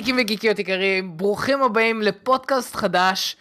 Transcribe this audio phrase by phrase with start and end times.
[0.00, 3.36] גיקים וגיקיות יקרים, ברוכים הבאים לפודקאסט חדש.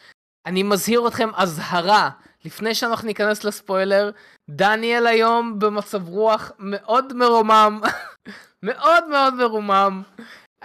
[0.46, 2.10] אני מזהיר אתכם אזהרה,
[2.46, 4.12] לפני שאנחנו ניכנס לספוילר,
[4.50, 7.82] דניאל היום במצב רוח מאוד מרומם,
[8.68, 10.01] מאוד מאוד מרומם.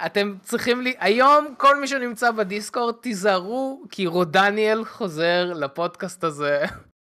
[0.07, 6.65] אתם צריכים לי, היום כל מי שנמצא בדיסקורד תיזהרו, כי רודניאל חוזר לפודקאסט הזה.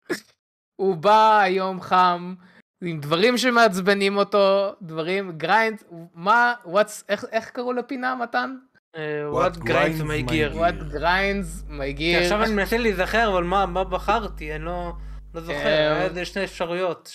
[0.82, 2.36] הוא בא היום חם,
[2.84, 8.56] עם דברים שמעצבנים אותו, דברים, grind, מה, what's, איך, איך קראו לפינה, מתן?
[8.96, 9.00] Uh,
[9.32, 10.50] what grinds my gear.
[10.50, 12.22] what grinds my gear.
[12.22, 14.94] עכשיו אני מנסה להיזכר, אבל מה, מה בחרתי, אני לא,
[15.34, 17.12] לא זוכר, היה איזה שני אפשרויות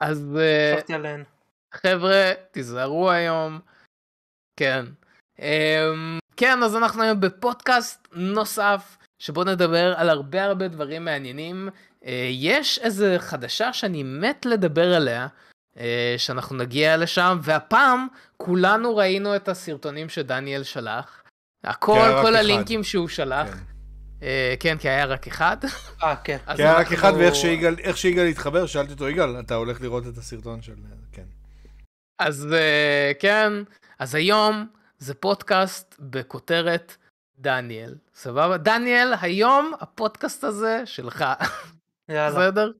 [0.00, 0.38] אז
[0.72, 1.22] שחשבתי עליהן.
[1.74, 3.60] חבר'ה, תיזהרו היום.
[4.56, 4.84] כן.
[5.38, 5.42] Um,
[6.36, 11.68] כן, אז אנחנו היום בפודקאסט נוסף, שבו נדבר על הרבה הרבה דברים מעניינים.
[12.30, 15.26] יש איזה חדשה שאני מת לדבר עליה,
[16.18, 21.22] שאנחנו נגיע לשם, והפעם כולנו ראינו את הסרטונים שדניאל שלח.
[21.64, 22.88] הכל, כל הלינקים אחד.
[22.88, 23.48] שהוא שלח.
[23.48, 23.58] כן.
[24.20, 24.24] Uh,
[24.60, 25.56] כן, כי היה רק אחד.
[26.02, 26.38] אה, כן.
[26.56, 30.18] כי היה רק אחד, ואיך שיגאל, שיגאל התחבר, שאלתי אותו, יגאל, אתה הולך לראות את
[30.18, 30.74] הסרטון של...
[31.12, 31.24] כן.
[32.18, 32.48] אז
[33.20, 33.52] כן,
[33.98, 34.66] אז היום
[34.98, 36.96] זה פודקאסט בכותרת
[37.38, 37.94] דניאל.
[38.14, 38.56] סבבה?
[38.56, 41.24] דניאל, היום הפודקאסט הזה שלך.
[42.08, 42.30] יאללה.
[42.30, 42.70] בסדר?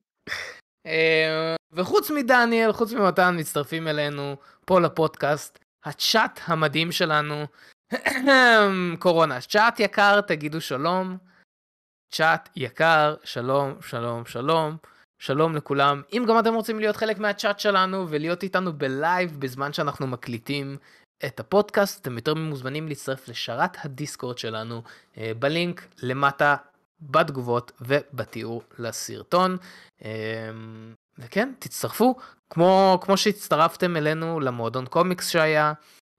[0.85, 7.45] אה, וחוץ מדניאל, חוץ ממתן, מצטרפים אלינו פה לפודקאסט, הצ'אט המדהים שלנו,
[8.99, 9.41] קורונה.
[9.41, 11.17] צ'אט יקר, תגידו שלום.
[12.13, 14.77] צ'אט יקר, שלום, שלום, שלום.
[15.19, 16.01] שלום לכולם.
[16.13, 20.77] אם גם אתם רוצים להיות חלק מהצ'אט שלנו ולהיות איתנו בלייב בזמן שאנחנו מקליטים
[21.25, 24.81] את הפודקאסט, אתם יותר ממוזמנים להצטרף לשרת הדיסקורד שלנו
[25.17, 26.55] אה, בלינק למטה
[27.11, 29.57] בתגובות ובתיאור לסרטון.
[30.01, 32.15] אמ, וכן, תצטרפו,
[32.49, 35.73] כמו, כמו שהצטרפתם אלינו למועדון קומיקס שהיה,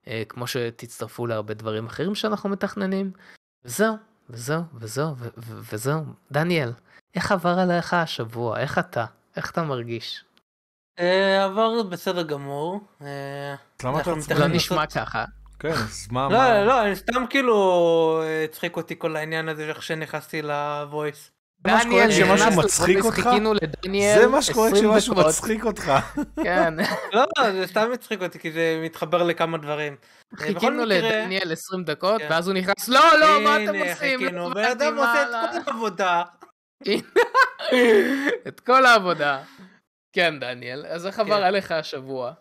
[0.08, 3.10] אה, כמו שתצטרפו להרבה דברים אחרים שאנחנו מתכננים.
[3.64, 3.96] וזהו,
[4.30, 6.04] וזהו, וזהו, וזהו.
[6.32, 6.72] דניאל,
[7.14, 8.58] איך עבר עליך השבוע?
[8.60, 9.04] איך אתה?
[9.36, 10.24] איך אתה מרגיש?
[10.98, 12.80] אה, עבר בסדר גמור.
[13.02, 15.24] אה, למה אתה לא נשמע ככה?
[15.66, 16.28] כן, אז מה...
[16.30, 21.30] לא, לא, אני סתם כאילו הצחיק אותי כל העניין הזה איך שנכנסתי לוויס.
[21.66, 23.30] מה שקורה שמשהו מצחיק אותך?
[24.14, 25.92] זה מה שקורה כשמשהו מצחיק אותך.
[26.44, 26.74] כן.
[27.12, 29.96] לא, זה סתם מצחיק אותי כי זה מתחבר לכמה דברים.
[30.36, 32.26] חיכינו לדניאל 20 דקות כן.
[32.30, 33.84] ואז הוא נכנס לא לא מה אתם עושים?
[33.84, 35.28] הנה חיכינו, בן אדם עושה את
[35.64, 36.22] כל העבודה.
[38.48, 39.42] את כל העבודה.
[40.12, 41.42] כן דניאל אז איך עבר כן.
[41.42, 42.32] עליך השבוע?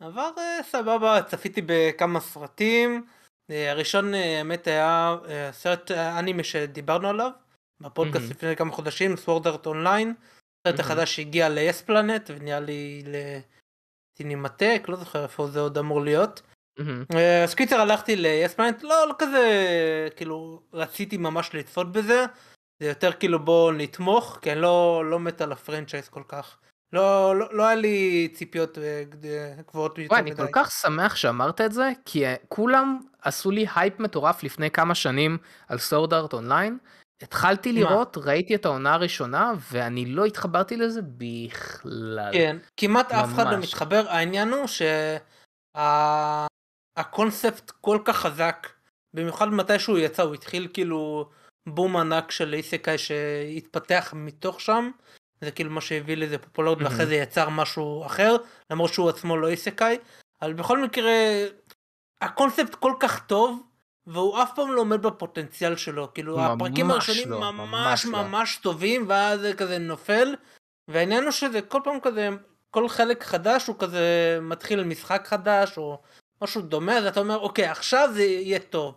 [0.00, 3.06] עבר אה, סבבה, צפיתי בכמה סרטים.
[3.50, 5.16] אה, הראשון אה, האמת היה
[5.52, 7.30] סרט אנימה שדיברנו עליו
[7.80, 10.14] בפודקאסט לפני כמה חודשים, Sword Art Online.
[10.66, 13.02] הסרט החדש שהגיע ל-yes Planet ונראה לי
[14.14, 16.42] לסינמטק, לא זוכר איפה זה עוד אמור להיות.
[17.44, 22.24] אז קיצר הלכתי ל-yes Planet, לא, לא כזה, כאילו רציתי ממש לצפות בזה.
[22.82, 26.58] זה יותר כאילו בוא נתמוך, כי אני לא, לא מת על ה franchise כל כך.
[26.96, 29.02] לא, לא, לא היה לי ציפיות אה,
[29.68, 30.30] גבוהות יותר מדי.
[30.30, 34.94] אני כל כך שמח שאמרת את זה, כי כולם עשו לי הייפ מטורף לפני כמה
[34.94, 36.78] שנים על Sword Art Online.
[37.22, 38.22] התחלתי לראות, מה?
[38.26, 42.30] ראיתי את העונה הראשונה, ואני לא התחברתי לזה בכלל.
[42.32, 43.24] כן, כמעט ממש.
[43.24, 44.66] אף אחד לא מתחבר, העניין הוא
[46.96, 47.74] שהקונספט שה...
[47.80, 48.68] כל כך חזק,
[49.14, 51.30] במיוחד מתי שהוא יצא, הוא התחיל כאילו
[51.68, 54.90] בום ענק של איסקאי שהתפתח מתוך שם.
[55.40, 58.36] זה כאילו מה שהביא לזה פופולריות ואחרי זה יצר משהו אחר
[58.70, 59.98] למרות שהוא עצמו לא איסקאי.
[60.42, 61.12] אבל בכל מקרה
[62.20, 63.62] הקונספט כל כך טוב
[64.06, 66.14] והוא אף פעם לא עומד בפוטנציאל שלו.
[66.14, 68.22] כאילו הפרקים הראשונים לא, ממש ממש, לא.
[68.22, 70.34] ממש טובים ואז זה כזה נופל.
[70.88, 72.28] והעניין הוא שזה כל פעם כזה
[72.70, 76.02] כל חלק חדש הוא כזה מתחיל משחק חדש או
[76.42, 78.94] משהו דומה אז אתה אומר אוקיי עכשיו זה יהיה טוב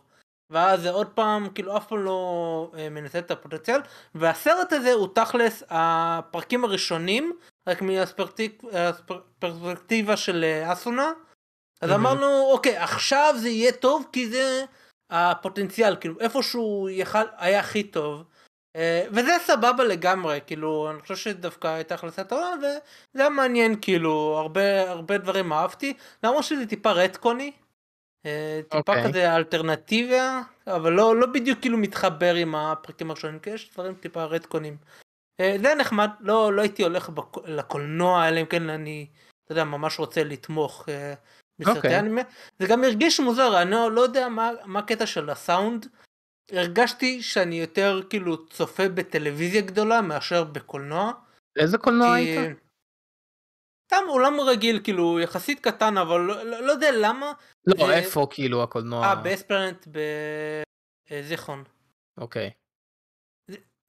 [0.49, 3.81] ואז זה עוד פעם כאילו אף פעם לא אה, מנצל את הפוטנציאל.
[4.15, 7.33] והסרט הזה הוא תכלס הפרקים הראשונים
[7.67, 11.11] רק מהפרספקטיבה של אה, אסונה.
[11.81, 14.65] אז אמרנו אוקיי עכשיו זה יהיה טוב כי זה
[15.09, 15.95] הפוטנציאל.
[15.95, 18.23] כאילו איפשהו יכל, היה הכי טוב.
[18.75, 22.79] אה, וזה סבבה לגמרי כאילו אני חושב שדווקא הייתה החלטה טובה וזה
[23.15, 25.93] היה מעניין כאילו הרבה הרבה דברים אהבתי.
[26.23, 27.51] למרות שזה טיפה רטקוני
[28.21, 28.77] טיפה okay.
[28.77, 29.03] אוקיי.
[29.03, 34.23] כזה אלטרנטיביה אבל לא לא בדיוק כאילו מתחבר עם הפרקים הראשונים כי יש דברים טיפה
[34.23, 34.77] רטקונים.
[35.39, 37.37] אה, זה נחמד לא לא הייתי הולך בק...
[37.47, 39.07] לקולנוע אלא אם כן אני
[39.45, 41.13] אתה יודע ממש רוצה לתמוך אה,
[41.59, 41.77] בסרטי okay.
[41.77, 41.99] אוקיי.
[41.99, 42.21] אנימה
[42.59, 45.87] זה גם הרגיש מוזר אני לא, לא יודע מה מה הקטע של הסאונד.
[46.51, 51.11] הרגשתי שאני יותר כאילו צופה בטלוויזיה גדולה מאשר בקולנוע.
[51.59, 52.21] איזה קולנוע כי...
[52.21, 52.68] היית?
[53.89, 57.31] סתם עולם רגיל, כאילו, יחסית קטן, אבל לא, לא, לא יודע למה.
[57.67, 59.05] לא, זה- איפה כאילו הקולנוע?
[59.05, 59.87] אה, באספלנט
[61.11, 61.63] בזיכרון.
[62.17, 62.49] אוקיי.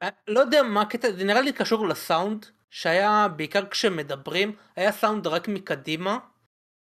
[0.03, 5.27] אה, לא יודע מה הקטע, זה נראה לי קשור לסאונד, שהיה בעיקר כשמדברים, היה סאונד
[5.27, 6.19] רק מקדימה.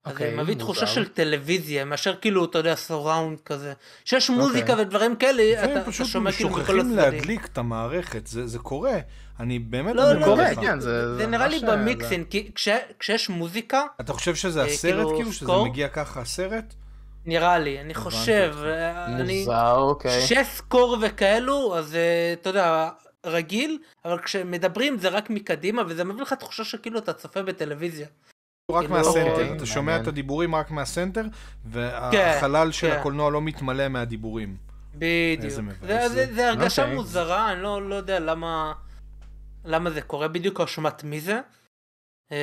[0.04, 0.86] אז אוקיי, זה מביא תחושה.
[0.86, 3.72] של טלוויזיה, מאשר כאילו, אתה יודע, סוראונד כזה.
[4.04, 4.44] שיש אוקיי.
[4.44, 6.96] מוזיקה ודברים כאלה, אתה, אתה פשוט שומע כאילו מכל שוכחים הצדדים.
[6.96, 8.98] להדליק את המערכת, זה זה קורה.
[9.40, 10.60] אני באמת לא, לא, קורה, לך.
[10.60, 12.68] כן, זה- זה נראה לי אה, במיקסינג, כי כש-
[12.98, 15.66] כשיש מוזיקה, אתה חושב שזה אה, הסרט כאילו, כאילו, שזה סקור?
[15.68, 16.74] מגיע ככה הסרט?
[17.26, 18.54] נראה לי, אני חושב.
[18.64, 19.38] אה, אני...
[19.40, 20.22] מוזר, אוקיי.
[20.24, 21.96] כשיש סקור וכאלו, אז
[22.40, 22.88] אתה יודע,
[23.26, 28.06] רגיל, אבל כשמדברים זה רק מקדימה, וזה מביא לך תחושה שכאילו אתה צופה בטלוויזיה.
[28.70, 30.00] רק כאילו, מהסנטר, אוקיי, אתה שומע.
[30.00, 31.24] את הדיבורים רק מהסנטר,
[31.64, 32.96] והחלל של כן.
[32.96, 34.56] הקולנוע לא מתמלא מהדיבורים.
[34.94, 35.52] בדיוק.
[35.82, 36.94] זה, זה הרגשה.
[36.94, 38.72] מוזרה, אני לא, לא יודע למה,
[39.64, 41.40] למה זה קורה בדיוק, או אשמת מי זה.
[42.30, 42.36] אמ,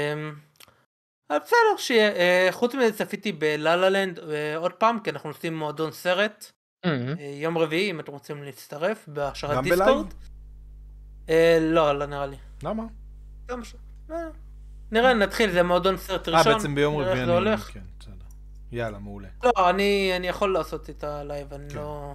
[1.30, 2.12] אבל בסדר, שיהיה.
[2.12, 5.92] אה, חוץ מזה צפיתי ב La La Land אה, עוד פעם, כי אנחנו עושים מועדון
[5.92, 6.52] סרט.
[6.86, 6.90] אמ,
[7.20, 10.14] אה, יום רביעי, אם אתם רוצים להצטרף, בשרת גם דיסקורד.
[11.30, 12.38] אה, לא, לא נראה לי.
[12.64, 12.84] למה?
[14.94, 16.54] אה, נראה, נתחיל, זה מועדון סרט אה, ראשון.
[16.54, 17.32] בעצם ביום רביעי אני...
[17.32, 17.70] הולך.
[17.74, 18.14] כן, בסדר.
[18.72, 19.28] יאללה, מעולה.
[19.44, 21.76] לא, אני, אני יכול לעשות את הלייב, אני כן.
[21.76, 22.14] לא...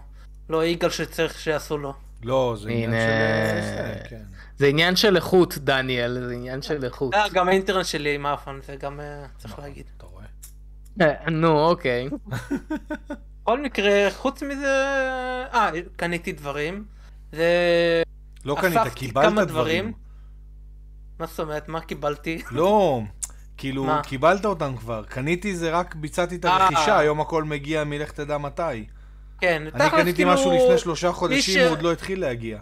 [0.49, 1.95] לא יגאל שצריך שיעשו לו.
[2.23, 2.91] לא, זה עניין.
[2.91, 3.63] של...
[3.63, 4.23] זה, כן.
[4.57, 7.15] זה עניין של איכות, דניאל, זה עניין של איכות.
[7.15, 9.87] אה, גם האינטרנט שלי מעפן, זה גם אה, צריך להגיד.
[9.97, 10.25] אתה רואה?
[11.01, 12.09] אה, נו, אוקיי.
[13.43, 14.85] בכל מקרה, חוץ מזה...
[15.55, 16.85] אה, קניתי דברים.
[17.33, 18.03] זה...
[18.45, 19.93] לא קנית, קיבלת כמה דברים.
[21.21, 21.69] מה זאת אומרת?
[21.69, 22.43] מה קיבלתי?
[22.51, 23.01] לא,
[23.57, 24.03] כאילו, מה?
[24.03, 25.05] קיבלת אותם כבר.
[25.05, 26.57] קניתי זה רק ביצעתי את אה.
[26.57, 28.63] הרכישה, היום הכל מגיע מלך תדע מתי.
[29.41, 32.59] כן, אני תכלס, קניתי כאילו, משהו לפני שלושה חודשים, ש- הוא עוד לא התחיל להגיע.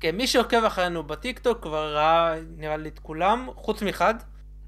[0.00, 4.14] כן, מי שעוקב אחרינו בטיקטוק כבר ראה, נראה לי, את כולם, חוץ מאחד,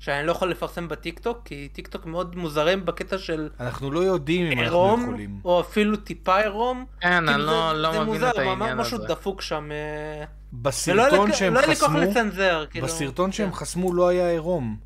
[0.01, 4.59] שאני לא יכול לפרסם בטיקטוק, כי טיקטוק מאוד מוזרים בקטע של אנחנו לא יודעים אם
[4.59, 5.41] אנחנו יכולים.
[5.45, 6.85] או אפילו טיפה עירום.
[7.01, 9.07] כן, כאילו אני לא זה- לא זה מבין מוזר, את העניין ממש משהו הזה.
[9.07, 9.69] דפוק שם.
[9.73, 10.27] אה, ולא
[10.63, 12.87] בסרטון שהם לא היה לי כוח חסמו, לצנזר, כאילו.
[12.87, 13.55] בסרטון שהם כן.
[13.57, 14.77] חסמו לא היה עירום.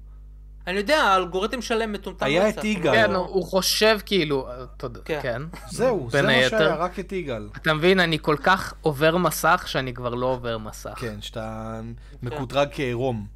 [0.67, 2.27] אני יודע, האלגוריתם שלהם מטומטם.
[2.27, 2.93] היה את יגאל.
[3.07, 4.47] לא- כן, הוא- חושב כאילו,
[4.77, 5.19] תודה, כן.
[5.23, 5.43] כן.
[5.71, 6.33] זהו, זה מה.
[6.49, 7.49] שהיה, רק את יגאל.
[7.57, 10.95] אתה מבין, אני כל כך עובר מסך שאני כבר לא עובר מסך.
[10.97, 11.81] כן, שאתה
[12.23, 13.34] מקוטרג כעירום.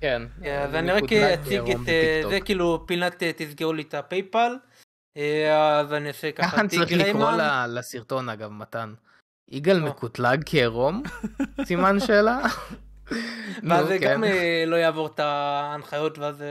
[0.00, 0.22] כן.
[0.42, 2.22] כן, אז אני אני רק אציג את אה.
[2.30, 4.56] זה, כאילו פינת אה, תסגרו לי את הפייפל.
[5.16, 7.30] אה, אז אני אעשה ככה, ככה אני צריך לקרוא
[7.68, 8.94] לסרטון אגב, מתן.
[9.48, 9.86] יגאל לא.
[9.86, 11.02] מקוטלג כעירום?
[11.64, 12.40] סימן שאלה?
[13.68, 14.14] ואז זה כן.
[14.14, 14.24] גם
[14.66, 16.44] לא יעבור את ההנחיות ואז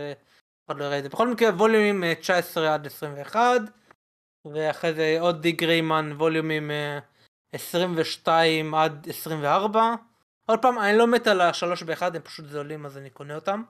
[0.70, 1.10] עוד לא יראה את זה.
[1.10, 3.62] בכל מקרה ווליומים אה, 19 עד 21
[4.46, 7.00] ואחרי זה עוד דיג ריימן ווליומים אה,
[7.54, 9.96] 22 עד 24.
[10.50, 13.64] עוד פעם אני לא מת על השלוש באחד הם פשוט זולים אז אני קונה אותם.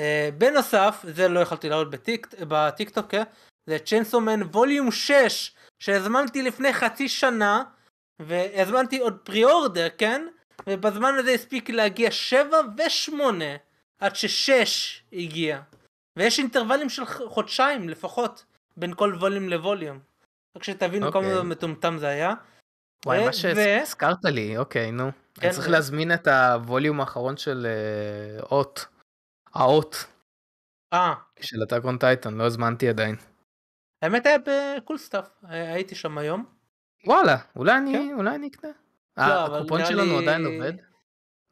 [0.00, 3.22] אה, בנוסף זה לא יכולתי להראות בטיק, בטיקטוק אה,
[3.66, 7.62] זה צ'יינסומן ווליום 6 שהזמנתי לפני חצי שנה
[8.22, 10.26] והזמנתי עוד פרי אורדר כן
[10.66, 13.12] ובזמן הזה הספיק להגיע 7 ו-8
[13.98, 14.68] עד ש-6
[15.12, 15.60] הגיע.
[16.18, 18.44] ויש אינטרוולים של חודשיים לפחות
[18.76, 19.98] בין כל volume ל volume.
[20.56, 21.42] רק שתבינו כמה אוקיי.
[21.42, 22.34] מטומטם זה היה.
[23.06, 25.10] וואי, מה שהזכרת לי, אוקיי, נו.
[25.34, 28.86] כן, אני צריך ו- להזמין את ה volume האחרון של אה, אות.
[29.54, 30.06] האות
[30.92, 33.16] אה, של ה Attack on Titan, לא הזמנתי עדיין.
[34.02, 36.44] האמת היה ב Cool Stuff, הייתי שם היום.
[37.06, 38.14] וואלה, אולי אני, כן.
[38.16, 38.70] אולי אני אקנה.
[39.16, 40.72] לא, אה, הקופון שלנו עדיין עובד?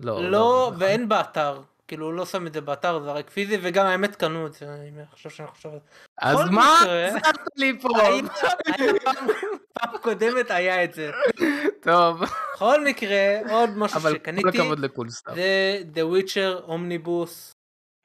[0.00, 0.82] לא, לא, עובד, נכון.
[0.82, 1.62] ואין באתר.
[1.88, 4.66] כאילו, הוא לא שם את זה באתר, זה רק פיזי, וגם האמת קנו את זה,
[4.74, 5.86] אני חושב שאני חושב על זה.
[6.18, 6.78] אז מה?
[6.82, 7.88] עזרת לי פה.
[9.74, 11.10] פעם- קודמת היה את זה.
[11.82, 15.34] טוב, בכל מקרה, עוד משהו אבל כל שקניתי, הכבוד לכול סתם.
[15.34, 16.70] זה The Witcher.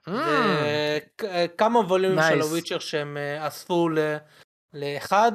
[0.07, 0.11] Mm.
[0.11, 1.25] זה כ-
[1.57, 2.41] כמה ווליומים של.
[2.41, 3.89] הוויצ'ר שהם אה, אספו
[4.73, 5.31] לאחד.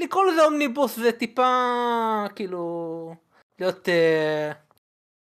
[0.00, 1.54] לקרוא לזה אומניבוס זה טיפה
[2.34, 3.14] כאילו
[3.58, 4.52] להיות אה,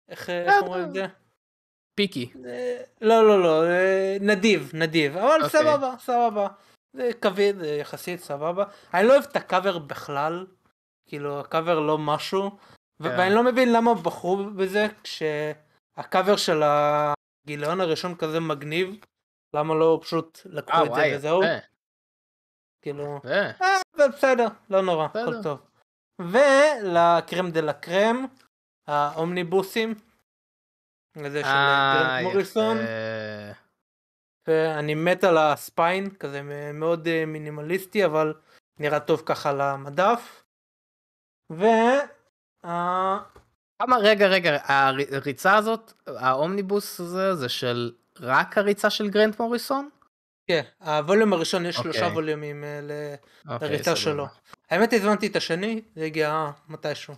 [0.09, 0.31] איך
[0.63, 1.07] אומרים את זה?
[1.95, 2.33] פיקי.
[3.01, 3.63] לא לא לא
[4.21, 5.61] נדיב נדיב אבל אוקיי.
[5.61, 6.49] סבבה סבבה
[6.93, 10.47] זה כבד זה יחסית סבבה אני לא אוהב את הקאבר בכלל
[11.09, 12.51] כאילו הקאבר לא משהו
[13.01, 13.19] ו- כן.
[13.19, 18.97] ואני לא מבין למה בחרו בזה כשהקאבר של הגיליון הראשון כזה מגניב
[19.57, 21.41] למה לא פשוט לקחו אה את זה וזהו
[22.83, 23.21] כאילו.
[23.25, 23.53] אה,
[24.09, 25.05] בסדר לא נורא.
[25.05, 25.61] הכל טוב
[26.21, 28.27] ולקרם דה לה קרם
[28.87, 29.95] האומניבוסים.
[31.15, 32.79] זה של אה, גרנט מוריסון.
[34.47, 36.43] ואני מת על הספיין כזה
[36.75, 38.35] מאוד אה, מינימליסטי אבל
[38.79, 40.45] נראה טוב ככה על המדף.
[41.53, 41.65] ו...
[42.65, 43.19] אה,
[43.83, 44.59] כמה, רגע, רגע,
[45.13, 49.89] הריצה הזאת, האומניבוס הזה, זה של רק הריצה של גרנט מוריסון?
[50.47, 52.13] כן, הווליום הראשון יש שלושה אוקיי.
[52.13, 53.15] ווליומים אה,
[53.55, 53.97] אוקיי, לריצה.
[53.97, 54.27] שלו.
[54.71, 57.15] האמת הזמנתי את השני, זה הגיע אה, מתישהו.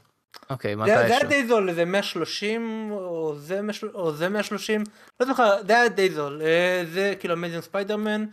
[0.51, 1.25] אוקיי, זה זה היה.
[1.25, 4.85] די זול, איזה 130 או זה 130, או זה 130,
[5.21, 6.43] לא זוכר, זה היה די זול.
[6.43, 8.25] אה, זה כאילו אמזיון ספיידרמן,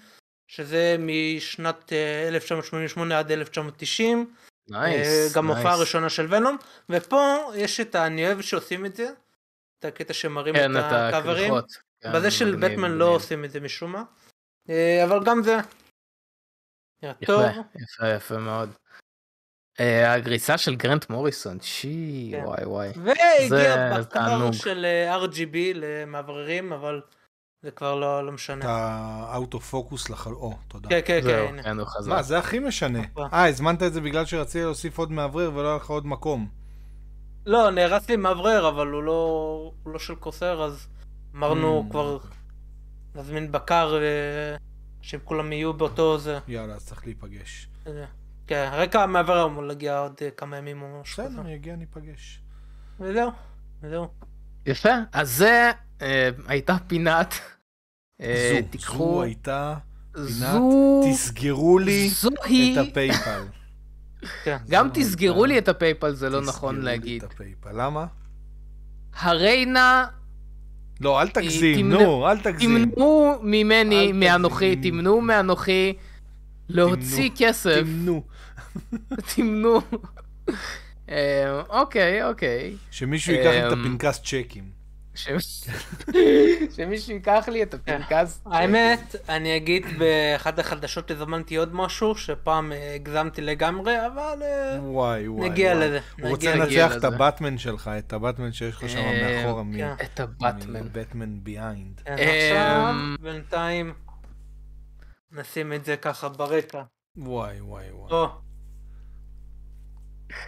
[0.47, 4.33] שזה משנת אה, 1988 עד 1990.
[4.69, 5.47] nice, אה, גם.
[5.47, 6.57] הופעה ראשונה של Venom,
[6.89, 7.95] ופה יש את.
[7.95, 9.09] אני אוהב שעושים את זה,
[9.79, 11.53] את הקטע שמראים כן, את הקאברים.
[12.01, 13.05] כן, בזה של בטמן לא.
[13.05, 14.03] עושים את זה משום מה.
[14.69, 15.57] אה, אבל גם זה.
[17.03, 18.69] יפה, יפה מאוד.
[19.79, 22.43] אה, הגרסה של גרנט מוריסון, צ'י, כן.
[22.45, 22.89] וואי וואי.
[23.03, 24.51] והגיע זה בקר.
[24.51, 27.01] של אה, RGB למאווררים, אבל
[27.63, 28.59] זה כבר לא לא משנה.
[28.59, 30.31] אתה out of focus לחל...
[30.31, 30.89] או, תודה.
[30.89, 31.63] כן, כן, כן, זהו, הנה.
[31.63, 32.11] כן, הוא חזר.
[32.11, 32.99] מה, זה הכי משנה.
[33.33, 36.47] אה, הזמנת את זה בגלל שרציתי להוסיף עוד מאוורר ולא היה לך עוד מקום.
[37.45, 40.87] לא, נהרס לי מאוורר, אבל הוא לא הוא לא של קוסר, אז
[41.35, 41.91] אמרנו Mm.
[41.91, 42.17] כבר
[43.15, 44.57] נזמין בקר, אה,
[45.01, 46.39] שהם כולם יהיו באותו זה.
[46.47, 47.67] יאללה, אז צריך להיפגש.
[47.87, 48.05] אה,
[48.51, 51.23] כן, רקע המאוורר אמור להגיע עוד אה, כמה ימים או משהו.
[51.23, 52.41] בסדר, יגיע, ניפגש.
[52.99, 53.31] וזהו,
[53.83, 54.07] וזהו.
[54.65, 57.33] יפה, אז זה אה, הייתה פינת.
[58.21, 59.75] אה, זו, תיקחו, זו הייתה
[60.13, 63.43] פינת, זו, תסגרו לי זוהי, את הפייפל.
[64.43, 64.57] כן.
[64.69, 67.23] גם תסגרו לי את הפייפל זה לא תסגרו נכון לי להגיד.
[67.23, 67.71] את הפייפל.
[67.73, 68.05] למה?
[69.13, 70.05] הריינה,
[71.01, 72.85] לא, אל תגזים, נו, אל תגזים.
[72.85, 74.75] תמנעו ממני, מאנוכי.
[74.75, 75.93] תמנעו מאנוכי
[76.69, 78.23] להוציא תמנו, כסף, תמנו.
[79.35, 79.81] תמנעו.
[81.09, 82.75] אה, אוקיי, אוקיי.
[82.91, 84.81] שמישהו ייקח לי את אמ, הפנקס צ'קים.
[86.75, 88.41] שמישהו ייקח לי את הפנקס.
[88.45, 94.79] האמת, אני אגיד באחת החדשות הזמנתי עוד משהו, שפעם אה, הגזמתי לגמרי, אבל אה.
[95.37, 95.73] נגיע.
[95.73, 95.99] לזה.
[96.21, 97.03] הוא רוצה לנצח את.
[97.03, 99.93] הבטמן שלך, את הבטמן שיש לך שם אה, מאחורה כן.
[100.05, 100.83] את הבטמן.
[100.83, 102.01] מ Batman Beyond.
[102.05, 103.93] כן, אמ, עכשיו, בינתיים,
[105.31, 106.81] נשים את זה ככה ברקע.
[107.17, 108.27] וואי וואי וואי.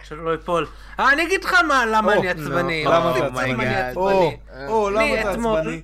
[0.02, 0.66] שלא ייפול.
[1.00, 2.84] אה, אני אגיד לך מה, למה אני עצבני.
[2.84, 4.36] נו, למה לא אתה למה עצבני?
[4.52, 5.82] אני או, למה אתה עצבני?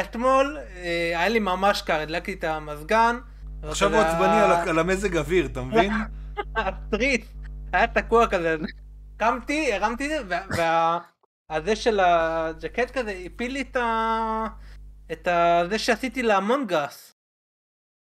[0.00, 3.18] אתמול אה, היה לי ממש קר, הדלקתי את המזגן.
[3.62, 5.92] עכשיו הוא עצבני על המזג אוויר, אתה מבין?
[6.56, 7.26] התריס
[7.72, 8.56] היה תקוע כזה,
[9.16, 10.38] קמתי, הרמתי את זה,
[11.50, 14.46] והזה של הג'קט כזה הפיל לי את ה...
[15.12, 15.62] את ה...
[15.68, 17.14] זה שעשיתי לאמונגס.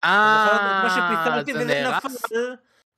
[0.03, 0.47] אה,
[1.45, 2.05] זה נהרס?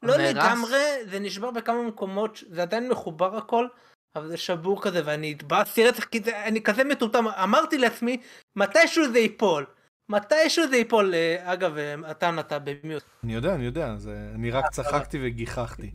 [0.04, 0.34] לא נהרס?
[0.36, 0.80] לגמרי,
[1.10, 3.68] זה נשבר בכמה מקומות, זה עדיין מחובר הכל,
[4.16, 8.18] אבל זה שבור כזה, ואני התבאסתי רצח, כי זה, אני כזה מטומטם, אמרתי לעצמי,
[8.56, 9.66] מתישהו זה ייפול.
[10.10, 13.04] מתישהו זה ייפול, אה, אגב, אה, אתה אתה במיוט.
[13.24, 15.92] אני יודע, אני יודע, זה- אני רק צחקתי וגיחכתי.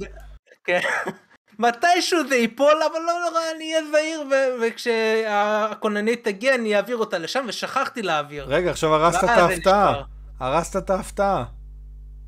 [0.65, 0.81] כן.
[1.59, 7.19] מתישהו זה ייפול, אבל לא נורא, אני אהיה זהיר, ו- וכשהכוננית תגיע אני אעביר אותה
[7.19, 8.45] לשם, ושכחתי להעביר.
[8.49, 10.03] רגע, עכשיו הרסת את ההפתעה.
[10.41, 11.45] הרסת את ההפתעה.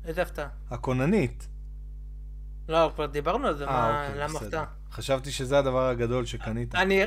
[0.05, 0.47] איזה הפתעה?
[0.71, 1.47] הכוננית.
[2.71, 4.39] לא, כבר דיברנו על זה, אה, מה, אוקיי, למה.
[4.39, 4.65] הפתעה?
[4.91, 6.75] חשבתי שזה הדבר הגדול שקנית.
[6.75, 7.03] אני...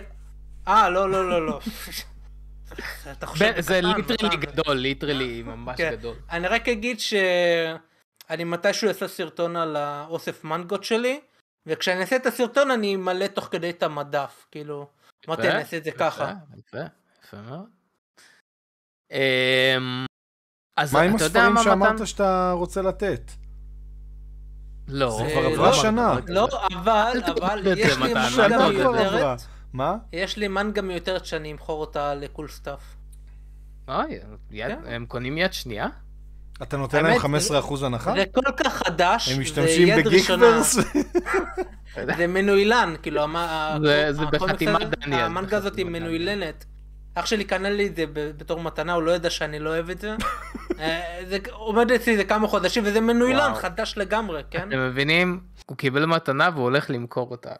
[0.68, 1.60] אה, לא, לא, לא, לא.
[3.12, 4.36] אתה חושב ב- זה בקטן, literally.
[4.36, 5.90] גדול, literally ממש כן.
[5.92, 6.16] גדול.
[6.30, 11.20] אני רק אגיד שאני מתישהו אעשה סרטון על האוסף מנגות שלי,
[11.66, 14.88] וכשאני אעשה את הסרטון אני אמלא תוך כדי את המדף, כאילו,
[15.28, 16.32] אמרתי אני אעשה את זה ככה.
[16.58, 16.86] יפה, יפה,
[17.24, 17.66] יפה מאוד.
[19.12, 20.06] אמ,
[20.76, 22.06] אז מה עם אתה הספרים שאמרת?
[22.06, 23.30] שאתה רוצה לתת?
[24.88, 25.10] לא.
[25.18, 26.16] זה כבר לא, עברה שנה.
[26.28, 28.68] לא, אבל, אבל יש לי מנגה.
[28.68, 29.96] מיותרת, מה?
[30.12, 32.80] יש לי מנגה מיותרת שאני אמכור אותה ל Cool Stuff.
[33.88, 34.18] אוי,
[34.52, 34.78] כן.
[34.86, 35.86] הם קונים יד שנייה?
[36.62, 38.12] אתה נותן להם האמת, 15% הנחה?
[38.16, 40.46] זה כל כך חדש, הם זה משתמשים יד ראשונה.
[40.46, 40.78] בגיקוורס?
[42.16, 43.22] זה מנוילן, כאילו,
[43.82, 46.64] זה- בחתימת דניאל, המנגה הזאת היא מנוילנת.
[47.14, 50.00] אח שלי קנה לי את זה בתור מתנה, הוא לא ידע שאני לא אוהב את
[50.00, 50.16] זה.
[50.80, 53.54] אה, זה עומד אצלי זה כמה חודשים, וזה מניילון.
[53.54, 54.68] חדש לגמרי, כן?
[54.68, 55.40] אתם מבינים?
[55.66, 57.50] הוא קיבל מתנה והוא הולך למכור אותה.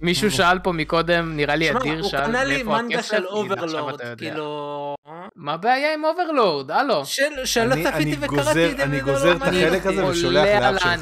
[0.00, 4.00] מישהו שאל פה מקודם, נראה לי אדיר הוא שאל קנה לי מנגה של אוברלורד.
[4.18, 4.94] כאילו...
[5.36, 6.70] מה הבעיה עם אוברלורד?
[6.70, 7.06] הלו.
[7.06, 9.86] של- שלא צפיתי אני וקראתי את זה, אני גוזר לא את החלק.
[9.86, 10.92] הזה ושולח לאח שלך.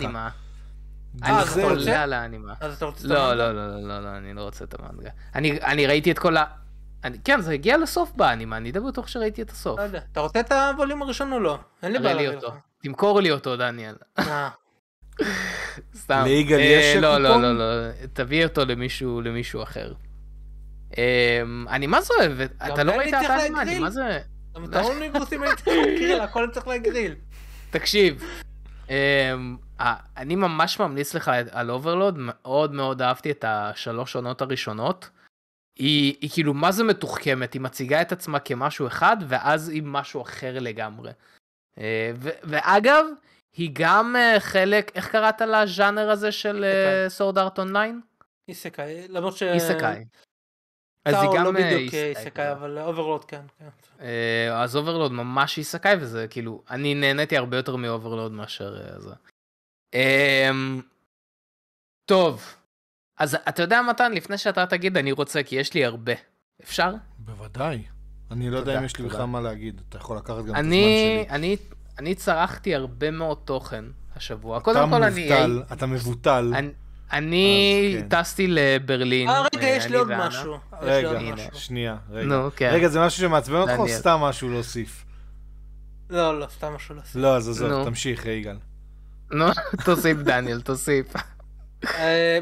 [1.23, 1.65] אני אה?
[1.65, 2.55] עולה על האנימה.
[2.61, 3.35] אז אתה רוצה את לא, המנגה?
[3.35, 5.11] לא, לא, לא, לא, לא, אני לא רוצה את המנגה.
[5.35, 6.45] אני אני ראיתי את כל ה...
[7.05, 9.79] אני- כן, זה הגיע לסוף באנימה, אני די בטוח שראיתי את הסוף.
[9.79, 10.01] לא יודע.
[10.13, 11.59] אתה רוצה את הווליום הראשון או לא?
[11.83, 12.57] אין לי תראה בעיה לי להביא אותו.
[12.57, 12.63] לך.
[12.83, 13.95] תמכור לי אותו, דניאל.
[14.19, 14.49] אה,
[16.03, 16.23] סתם.
[16.25, 17.43] ליגאל אה, יש לא, לא, קופון?
[17.43, 19.93] לא, לא, תביא אותו למישהו למישהו אחר.
[20.99, 23.79] אמ, אני מה זה אוהב, אתה לא ראית את האנימה, אני.
[23.79, 24.19] מה זה...
[24.57, 27.15] גם את האוניברסים אני צריך להגריל, הכל צריך להגריל.
[27.71, 28.25] תקשיב,
[28.91, 29.57] אמ,
[30.17, 35.09] אני ממש ממליץ לך על אוברלורד, מאוד מאוד אהבתי את השלוש עונות הראשונות.
[35.81, 40.23] היא, היא כאילו מה זה מתוחכמת, היא מציגה את עצמה כמשהו אחד, ואז היא משהו
[40.23, 41.11] אחר לגמרי.
[41.79, 43.05] אה, ו- ואגב,
[43.57, 46.65] היא גם אה, חלק, איך קראת לז'אנר הזה של
[47.09, 48.01] סורד ארט אונליין?
[48.49, 49.43] איסקאי, למרות ש...
[49.43, 50.05] איסקאי.
[51.05, 53.43] אז היא גם לא אה, בדיוק איסקאי, איסקאי, אבל אוברלורד כן.
[53.59, 53.69] כן.
[54.53, 59.15] אז אוברלורד ממש איסקאי וזה כאילו אני נהניתי הרבה יותר מאוברלורד מאשר זה.
[59.95, 60.81] אמ,
[62.05, 62.60] טוב
[63.21, 66.13] אז אתה יודע מתן לפני שאתה תגיד אני רוצה כי יש לי הרבה
[66.63, 67.83] אפשר בוודאי.
[68.31, 69.05] אני לא יודע אם יש לי.
[69.09, 69.81] בכלל מה להגיד.
[69.89, 71.35] אתה יכול לקחת גם את הזמן אני שלי.
[71.37, 71.57] אני
[71.99, 73.85] אני צרכתי הרבה מאוד תוכן
[74.17, 75.29] השבוע אתה קודם כל אני
[75.73, 76.53] אתה מבוטל.
[76.57, 76.71] אני-
[77.13, 78.09] אני אז כן.
[78.23, 80.09] טסתי לברלין אה, רגע, יש אני לי עוד.
[80.19, 80.57] משהו.
[80.83, 81.19] רגע.
[81.55, 82.27] שנייה, רגע.
[82.29, 83.89] נו כן רגע, זה משהו שמעצבן אותך או.
[83.89, 85.05] סתם משהו להוסיף?
[86.11, 87.15] לא, לא, סתם משהו לעשות.
[87.23, 87.85] לא, אז עזוב.
[87.85, 88.57] תמשיך, יגאל.
[89.31, 89.45] נו
[89.85, 91.07] תוסיף דניאל תוסיף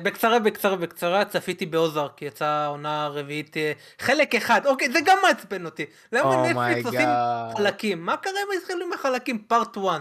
[0.03, 5.65] בקצרה, בקצרה, בקצרה, צפיתי באוזארק, יצאה עונה רביעית, אה, חלק אחד, אוקיי, זה גם מעצבן
[5.65, 5.87] אותי.
[6.13, 7.09] למה נטפליקס עושים
[7.57, 8.07] חלקים?
[8.07, 10.01] מה קרה אם התחילו עם החלקים פארט 1?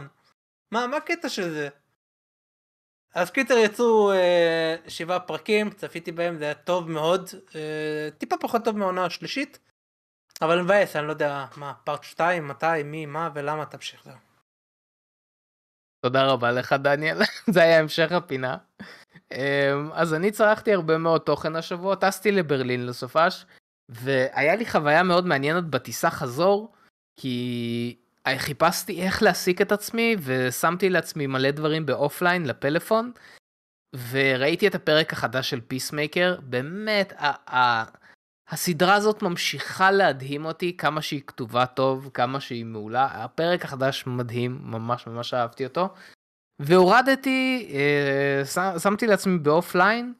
[0.71, 1.69] מה, מה הקטע של זה?
[3.15, 8.65] אז קיצר יצאו אה, שבעה פרקים, צפיתי בהם, זה היה טוב מאוד, אה, טיפה פחות
[8.65, 9.59] טוב מהעונה השלישית,
[10.41, 14.15] אבל מבאס, אני לא יודע מה, פארט 2, מתי, מי, מה ולמה, תמשיך זהו.
[16.05, 17.17] תודה רבה לך דניאל,
[17.53, 18.57] זה היה המשך הפינה.
[19.31, 23.45] אמ, אז אני צרכתי הרבה מאוד תוכן השבוע, טסתי לברלין לסופש,
[23.89, 26.73] והיה לי חוויה מאוד מעניינת בטיסה חזור,
[27.19, 27.95] כי
[28.37, 33.11] חיפשתי איך להעסיק את עצמי, ושמתי לעצמי מלא דברים באופליין לפלאפון,
[34.11, 37.85] וראיתי את הפרק החדש של פיסמייקר, באמת, ה- ה-
[38.49, 43.05] הסדרה הזאת ממשיכה להדהים אותי כמה שהיא כתובה טוב, כמה שהיא מעולה.
[43.11, 45.89] הפרק החדש מדהים, ממש ממש אהבתי אותו.
[46.59, 50.13] והורדתי, אה, ש- שמתי לעצמי באופליין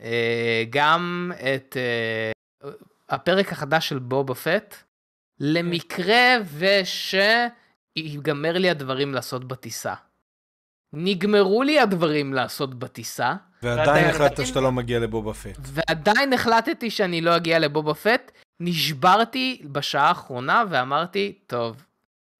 [0.00, 2.30] אה, גם את אה,
[3.08, 4.74] הפרק החדש של בובה פט,
[5.40, 6.36] למקרה
[7.96, 9.94] ושיגמר לי הדברים לעשות בטיסה.
[10.92, 15.58] נגמרו לי הדברים לעשות בטיסה, ועדיין ועדיין- החלטת שאתה לא מגיע לבובה פט.
[15.62, 21.84] ועדיין החלטתי שאני לא אגיע לבובה פט, נשברתי בשעה האחרונה ואמרתי, טוב,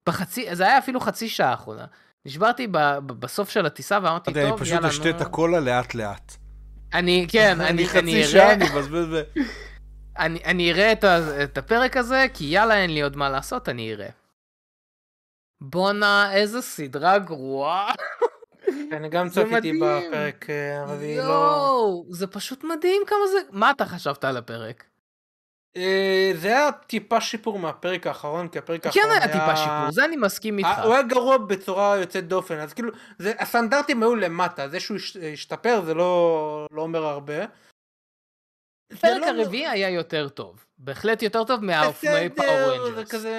[0.08, 1.84] בחצי, זה היה אפילו חצי שעה האחרונה.
[2.26, 5.22] נשברתי ב, ב, בסוף של הטיסה ואמרתי, אמרתי, אני טוב, פשוט יאללה, אשתה את נו.
[5.22, 6.36] הקולה לאט לאט.
[6.94, 9.22] אני, כן, אני, אני, חצי אראה, שעה אני מבזבז ב...
[10.24, 13.68] אני, אני אראה את, ה, את הפרק הזה, כי יאללה, אין לי עוד מה לעשות,
[13.68, 14.08] אני אראה.
[15.60, 17.92] בואנה, איזה סדרה גרועה.
[18.96, 19.72] אני גם צפיתי.
[19.72, 21.22] בפרק אה, הרביעי, לא...
[21.22, 23.38] יואו, זה פשוט מדהים כמה זה...
[23.50, 24.84] מה אתה חשבת על הפרק?
[25.76, 30.04] אה, זה היה טיפה שיפור מהפרק האחרון, כי הפרק כן האחרון היה טיפה שיפור, זה
[30.04, 30.68] אני מסכים איתך.
[30.84, 35.80] הוא היה גרוע בצורה יוצאת דופן, אז כאילו, הסטנדרטים היו למטה, זה שהוא הש- השתפר
[35.84, 37.34] זה לא, לא אומר הרבה.
[38.90, 40.64] זה הפרק לא- הרביעי היה יותר טוב.
[40.78, 43.10] בהחלט יותר טוב מהאופנועי Power זה Rangers.
[43.10, 43.34] כזה,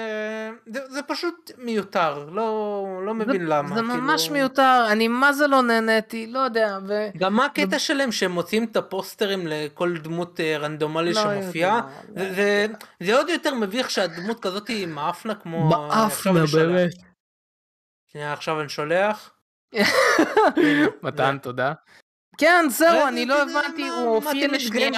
[0.66, 3.74] זה, זה פשוט מיותר, לא, לא מבין למה.
[3.76, 7.08] זה ממש כאילו- מיותר, אני מה זה לא נהניתי, לא יודע, ו...
[7.16, 11.80] גם מה הקטע שלהם שהם מוצאים את הפוסטרים לכל דמות אה, רנדומלית לא שמופיעה?
[12.08, 12.66] לא זה, זה,
[13.00, 15.68] זה עוד יותר מביך שהדמות כזאת היא מאפנה כמו...
[15.68, 16.44] מאפנה.
[16.52, 16.90] באמת.
[18.12, 19.34] שנייה, עכשיו אני שולח.
[21.02, 21.72] מתן, תודה.
[22.38, 24.90] כן, זהו, אני לא הבנתי, הוא הופיע לשנייה,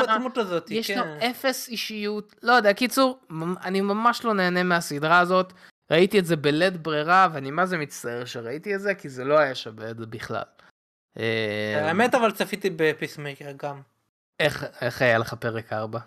[0.71, 1.19] יש לו כן.
[1.31, 3.19] אפס אישיות, לא יודע, קיצור,
[3.65, 5.53] אני ממש לא נהנה מהסדרה הזאת.
[5.91, 9.39] ראיתי את זה בלית ברירה, ואני מה זה מצטער שראיתי את זה, כי זה לא
[9.39, 10.43] היה שווה את זה בכלל.
[11.19, 13.81] אה, האמת אבל צפיתי בפיסמייקר גם.
[14.81, 15.99] איך היה לך פרק 4?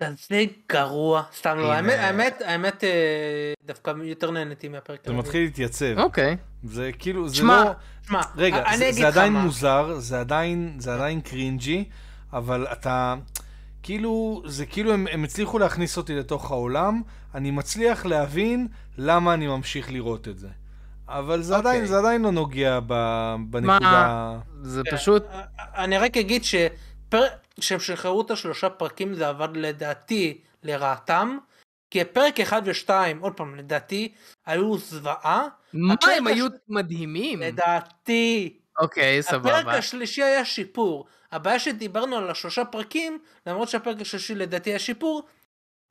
[0.00, 1.76] זה גרוע, סתם לא, הנה.
[1.76, 5.22] האמת, האמת, האמת אה, דווקא יותר נהניתי מהפרק זה הרביעי.
[5.22, 5.98] מתחיל להתייצב.
[5.98, 6.36] אוקיי.
[6.64, 7.64] זה כאילו, זה לא...
[8.06, 9.42] שמע, רגע, זה, זה עדיין מה.
[9.42, 11.84] מוזר, זה עדיין, זה עדיין cringey,
[12.32, 13.14] אבל אתה...
[13.82, 17.02] כאילו, זה כאילו הם, הם הצליחו להכניס אותי לתוך העולם,
[17.34, 20.48] אני מצליח להבין למה אני ממשיך לראות את זה.
[21.08, 21.70] אבל זה, אוקיי.
[21.70, 22.94] עדיין, זה עדיין לא נוגע ב,
[23.50, 24.38] בנקודה...
[24.62, 24.96] זה כן.
[24.96, 25.24] פשוט,
[25.58, 26.44] אני רק אגיד
[27.60, 31.38] שכשהם שחררו את השלושה פרקים זה עבד לדעתי לרעתם,
[31.90, 32.90] כי פרק 1 ו-2,
[33.20, 34.12] עוד פעם, לדעתי,
[34.46, 37.40] היו זוועה, מה הפרק הם הש- היו מדהימים.
[37.40, 38.58] לדעתי.
[38.80, 39.72] אוקיי, הפרק סבבה.
[39.78, 41.06] השלישי היה שיפור.
[41.32, 45.22] הבעיה שדיברנו על השלושה פרקים, למרות שהפרק השלישי לדעתי היה שיפור,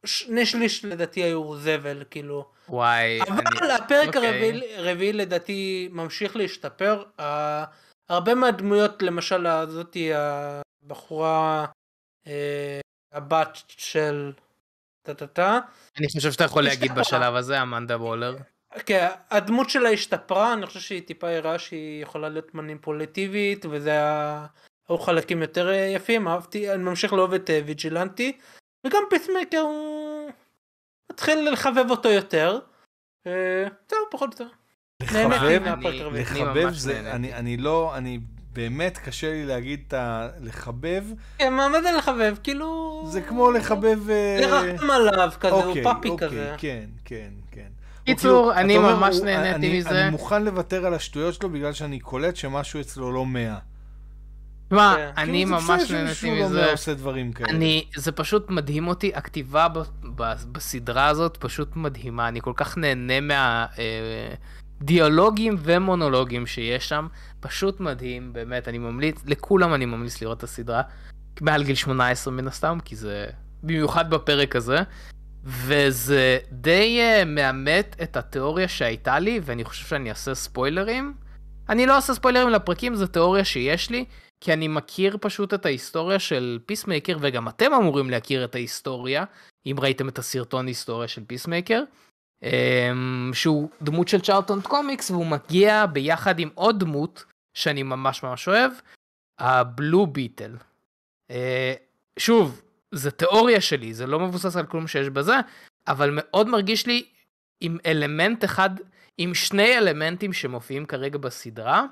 [0.06, 2.45] שני שליש לדעתי היו זבל, כאילו.
[2.69, 3.73] וואי, אבל אני...
[3.73, 4.28] הפרק אוקיי.
[4.28, 7.04] הרביעי הרביעי לדעתי ממשיך להשתפר.
[8.13, 11.65] הרבה מהדמויות, למשל הזאתי הבחורה,
[12.28, 12.80] אה,
[13.12, 14.32] הבת של
[15.02, 15.60] טה-טה-טה,
[15.99, 17.19] אני חושב שאתה יכול להגיד השתפרה.
[17.19, 18.36] בשלב הזה, אמנדה וולר.
[18.86, 24.45] כן, הדמות שלה השתפרה, אני חושב שהיא טיפה הראה שהיא יכולה להיות מניפולטיבית, וזה היה...
[24.89, 28.38] היו חלקים יותר אה, יפים, אהבתי, אני ממשיך לאהוב את אה, ויג'ילנטי.
[28.88, 30.32] וגם פיסמקר הוא
[31.12, 32.60] מתחיל לחבב אותו יותר.
[33.89, 34.56] זהו, פחות או יותר.
[35.04, 35.62] לחבב.
[36.13, 37.12] לחבב זה.
[37.12, 38.20] אני, אני לא, אני
[38.54, 40.28] באמת קשה לי להגיד את ה...
[40.42, 41.04] לחבב,
[41.38, 42.36] כן, מה מה זה לחבב?
[42.44, 43.04] כאילו...
[43.12, 44.10] זה כמו לחבב...
[44.10, 46.56] אה, לרחם עליו כזה, הוא אוקיי, פאפי אוקיי, כזה.
[46.58, 47.68] כן, כן, כן.
[48.06, 50.02] קיצור, הוא כאילו- אני ממש נהניתי אני- מזה.
[50.02, 53.58] אני מוכן לוותר על השטויות שלו בגלל שאני קולט שמשהו אצלו לא מאה.
[54.68, 55.10] תשמע, כן.
[55.18, 56.72] אני כאילו, ממש נהניתי לא מזה.
[56.72, 57.50] עושה דברים כאלה.
[57.50, 59.80] אני, זה פשוט מדהים אותי, הכתיבה ב,
[60.16, 63.22] ב, בסדרה הזאת פשוט מדהימה, אני כל כך נהנה
[64.84, 67.08] מהדיאלוגים ומונולוגים שיש שם,
[67.39, 70.82] פשוט מדהים, באמת, אני ממליץ, לכולם אני ממליץ לראות את הסדרה,
[71.41, 73.26] מעל גיל 18 מן הסתם, כי זה,
[73.63, 74.78] במיוחד בפרק הזה,
[75.43, 81.13] וזה די uh, מאמת את התיאוריה שהייתה לי, ואני חושב שאני אעשה ספוילרים.
[81.69, 84.06] אני לא עושה ספוילרים לפרקים, זו תיאוריה שיש לי,
[84.41, 89.24] כי אני מכיר פשוט את ההיסטוריה של פיסמייקר, וגם אתם אמורים להכיר את ההיסטוריה,
[89.65, 91.84] אם ראיתם את הסרטון היסטוריה של פיסמייקר,
[93.34, 98.72] שהוא דמות של צ'רלטון קומיקס, והוא מגיע ביחד עם עוד דמות שאני ממש ממש אוהב,
[99.40, 100.56] הבלו ביטל.
[101.32, 101.74] אה,
[102.20, 105.36] שוב, זה תיאוריה שלי, זה לא מבוסס על כלום שיש בזה,
[105.88, 107.06] אבל מאוד מרגיש לי
[107.62, 108.70] עם אלמנט אחד,
[109.18, 111.86] עם שני אלמנטים שמופיעים כרגע בסדרה,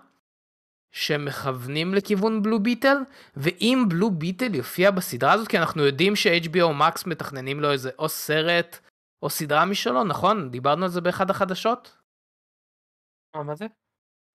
[0.92, 2.98] שמכוונים לכיוון בלו ביטל,
[3.36, 8.10] ואם בלו ביטל יופיע בסדרה הזאת, כי אנחנו יודעים ש-HBO Max מתכננים לו איזה או
[8.10, 8.80] סרט
[9.22, 10.52] או סדרה משלו, נכון?
[10.52, 11.98] דיברנו על זה באחד החדשות?
[13.36, 13.66] מה, מה זה?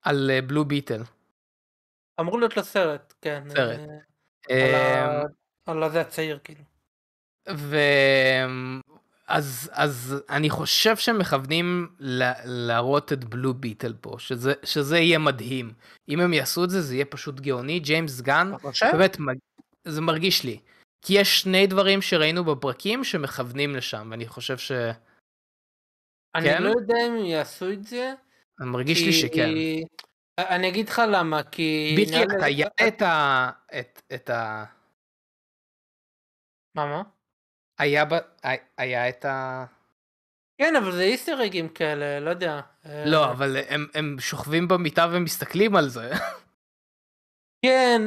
[0.02, 1.02] על בלו ביטל.
[2.20, 3.44] אמור להיות לסרט, כן.
[3.48, 3.80] סרט.
[4.50, 5.26] אה, על אמ,
[5.66, 6.60] על הזה הצעיר, כאילו.
[7.54, 7.76] ו...
[9.28, 15.18] אז, אז אני חושב שהם מכוונים ל- להראות את בלו ביטל פה, שזה, שזה יהיה
[15.18, 15.72] מדהים.
[16.08, 17.80] אם הם יעשו את זה, זה יהיה פשוט גאוני.
[17.80, 18.52] ג'יימס גן?
[18.92, 19.16] באמת,
[19.84, 20.60] זה מרגיש לי.
[21.06, 24.72] כי יש שני דברים שראינו בפרקים שמכוונים לשם, ואני חושב ש...
[26.34, 26.62] אני כן?
[26.62, 28.14] לא יודע אם יעשו את זה.
[28.60, 29.48] מרגיש כי- לי שכן.
[30.38, 31.92] אני אגיד לך למה, כי...
[31.96, 33.50] ביטי, אתה היה את ה...
[33.78, 34.64] את, את ה...
[36.76, 37.02] מה, מה?
[37.78, 38.14] היה, ב...
[38.78, 39.64] היה את ה...
[40.58, 42.60] כן, אבל זה איסטר אגים כאלה, לא יודע.
[42.86, 46.10] אה, לא, אבל הם, הם שוכבים במיטה ומסתכלים על זה.
[47.66, 48.02] כן.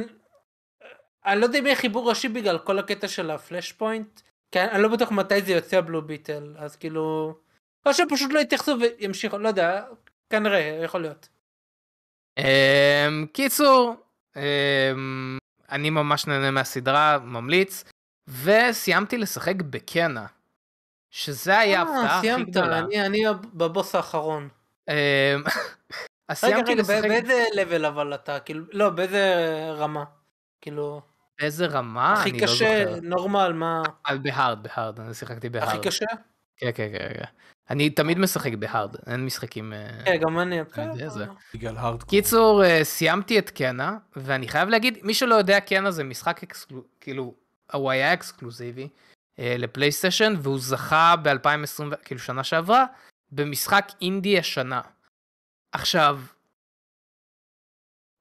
[1.26, 4.20] אני לא יודע אם יהיה חיבור ראשי בגלל כל הקטע של הפלאש פוינט.
[4.50, 7.34] כן, אני לא בטוח מתי זה יוצא בלו ביטל, אז כאילו...
[7.86, 9.84] או שהם פשוט לא יתייחסו וימשיכו, לא יודע,
[10.30, 11.28] כנראה, יכול להיות.
[12.38, 13.94] אמ, קיצור,
[14.36, 15.38] אמ,
[15.70, 17.84] אני ממש נהנה מהסדרה, ממליץ,
[18.28, 20.26] וסיימתי לשחק בקנה,
[21.10, 22.78] שזה היה אה, ההפתעה הכי סיימת, גדולה.
[22.78, 23.22] אני אני
[23.54, 24.48] בבוס האחרון.
[24.88, 24.94] אמ,
[26.28, 29.34] אז רגע, סיימתי רגע, לשחק, באיזה לבל אבל אתה, כאילו, לא, באיזה
[29.76, 30.04] רמה?
[30.60, 31.00] כאילו,
[31.40, 32.12] באיזה רמה?
[32.12, 33.00] הכי לא קשה.
[33.02, 33.82] נורמל, מה?
[34.04, 35.68] על בהארד, בהארד, אני שיחקתי בהארד.
[35.68, 36.06] הכי קשה?
[36.56, 37.24] כן, כן, כן, כן.
[37.70, 39.72] אני תמיד משחק בהארד, אין משחקים...
[39.72, 40.60] אה, כן, גם אני.
[41.06, 41.26] זה.
[41.54, 42.10] בגלל הארדקור.
[42.10, 46.84] קיצור, אה, סיימתי את קנה, ואני חייב להגיד, מי שלא יודע, קנה זה משחק אקסקלו...
[47.00, 47.34] כאילו,
[47.72, 48.88] הוא היה אקסקלוסיבי
[49.38, 52.84] אה, לפלייסטיישן, והוא זכה ב-2020, כאילו שנה שעברה,
[53.32, 54.80] במשחק אינדי השנה.
[55.72, 56.20] עכשיו,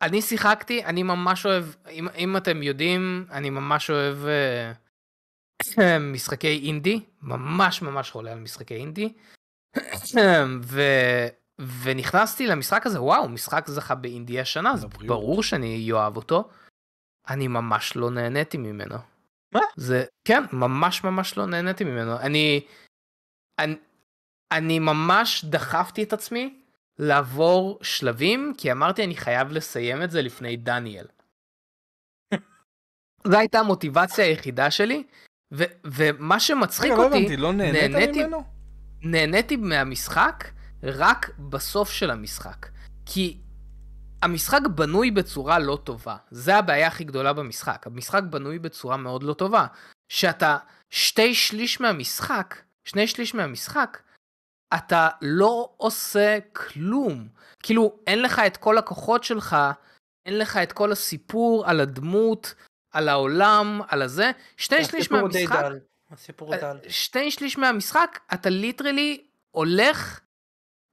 [0.01, 4.17] אני שיחקתי, אני ממש אוהב, אם, אם אתם יודעים, אני ממש אוהב
[5.77, 9.13] אה, משחקי אינדי, ממש ממש חולה על משחקי אינדי.
[10.61, 10.81] ו...
[11.83, 15.07] ונכנסתי למשחק הזה, וואו, משחק זכה באינדי השנה, לבריאות.
[15.07, 16.49] ברור שאני אוהב אותו.
[17.29, 18.95] אני ממש לא נהניתי ממנו.
[19.53, 19.59] מה?
[19.75, 22.19] זה, כן, ממש ממש לא נהניתי ממנו.
[22.19, 22.61] אני,
[23.59, 23.75] אני,
[24.51, 26.61] אני ממש דחפתי את עצמי
[26.99, 31.05] לעבור שלבים, כי אמרתי אני חייב לסיים את זה לפני דניאל.
[33.27, 35.03] זו הייתה המוטיבציה היחידה שלי,
[35.53, 38.43] ו, ומה שמצחיק לא אותי, הבנתי, לא נהנית נהניתי- ממנו?
[39.01, 40.43] נהניתי מהמשחק
[40.83, 42.65] רק בסוף של המשחק.
[43.05, 43.37] כי
[44.21, 46.17] המשחק בנוי בצורה לא טובה.
[46.31, 47.87] זה הבעיה הכי גדולה במשחק.
[47.87, 49.65] המשחק בנוי בצורה מאוד לא טובה.
[50.09, 50.57] שאתה
[50.89, 53.97] שתי שליש מהמשחק, שני שליש מהמשחק,
[54.73, 57.27] אתה לא עושה כלום.
[57.63, 59.57] כאילו, אין לך את כל הכוחות שלך,
[60.25, 62.53] אין לך את כל הסיפור על הדמות,
[62.91, 64.31] על העולם, על הזה.
[64.57, 65.61] שני שליש הסיפור די מהמשחק...
[65.61, 65.79] דל.
[66.11, 66.77] הסיפור דל.
[66.87, 70.19] שתי שליש מהמשחק אתה ליטרלי הולך,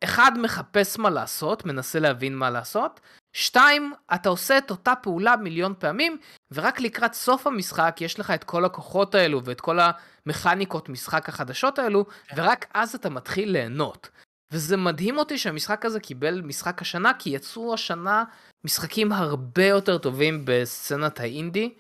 [0.05, 3.01] אחד מחפש מה לעשות, מנסה להבין מה לעשות,
[3.33, 6.19] שתיים, אתה עושה את אותה פעולה מיליון פעמים,
[6.55, 9.79] ורק לקראת סוף המשחק יש לך את כל הכוחות האלו ואת כל
[10.27, 12.07] המכניקות משחק החדשות האלו,
[12.37, 14.11] ורק אז אתה מתחיל ליהנות.
[14.53, 18.25] וזה מדהים אותי שהמשחק הזה קיבל משחק השנה, כי יצאו השנה
[18.65, 21.75] משחקים הרבה יותר טובים בסצנת האינדי,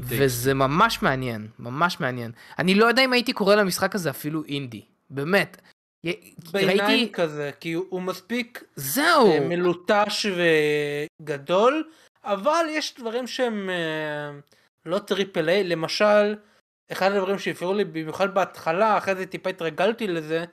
[0.00, 2.32] וזה ממש מעניין, ממש מעניין.
[2.58, 5.60] אני לא יודע אם הייתי קורא למשחק הזה אפילו אינדי, באמת.
[6.52, 7.12] ביניים ראיתי...
[7.12, 9.30] כזה, כי הוא מספיק זהו.
[9.30, 10.26] אה, מלוטש
[11.22, 11.90] וגדול,
[12.24, 14.30] אבל יש דברים שהם אה,
[14.86, 16.36] לא triple A, למשל,
[16.92, 20.44] אחד הדברים שהפריעו לי במיוחד בהתחלה, אחרי זה טיפה התרגלתי לזה,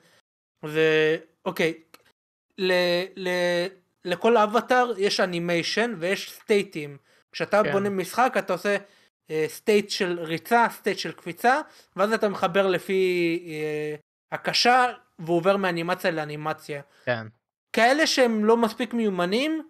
[0.66, 1.74] זה, אוקיי,
[2.58, 2.72] ל,
[3.16, 3.28] ל,
[4.04, 6.96] לכל אבטאר יש animation ויש state ים.
[7.32, 7.72] כשאתה כן.
[7.72, 8.76] בונה משחק אתה עושה
[9.46, 11.60] state uh, של ריצה, state של קפיצה,
[11.96, 14.00] ואז אתה מחבר לפי אה,
[14.32, 16.82] הקשה והוא עובר מאנימציה לאנימציה.
[17.04, 17.26] כן.
[17.72, 19.68] כאלה שהם לא מספיק מיומנים,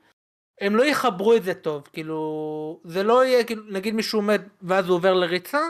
[0.63, 4.89] הם לא יחברו את זה טוב, כאילו, זה לא יהיה, כאילו, נגיד מישהו עומד ואז
[4.89, 5.61] הוא עובר לריצה,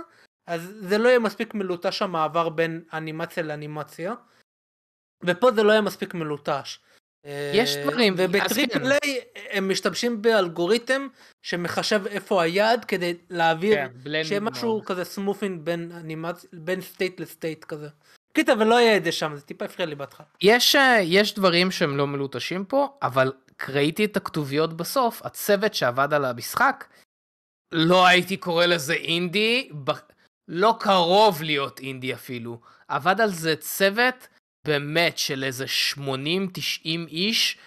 [0.47, 4.15] אז זה לא יהיה מספיק מלוטש המעבר בין אנימציה לאנימציה.
[5.25, 6.79] ופה זה לא היה מספיק מלוטש.
[7.55, 11.09] יש אה, דברים, ובטריפל איי הם משתמשים באלגוריתם
[11.43, 16.47] שמחשב איפה היעד כדי להעביר, כן, שיהיה משהו כזה smoothing בין, אנימצ...
[16.53, 17.89] בין state ל state כזה.
[18.33, 20.27] קיטה ולא היה את זה שם, זה טיפה הפריע לי בהתחלה.
[20.41, 23.33] יש, אה, יש דברים שהם לא מלוטשים פה, אבל
[23.69, 26.85] ראיתי את הכתוביות בסוף, הצוות שעבד על המשחק,
[27.73, 29.91] לא הייתי קורא לזה אינדי, ב...
[30.49, 32.61] לא קרוב להיות אינדי אפילו.
[32.89, 34.29] עבד על זה צוות
[34.65, 35.99] באמת של איזה 80-90
[37.09, 37.59] איש,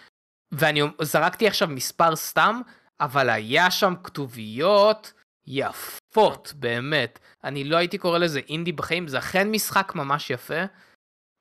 [0.52, 2.62] ואני זרקתי עכשיו מספר סתם,
[3.00, 5.14] אבל היה שם כתוביות
[5.48, 7.20] יפות, באמת.
[7.44, 10.64] אני לא הייתי קורא לזה אינדי בחיים, זה אכן משחק ממש יפה.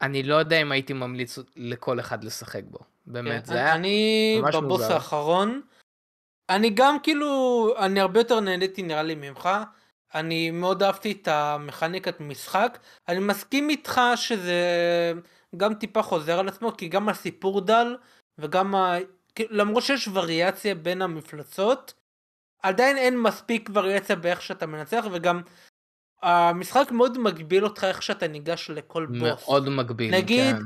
[0.02, 2.78] אני לא יודע אם הייתי ממליץ לכל אחד לשחק בו.
[3.06, 4.94] באמת, כן, זה היה אני בבוס מוזר.
[4.94, 5.60] האחרון,
[6.48, 9.48] אני גם כאילו, אני הרבה יותר נהניתי נראה לי ממך.
[10.14, 12.78] אני מאוד אהבתי את המכניקת משחק.
[13.08, 14.62] אני מסכים איתך שזה
[15.56, 17.96] גם טיפה חוזר על עצמו, כי גם הסיפור דל,
[18.38, 18.94] וגם ה...
[19.50, 21.94] למרות שיש וריאציה בין המפלצות,
[22.62, 25.42] עדיין אין מספיק וריאציה באיך שאתה מנצח, וגם
[26.22, 29.48] המשחק מאוד מגביל אותך איך שאתה ניגש לכל בוס.
[29.48, 30.62] מאוד מגביל, נגיד, כן.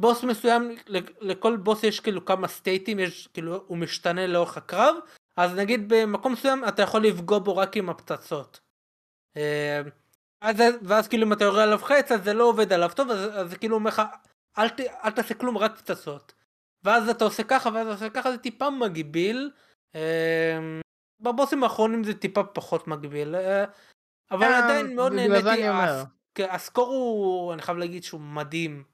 [0.00, 0.76] בוס מסוים,
[1.20, 4.96] לכל בוס יש כאילו כמה סטייטים, יש כאילו, הוא משתנה לאורך הקרב,
[5.36, 8.60] אז נגיד במקום מסוים אתה יכול לפגוע בו רק עם הפצצות.
[9.36, 9.80] אה,
[10.40, 13.30] אז, ואז כאילו אם אתה יורה עליו חץ אז זה לא עובד עליו טוב אז,
[13.32, 14.02] אז כאילו אומר לך
[14.58, 16.32] אל, ת, אל תעשה כלום רק פצצות.
[16.84, 19.50] ואז אתה עושה ככה ואז אתה עושה ככה זה טיפה מגביל.
[19.94, 20.80] אה,
[21.20, 23.34] בבוסים האחרונים זה טיפה פחות מגביל.
[23.34, 23.64] אה,
[24.30, 25.68] אבל עדיין מאוד נהניתי.
[25.68, 26.06] הס,
[26.38, 28.89] הסקור הוא אני חייב להגיד שהוא מדהים.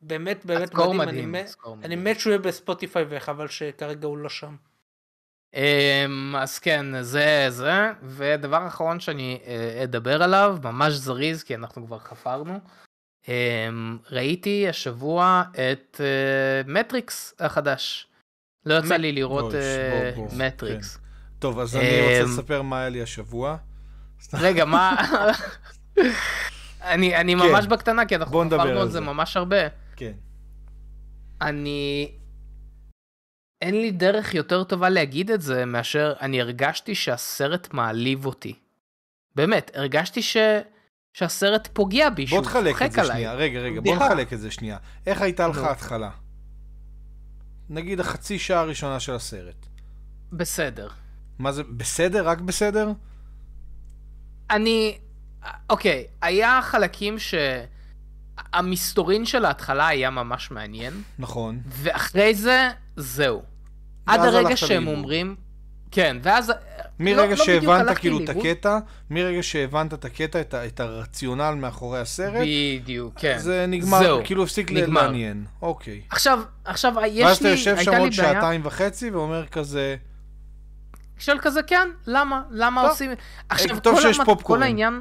[0.00, 0.98] באמת באמת מדהים.
[0.98, 1.34] מדהים.
[1.34, 4.56] אני, אני מת שהוא יהיה בספוטיפיי וחבל שכרגע הוא לא שם.
[5.54, 11.86] אמ, אז כן, זה זה, ודבר אחרון שאני אה, אדבר עליו, ממש זריז, כי אנחנו
[11.86, 12.60] כבר חפרנו.
[13.28, 16.00] אמ, ראיתי השבוע את
[16.66, 18.06] מטריקס אה, החדש.
[18.66, 19.54] לא יצא לי לראות
[20.36, 20.96] מטריקס.
[20.96, 21.02] כן.
[21.38, 23.56] טוב, אז אני רוצה אמ, לספר מה היה לי השבוע.
[24.34, 24.96] רגע, מה...
[26.82, 27.38] אני, אני כן.
[27.38, 29.87] ממש בקטנה, כי אנחנו חפרנו על זה ממש הרבה.
[29.98, 30.12] כן.
[31.40, 32.12] אני
[33.62, 38.54] אין לי דרך יותר טובה להגיד את זה מאשר אני הרגשתי שהסרט מעליב אותי.
[39.34, 40.36] באמת, הרגשתי ש...
[41.14, 42.72] שהסרט פוגע בי, שהוא צוחק עליי.
[42.72, 44.78] בוא תחלק את זה שנייה, רגע, רגע, בוא נחלק את זה שנייה.
[45.06, 46.10] איך הייתה לך התחלה?
[47.68, 49.66] נגיד החצי שעה הראשונה של הסרט.
[50.32, 50.88] בסדר.
[51.38, 52.28] מה זה, בסדר?
[52.28, 52.92] רק בסדר?
[54.50, 54.98] אני,
[55.70, 57.34] אוקיי, היה חלקים ש...
[58.52, 61.02] המסתורין של ההתחלה היה ממש מעניין.
[61.18, 61.58] נכון.
[61.68, 63.42] ואחרי זה, זהו.
[64.06, 64.94] עד הרגע שהם ליבור.
[64.94, 65.36] אומרים...
[65.90, 66.52] כן, ואז...
[67.00, 68.78] מרגע לא, לא שהבנת לא כאילו את הקטע,
[69.10, 72.46] מרגע שהבנת את הקטע, את, את הרציונל מאחורי הסרט,
[72.80, 73.38] בדיוק, כן.
[73.38, 75.02] זה נגמר, זהו, כאילו הפסיק נגמר.
[75.02, 75.44] לעניין.
[75.62, 76.00] אוקיי.
[76.10, 79.96] עכשיו, עכשיו, יש לי, ואז אתה יושב שם עוד שעתיים וחצי ואומר כזה...
[81.18, 82.42] שואל כזה, כן, למה?
[82.50, 82.90] למה טוב.
[82.90, 83.10] עושים...
[83.48, 84.58] עכשיו, טוב שיש פופקורן.
[84.58, 85.00] כל העניין,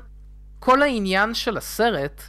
[0.60, 2.21] כל העניין של הסרט,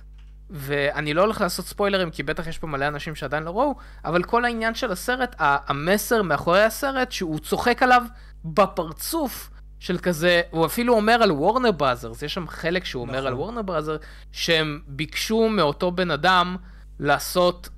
[0.51, 4.23] ואני לא הולך לעשות ספוילרים כי בטח יש פה מלא אנשים שעדיין לא ראו, אבל
[4.23, 8.03] כל העניין של הסרט, המסר מאחורי הסרט שהוא צוחק עליו
[8.45, 13.17] בפרצוף של כזה, הוא אפילו אומר על וורנר בראזרס, יש שם חלק שהוא נכון.
[13.17, 14.01] אומר על וורנר בראזרס,
[14.33, 16.57] שהם ביקשו מאותו בן אדם
[17.01, 17.69] לעשות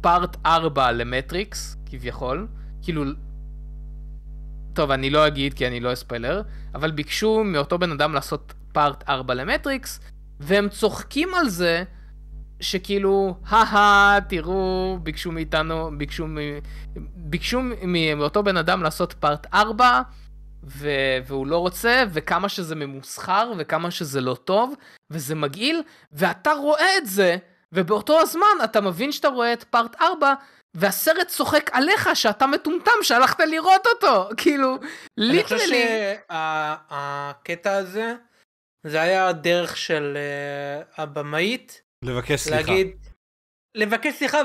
[0.00, 2.46] פארט 4 למטריקס, כביכול,
[2.82, 3.04] כאילו...
[4.72, 6.42] טוב, אני לא אגיד כי אני לא אספיילר,
[6.74, 10.00] אבל ביקשו מאותו בן אדם לעשות פארט 4 למטריקס,
[10.40, 11.84] והם צוחקים על זה
[12.62, 16.36] שכאילו, הא תראו, ביקשו מאיתנו, ביקשו, מ...
[17.16, 17.60] ביקשו
[18.16, 20.02] מאותו בן אדם לעשות פארט 4,
[20.64, 20.88] ו...
[21.26, 24.74] והוא לא רוצה, וכמה שזה ממוסחר, וכמה שזה לא טוב,
[25.10, 27.36] וזה מגעיל, ואתה רואה את זה,
[27.72, 30.34] ובאותו הזמן אתה מבין שאתה רואה את פארט 4,
[30.74, 34.78] והסרט צוחק עליך שאתה מטומטם שהלכת לראות אותו, כאילו,
[35.16, 35.64] ליטרלי.
[35.64, 35.76] אני חושב
[36.90, 38.14] שהקטע הזה
[38.86, 42.58] זה היה הדרך של uh, הבמאית לבקש סליחה.
[42.72, 42.88] להגיד,
[43.74, 44.38] לבקש סליחה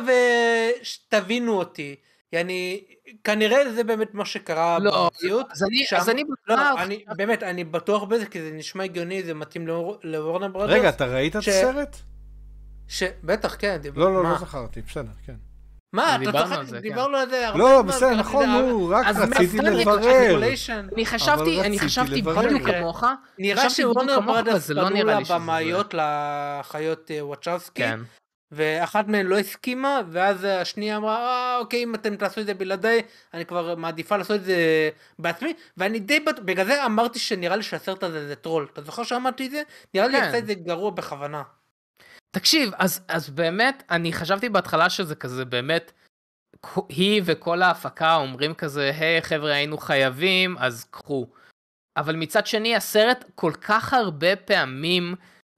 [0.82, 1.96] ושתבינו אותי.
[2.34, 2.84] יעני,
[3.24, 5.46] כנראה זה באמת מה שקרה לא, במציאות.
[5.52, 8.84] אז אני, שם- אז אני לא, בטוח, אני, באמת, אני בטוח בזה, כי זה נשמע
[8.84, 9.67] הגיוני, זה מתאים
[10.04, 10.74] לוורנר ברודרס.
[10.80, 11.96] רגע, אתה ראית את ש- הסרט?
[12.88, 13.04] ש...
[13.24, 13.78] בטח, כן.
[13.78, 14.32] דיב- לא, לא, מה?
[14.32, 15.36] לא זכרתי, בסדר, כן.
[15.93, 16.60] מה, אתה צוחק?
[16.69, 16.80] כן.
[16.80, 20.47] דיברנו על זה הרבה לא, זמן, בסדר, כי נכון, נו, רק רציתי לברר.
[20.93, 22.21] אני חשבתי, אני רציתי חשבתי.
[22.21, 23.04] בדיוק כמוך,
[23.39, 28.00] נראה לא פנו נראה לי שזה לבמאיות, לאחיות אה, וואצ'רסקי, כן,
[28.52, 33.02] ואחת מהן לא הסכימה, ואז השנייה אמרה, אה, אוקיי, אם אתם תעשו את זה בלעדיי,
[33.34, 37.63] אני כבר מעדיפה לעשות את זה בעצמי, ואני די בטוח, בגלל זה אמרתי שנראה לי
[37.63, 38.67] שהסרט הזה זה טרול.
[38.73, 39.62] אתה זוכר שאמרתי את זה?
[39.93, 40.23] נראה לי כן.
[40.23, 41.43] עשה את זה גרוע בכוונה.
[42.32, 45.92] תקשיב, אז, אז באמת, אני חשבתי בהתחלה שזה כזה באמת,
[46.90, 51.28] היא וכל ההפקה אומרים כזה, היי חבר'ה היינו חייבים, אז קחו.
[51.98, 55.16] אבל מצד שני, הסרט כל כך הרבה פעמים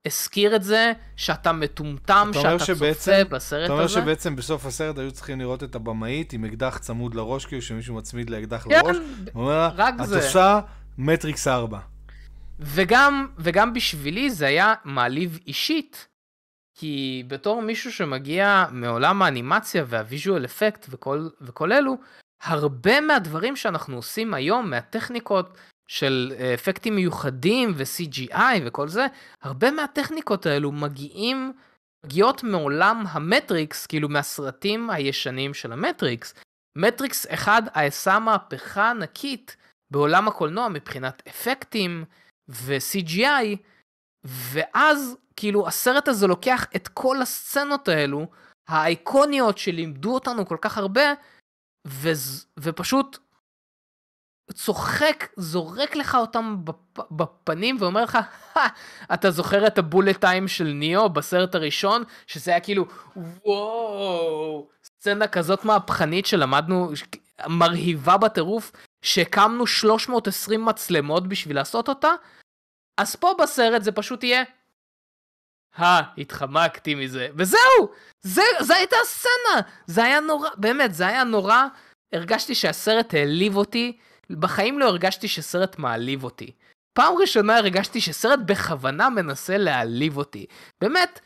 [0.08, 3.94] הזכיר את זה, שאתה מטומטם, שאתה שבעצם- צופה בסרט אתה אומר הזה.
[3.94, 8.30] שבעצם בסוף הסרט היו צריכים לראות את הבמאית עם אקדח צמוד לראש, כאילו שמישהו מצמיד
[8.30, 8.98] לאקדח כן, לראש,
[9.34, 10.60] הוא אומר לה, את זה." עושה
[10.98, 11.80] מטריקס 4.
[12.60, 16.08] וגם, וגם בשבילי זה היה מעליב אישית,
[16.80, 21.98] כי בתור מישהו שמגיע מעולם האנימציה והוויז'ואל אפקט וכל, וכל אלו,
[22.42, 29.06] הרבה מהדברים שאנחנו עושים היום, מהטכניקות של אה, אפקטים מיוחדים ו-CGI וכל זה,
[29.42, 31.54] הרבה מהטכניקות האלו מגיעים,
[32.06, 36.34] מגיעות מעולם המטריקס, כאילו מהסרטים הישנים של המטריקס.
[36.78, 39.56] מטריקס אחד עשה מהפכה ענקית
[39.92, 42.06] בעולם הקולנוע מבחינת אפקטים,
[42.50, 43.56] ו-CGI,
[44.30, 48.28] ואז כאילו הסרט הזה לוקח את כל הסצנות האלו,
[48.68, 51.14] האיקוניות שלימדו אותנו כל כך הרבה,
[51.88, 53.18] וז, ופשוט
[54.54, 58.18] צוחק, זורק לך אותם בפ, בפנים ואומר לך,
[58.56, 58.68] "הא,
[59.14, 62.86] אתה זוכר את הבולט טיים של ניאו בסרט הראשון, שזה היה כאילו,
[63.46, 66.92] וואו, סצנה כזאת מהפכנית שלמדנו,
[67.48, 72.10] מרהיבה בטירוף, שהקמנו 320 מצלמות בשביל לעשות אותה,
[73.00, 74.44] אז פה בסרט זה פשוט יהיה,
[75.76, 77.90] הא, התחמקתי מזה, וזהו!
[78.22, 79.70] זה, זה הייתה הסצנה!
[79.88, 81.64] זה היה נורא, באמת, זה היה נורא.
[82.14, 83.98] הרגשתי שהסרט העליב אותי,
[84.30, 86.52] בחיים לא הרגשתי שסרט מעליב אותי.
[86.94, 90.46] פעם ראשונה הרגשתי שסרט בכוונה מנסה להעליב אותי.
[90.82, 91.20] באמת,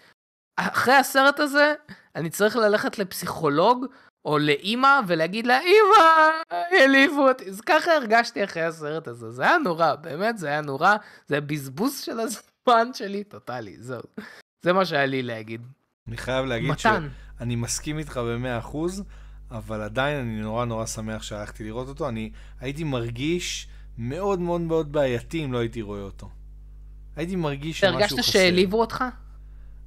[0.58, 1.74] אחרי הסרט הזה,
[2.16, 3.86] אני צריך ללכת לפסיכולוג
[4.26, 7.50] או לאימא ולהגיד לה, אימא, העליבו אותי.
[7.50, 9.32] אז ככה הרגשתי אחרי הסרט הזה.
[9.32, 10.96] זה היה נורא, באמת, זה היה נורא.
[11.28, 14.02] זה בזבוז של הזמן שלי, טוטאלי, זהו.
[14.62, 15.62] זה מה שהיה לי להגיד.
[16.08, 17.08] אני חייב להגיד מתן,
[17.40, 18.78] שאני מסכים איתך ב-100%,
[19.52, 22.10] אבל עדיין אני נורא נורא שמח שהלכתי לראות אותו.
[22.10, 26.30] אני הייתי מרגיש מאוד מאוד מאוד בעייתי אם לא הייתי רואה אותו.
[27.16, 28.32] הייתי מרגיש שמשהו הרגשת חסר.
[28.32, 29.04] שהעליבו אותך?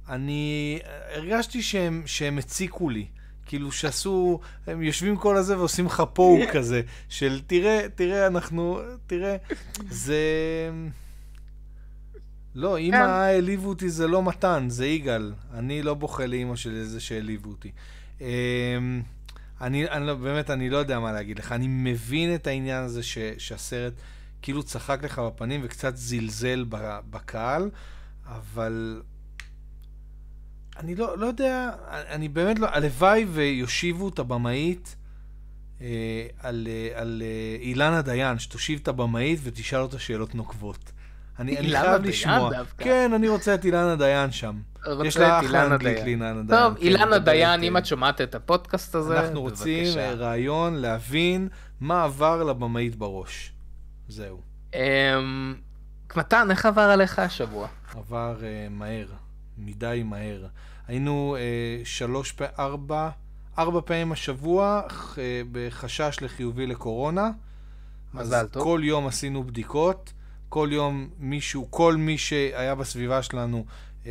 [0.09, 0.79] אני
[1.13, 3.07] הרגשתי שהם, שהם הציקו לי.
[3.47, 9.35] כאילו שעשו, הם יושבים כל הזה ועושים לך פוק כזה, של תראה, תראה, אנחנו, תראה,
[9.89, 10.17] זה...
[12.55, 13.01] לא, אמא כן.
[13.01, 15.33] העליבו אותי זה לא מתן, זה יגאל.
[15.53, 17.71] אני לא בוכה לאמא שלי זה שהעליבו אותי.
[18.21, 18.25] אמ,
[19.61, 21.51] אני, אני לא, באמת, אני לא יודע מה להגיד לך.
[21.51, 23.93] אני מבין את העניין הזה ש, שהסרט
[24.41, 27.69] כאילו צחק לך בפנים וקצת זלזל ב- בקהל,
[28.25, 29.01] אבל
[30.79, 34.95] אני לא, לא יודע, אני באמת לא, הלוואי ויושיבו את הבמאית
[35.81, 35.87] אה,
[36.39, 40.91] על, אה, על אה, אילנה דיין, שתושיב את הבמאית ותשאל אותה שאלות נוקבות.
[41.39, 42.49] אני, אני חייב דיין לשמוע.
[42.57, 42.83] דווקא?
[42.83, 44.59] כן, אני רוצה את אילנה דיין שם.
[45.05, 45.97] יש לה אחלה אנגלית.
[45.97, 46.47] לאילנה דיין.
[46.47, 50.09] טוב, כן, אילנה דיין, אם אה, את שומעת את הפודקאסט הזה, אנחנו רוצים בבקשה.
[50.09, 51.47] אה, רעיון להבין
[51.79, 53.53] מה עבר לבמאית בראש.
[54.07, 54.41] זהו.
[54.73, 55.55] אמ,
[56.15, 57.67] מתן, איך עבר עליך השבוע?
[57.95, 59.07] עבר uh, מהר,
[59.57, 60.47] מדי מהר.
[60.87, 63.09] היינו uh, שלוש ארבע,
[63.57, 65.17] ארבע פעמים השבוע uh,
[65.51, 67.31] בחשש לחיובי לקורונה.
[68.13, 68.63] מזל אז טוב.
[68.63, 70.13] כל יום עשינו בדיקות,
[70.49, 74.07] כל יום מישהו, כל מי שהיה בסביבה שלנו uh, uh,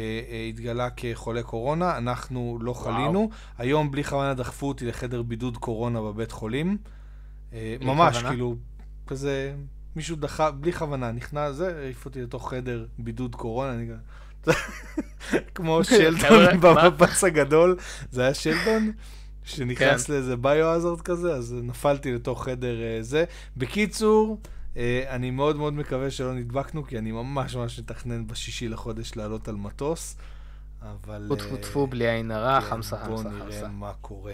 [0.49, 3.31] התגלה כחולה קורונה, אנחנו לא חלינו.
[3.59, 6.79] היום בלי כוונה דחפו אותי לחדר בידוד קורונה בבית חולים.
[7.51, 8.29] בלי ממש, כוונה?
[8.29, 8.57] כאילו,
[9.07, 9.55] כזה,
[9.97, 13.87] מישהו דחה, בלי כוונה, נכנס, זה, העיף אותי לתוך חדר בידוד קורונה, אני.
[15.55, 17.77] כמו שלדון חבר'ה, במפץ הגדול,
[18.11, 18.93] זה היה שלדון?
[19.45, 20.13] שנכנס כן.
[20.13, 23.25] לאיזה ביו-האזרד כזה, אז נפלתי לתוך חדר אה, זה.
[23.57, 24.41] בקיצור,
[24.77, 29.49] אה, אני מאוד מאוד מקווה שלא נדבקנו, כי אני ממש ממש מתכנן בשישי לחודש לעלות
[29.49, 30.17] על מטוס,
[30.83, 31.25] אבל...
[31.25, 33.69] טפו טפו אה, טפו בלי עין הרע, כן, חמסה בואו חמסה נראה חמסה.
[33.69, 34.33] מה קורה.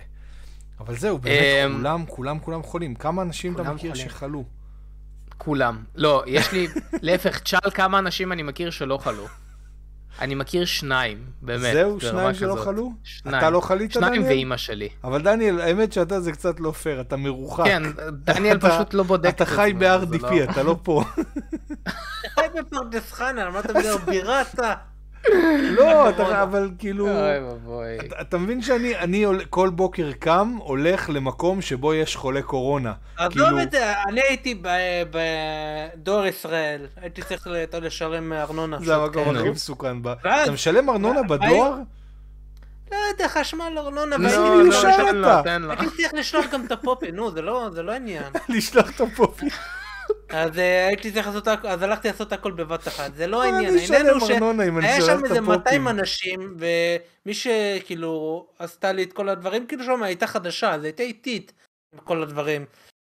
[0.81, 1.37] אבל זהו, באמת,
[1.67, 2.95] אמ, כולם, כולם, כולם חולים.
[2.95, 3.95] כמה אנשים אתה מכיר.
[3.95, 4.45] שחלו?
[5.39, 5.85] כולם.
[5.95, 9.27] לא, יש לי, להפך, תשאל כמה אנשים אני מכיר שלא חלו.
[10.21, 11.73] אני מכיר שניים, באמת.
[11.73, 12.65] זהו, שניים שלא כזאת.
[12.65, 12.93] חלו?
[13.05, 13.39] שניים.
[13.39, 14.29] אתה לא חלית, שניים דניאל?
[14.33, 14.89] ואימא שלי.
[15.05, 17.65] אבל דניאל, האמת שאתה זה קצת לא פייר, אתה מרוחק.
[17.65, 17.83] כן,
[18.13, 21.05] דניאל אתה- פשוט לא בודק אתה את חי עצמו, זה ב-RDP, לא- אתה לא פה.
[22.35, 23.97] חי בפרדס חנה, מה אתה מדבר?
[23.97, 24.75] בירתה.
[25.71, 27.09] לא, אתה, אבל כאילו...
[27.09, 27.99] אוי ואבוי.
[28.07, 32.93] אתה- אתה מבין שאני אני כל בוקר קם, הולך למקום שבו יש חולה קורונה.
[33.17, 37.49] עזוב כאילו- את זה, אני הייתי ב- בדואר ישראל, הייתי צריך
[37.83, 38.79] לשלם ארנונה.
[38.81, 39.41] זה המקום כאלה.
[39.41, 39.97] הכי מסוכן.
[40.45, 41.75] אתה משלם ארנונה בדואר?
[42.93, 45.71] לא יודע, חשמל, ארנונה, לא, לא, לשלוח- תן לו.
[45.71, 48.23] הייתי צריך לשלוח גם את הפופי, נו, זה לא זה לא עניין.
[48.49, 49.47] לשלוח את הפופי.
[50.33, 53.79] אז אה, הייתי צריך לעשות, הכ- אז הלכתי לעשות הכל בבת אחת, זה לא העניין,
[53.79, 55.89] העניין הוא ארנונה אם אני היה שולח שם איזה 200 הפופים.
[55.89, 61.53] אנשים, ומי שכאילו עשתה לי את כל הדברים, כאילו שם הייתה חדשה, אז הייתה איטית
[61.95, 62.65] בכל הדברים.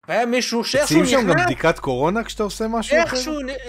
[0.08, 3.18] והיה מישהו שאיכשהו מציעים שם גם נכנס, בדיקת קורונה כשאתה עושה משהו אחר?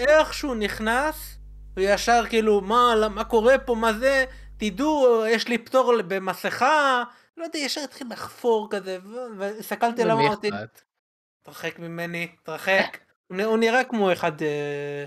[0.07, 1.37] איכשהו, נכנס,
[1.77, 4.25] וישר כאילו, מה, מה קורה פה, מה זה,
[4.57, 7.03] תדעו, יש לי פטור במסכה,
[7.37, 8.97] לא יודע, ישר התחיל לחפור כזה,
[9.37, 10.49] והסתכלתי עליו, אמרתי?
[11.43, 12.97] תרחק ממני, תרחק.
[13.29, 14.31] הוא נראה כמו אחד...
[14.41, 15.05] אה,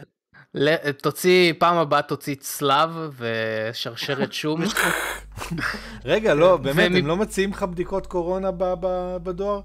[0.92, 4.60] תוציא, פעם הבאה תוציא צלב ושרשרת שום.
[6.04, 8.50] רגע, לא, באמת, הם לא מציעים לך בדיקות קורונה
[9.22, 9.60] בדואר?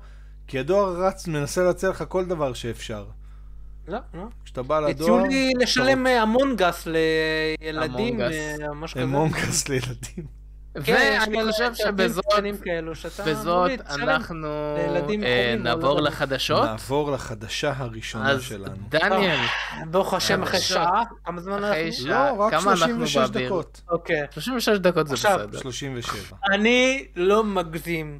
[0.48, 3.06] כי הדואר רץ, מנסה להציע לך כל דבר שאפשר.
[3.88, 4.24] לא, לא.
[4.46, 4.90] כשאתה בא לדואר...
[4.90, 8.22] הציעו לי לשלם אה, המון גס לילדים.
[8.22, 9.04] אה, ממש כזה.
[9.04, 10.35] אמונגס לילדים.
[10.84, 12.26] כן, ואני חושב שבזאת,
[13.20, 13.72] בזאת.
[13.90, 15.24] אנחנו אה, חולים,
[15.64, 16.10] נעבור לא יודע.
[16.10, 16.64] לחדשות.
[16.64, 18.76] נעבור לחדשה הראשונה אז שלנו.
[18.90, 19.40] דניאל,
[19.88, 20.60] ברוך השם אחרי.
[20.60, 22.06] שעה, כמה זמן אחרי אנחנו?
[22.06, 23.48] שעה, לא, רק כמה אנחנו 36 באוויר?
[23.48, 23.82] דקות.
[23.90, 24.26] אוקיי.
[24.32, 25.60] 36 דקות זה בסדר.
[25.62, 26.38] 37.
[26.52, 28.20] אני לא מגזים,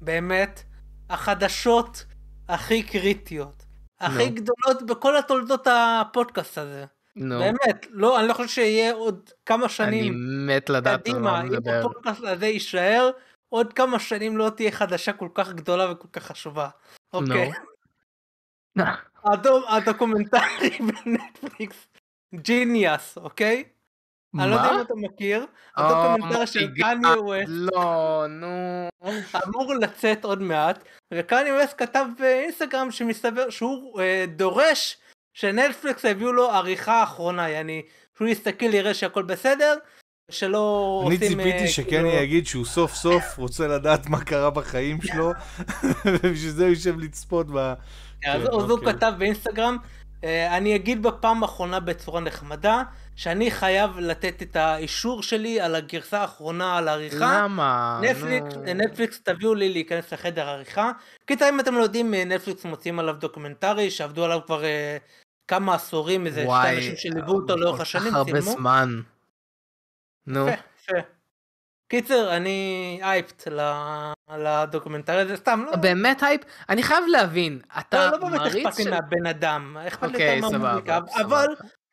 [0.00, 0.62] באמת,
[1.10, 2.04] החדשות
[2.48, 3.64] הכי קריטיות,
[4.00, 4.28] הכי.
[4.28, 6.84] גדולות בכל התולדות הפודקאסט הזה.
[7.16, 10.14] נו, באמת, לא, אני לא חושב שיהיה עוד כמה אני שנים
[10.46, 11.78] מת לדעת על מה אם מדבר.
[11.80, 13.10] הפודקאסט הזה יישאר,
[13.48, 16.68] עוד כמה שנים לא תהיה חדשה כל כך גדולה וכל כך חשובה.
[17.12, 17.50] אוקיי.
[19.24, 20.70] הדו- הדוקומנטרי
[21.04, 21.88] בנטפליקס,
[22.34, 23.64] genius, אוקיי?
[24.40, 24.80] אני לא יודע אם?
[24.80, 25.46] אתה מכיר,
[25.76, 28.88] ה documentary של oh my god, קניה ווסט לא, נו.
[29.46, 34.98] אמור לצאת עוד מעט, וקניה ווסט כתב באינסטגרם שמסתבר שהוא אה, דורש
[35.36, 37.82] שנטפליקס יביאו לו עריכה אחרונה, יעני,
[38.16, 39.74] שהוא יסתכל יראה שהכל בסדר,
[40.30, 41.40] שלא אני עושים...
[41.40, 45.32] אה, ציפיתי שקני כאילו- יגיד שהוא סוף סוף רוצה לדעת מה קרה בחיים שלו,
[46.06, 47.56] ובשביל זה הוא יושב לצפות ב...
[47.56, 47.76] אז
[48.22, 48.92] כן, אז הוא אוקיי.
[48.92, 49.76] כתב באינסטגרם,
[50.24, 52.82] אה, אני אגיד בפעם האחרונה בצורה נחמדה,
[53.16, 57.42] שאני חייב לתת את האישור שלי על הגרסה האחרונה על העריכה.
[57.44, 58.00] למה?
[58.02, 58.74] נטפליקס, נו.
[58.74, 60.90] נטפליקס תביאו לי להיכנס לחדר עריכה.
[61.26, 64.62] קיצר אם אתם לא יודעים, אה, נטפליקס מוציאים עליו documentary שעבדו עליו כבר
[65.48, 68.50] כמה עשורים, איזה שתי וואי, אנשים שליוו אותו לאורך השנים, כך הרבה צילמו.
[68.50, 69.00] זמן.
[70.26, 70.48] נו.
[70.48, 70.98] יפה, יפה.
[71.88, 73.48] קיצר, אני אייפט
[74.38, 76.40] לדוקומנטרי הזה, סתם, לא, באמת הייפ?
[76.68, 78.90] אני חייב להבין, אתה לא, לא באמת אכפת לי של...
[78.90, 80.98] מהבן אדם, אכפת לי אוקיי, יותר סבבה, מהמוזיקה.
[81.20, 81.46] אבל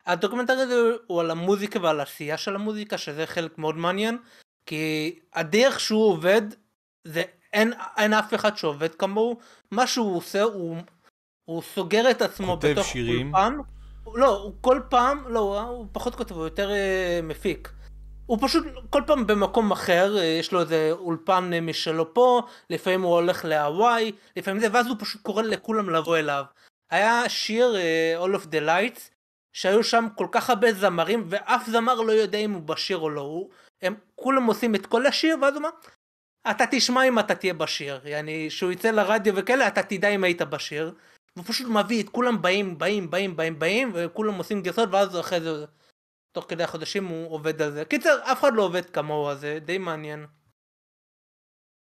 [0.06, 0.76] הדוקומנטרי הזה
[1.08, 4.18] הוא על המוזיקה ועל העשייה של המוזיקה, שזה חלק מאוד מעניין,
[4.66, 6.41] כי הדרך שהוא עובד,
[7.04, 7.24] זה
[7.54, 9.39] אין, אין אף אחד שעובד כמוהו,
[9.72, 10.78] מה שהוא עושה, הוא,
[11.46, 13.36] הוא סוגר את עצמו כותב בתוך שירים?
[13.36, 13.58] אולפן,
[14.16, 17.70] לא, הוא כל פעם, לא, הוא פחות כותב, הוא יותר אה, מפיק.
[18.26, 23.02] הוא פשוט כל פעם במקום אחר, אה, יש לו איזה אולפן אה, משלו פה, לפעמים
[23.02, 26.44] הוא הולך להוואי, לפעמים זה, ואז הוא פשוט קורא לכולם לבוא אליו.
[26.91, 29.02] היה שיר אה, All of the Lights,
[29.54, 33.22] שהיו שם כל כך הרבה זמרים, ואף זמר לא יודע אם הוא בשיר או לא.
[33.22, 33.50] הוא,
[33.82, 35.70] הם כולם עושים את כל השיר, ואז הוא אומר,
[36.52, 38.00] אתה תשמע אם אתה תהיה בשיר.
[38.06, 40.94] יעני, שהוא יצא לרדיו וכאלה, אתה תדע אם היית בשיר.
[41.36, 45.42] והוא פשוט מביא את כולם באים, באים, באים, באים, באים, וכולם עושים גרסות, ואז אחרי
[45.42, 45.66] זה,
[46.32, 47.86] תוך כדי החודשים הוא עובד על זה.
[47.86, 50.26] קיצר, אף אחד לא עובד כמוהו, אז זה די מעניין.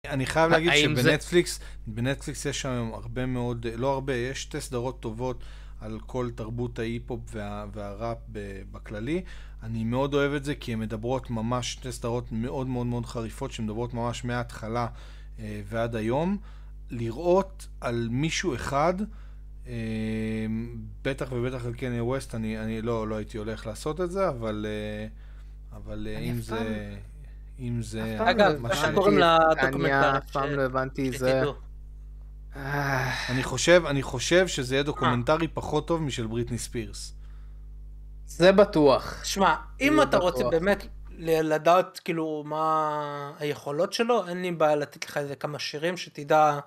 [0.06, 4.62] אני חייב להגיד האם זה- שבנטפליקס, בנטפליקס יש שם הרבה מאוד, לא הרבה, יש שתי
[4.62, 5.44] סדרות טובות
[5.82, 9.24] על כל תרבות ההיפ-הופ וה, והראפ ב- בכללי.
[9.64, 13.52] אני מאוד אוהב את זה כי הן מדברות ממש, שתי סדרות מאוד מאוד מאוד חריפות
[13.52, 14.88] שמדברות ממש מההתחלה
[15.40, 16.38] אה, ועד היום.
[16.90, 18.94] לראות על מישהו אחד,
[21.02, 24.66] בטח ובטח על קניה ווסט, אני, אני לא, לא הייתי הולך לעשות את זה, אבל,
[24.70, 25.08] אה,
[25.78, 26.96] אבל אה, אני אם זה...
[27.60, 28.16] אם זה...
[28.18, 31.44] פעם אגב, לא מה שקוראים לדוקומנטרי, קניה, אף פעם לא הבנתי זה.
[33.30, 37.14] אני חושב, אני חושב שזה יהיה דוקומנטרי פחות טוב משל בריטני ספירס.
[38.28, 39.24] זה בטוח.
[39.24, 40.44] שמע, אם לא אתה רוצה.
[40.50, 40.86] באמת
[41.20, 46.60] לדעת כאילו מה היכולות שלו, אין לי בעיה לתת לך איזה כמה שירים שתדע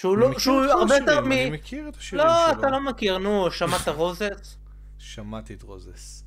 [0.00, 1.32] שהוא לא, שהוא הרבה יותר מ...
[1.32, 2.60] אני מכיר את השירים לא, שלו.
[2.60, 4.56] אתה לא מכיר, נו, שמעת רוזס?
[4.98, 6.24] שמעתי את רוזס.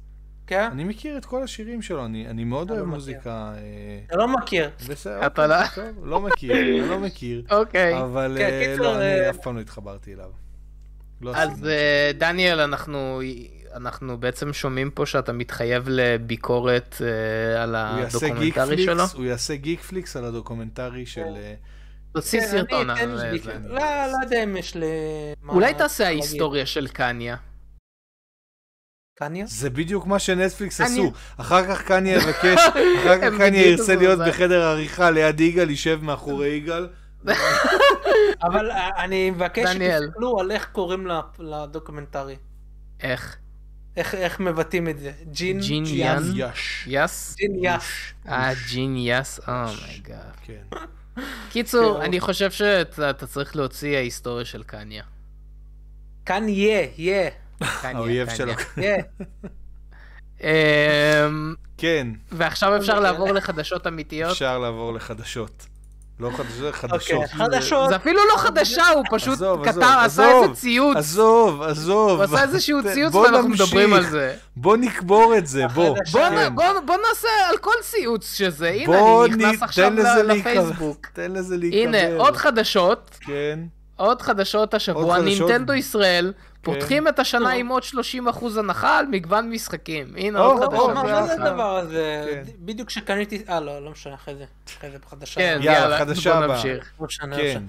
[0.48, 0.70] כן?
[0.72, 2.96] אני מכיר את כל השירים שלו, אני אני מאוד אוהב לא מכיר.
[2.96, 3.54] מוזיקה.
[3.56, 4.70] אה, אתה לא מכיר.
[4.90, 7.44] בסדר, אתה לא- אוקיי, טוב, לא מכיר, אני לא מכיר.
[7.60, 8.02] אוקיי.
[8.02, 10.30] אבל כן, אה, קיצור, לא, אני אה, אף פעם לא התחברתי אליו.
[11.22, 11.68] לא אז
[12.18, 13.22] דניאל, אנחנו...
[13.74, 17.02] אנחנו בעצם שומעים פה שאתה מתחייב לביקורת
[17.58, 19.04] על הוא יעשה גיק הדוקומנטרי שלו.
[19.16, 21.36] הוא יעשה גיקפליקס על הדוקומנטרי של...
[21.36, 21.54] אה,
[22.14, 23.32] תוציא כן, סרטון על זה.
[23.70, 24.84] לא, לא יודע אם יש ל...
[25.50, 26.06] אולי תעשה.
[26.06, 27.36] ההיסטוריה של קניה.
[29.16, 29.46] קניה?
[29.48, 30.82] זה בדיוק מה שנטפליקס.
[30.82, 31.12] עשו.
[31.38, 32.60] אחר כך קניה יבקש,
[33.00, 34.26] אחר כך קניה ירצה להיות זה.
[34.28, 36.88] בחדר עריכה ליד יגאל, יישב מאחורי יגאל.
[38.44, 39.70] אבל אני מבקש.
[39.70, 41.08] שתסתכלו על איך קוראים
[41.40, 42.36] לדוקומנטרי.
[43.02, 43.38] איך?
[43.98, 45.12] איך איך מבטאים את זה.
[45.32, 45.84] jeen jeen.
[45.88, 46.24] יאן?
[46.36, 46.86] yes.
[46.88, 47.36] yes?
[47.38, 48.14] jeen יאש.
[48.28, 49.40] אה, genius?
[49.48, 50.36] oh my god.
[50.44, 50.78] כן.
[51.50, 52.02] קיצור, כן.
[52.02, 55.04] אני חושב שאתה אתה צריך להוציא ההיסטוריה של קניה.
[56.24, 56.88] קניה,
[57.82, 58.38] האויב קניה.
[58.38, 58.54] שלו.
[58.78, 59.04] יהיה.
[61.78, 63.00] כן, אמ, ועכשיו אפשר.
[63.00, 64.32] לעבור לחדשות אמיתיות.
[64.32, 65.66] אפשר לעבור לחדשות.
[66.24, 67.12] לא חדשות, חדשות.
[67.24, 67.90] אוקיי, חדשות.
[67.90, 70.42] זה אפילו לא חדשה, הוא פשוט עזוב, כתב, עזוב, עשה.
[70.44, 70.98] איזה ציוץ.
[70.98, 72.12] עזוב, עזוב.
[72.12, 73.66] הוא עשה איזשהו ציוץ ואנחנו נמשיך.
[73.66, 74.34] מדברים על זה.
[74.56, 75.96] בוא נקבור את זה, בוא.
[76.12, 76.38] בוא, כן.
[76.52, 79.92] נ- בוא, בוא נעשה על כל ציוץ שזה, הנה בוא אני נכנס נ- עכשיו.
[80.24, 81.08] לפייסבוק.
[81.14, 81.80] תן לזה להיקבר.
[82.00, 83.60] הנה, עוד חדשות, כן.
[83.96, 85.50] עוד חדשות השבוע, חדשות.
[85.50, 86.34] נינטנדו ישראל,
[86.64, 87.52] פותחים את השנה.
[87.52, 90.14] עם עוד 30% הנחה על מגוון משחקים.
[90.18, 90.94] הנה עוד חדשה.
[90.94, 91.34] מה זה.
[91.34, 92.26] הדבר הזה?
[92.46, 92.52] כן.
[92.60, 93.44] בדיוק כשקניתי...
[93.50, 94.46] אה, לא, לא משנה, אחרי זה.
[94.78, 95.36] אחרי זה בחדשה.
[95.36, 96.58] כן, יאללה, חדשה בוא הבאה.
[96.58, 96.92] נמשיך.
[97.00, 97.64] משנה, לא כן.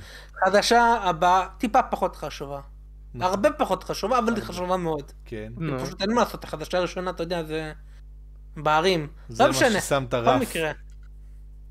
[0.44, 2.60] חדשה הבאה, טיפה פחות חשובה.
[3.14, 3.30] נכון.
[3.30, 5.12] הרבה פחות חשובה, אבל היא חשובה מאוד.
[5.24, 5.52] כן.
[5.84, 7.72] פשוט אין מה לעשות, החדשה הראשונה, אתה יודע, זה...
[8.56, 9.08] בערים.
[9.28, 10.40] זה לא מה משנה, ששם את הרף.
[10.40, 10.72] מקרה.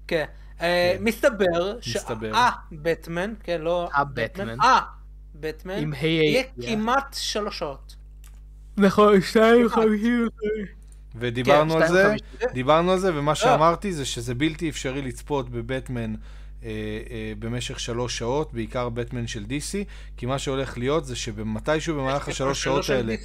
[0.07, 0.25] כן.
[0.61, 1.03] אה, כן.
[1.03, 2.31] מסתבר מסתבר.
[2.71, 3.89] שהבטמן, כן, לא...
[3.93, 4.61] הבטמן.
[4.61, 4.79] אה,
[5.43, 6.43] בטמן, עם היי יהיה.
[6.61, 7.95] כמעט שלוש שעות.
[8.77, 10.27] נכון, שתיים חמישים.
[11.15, 12.53] ודיברנו כן, על זה, 2.50.
[12.53, 13.19] דיברנו על זה, לא.
[13.19, 16.13] ומה שאמרתי זה שזה בלתי אפשרי לצפות בבטמן
[16.63, 16.69] אה,
[17.09, 19.75] אה, במשך שלוש שעות, בעיקר בטמן של DC,
[20.17, 23.15] כי מה שהולך להיות זה שמתישהו במהלך השלוש שעות של האלה...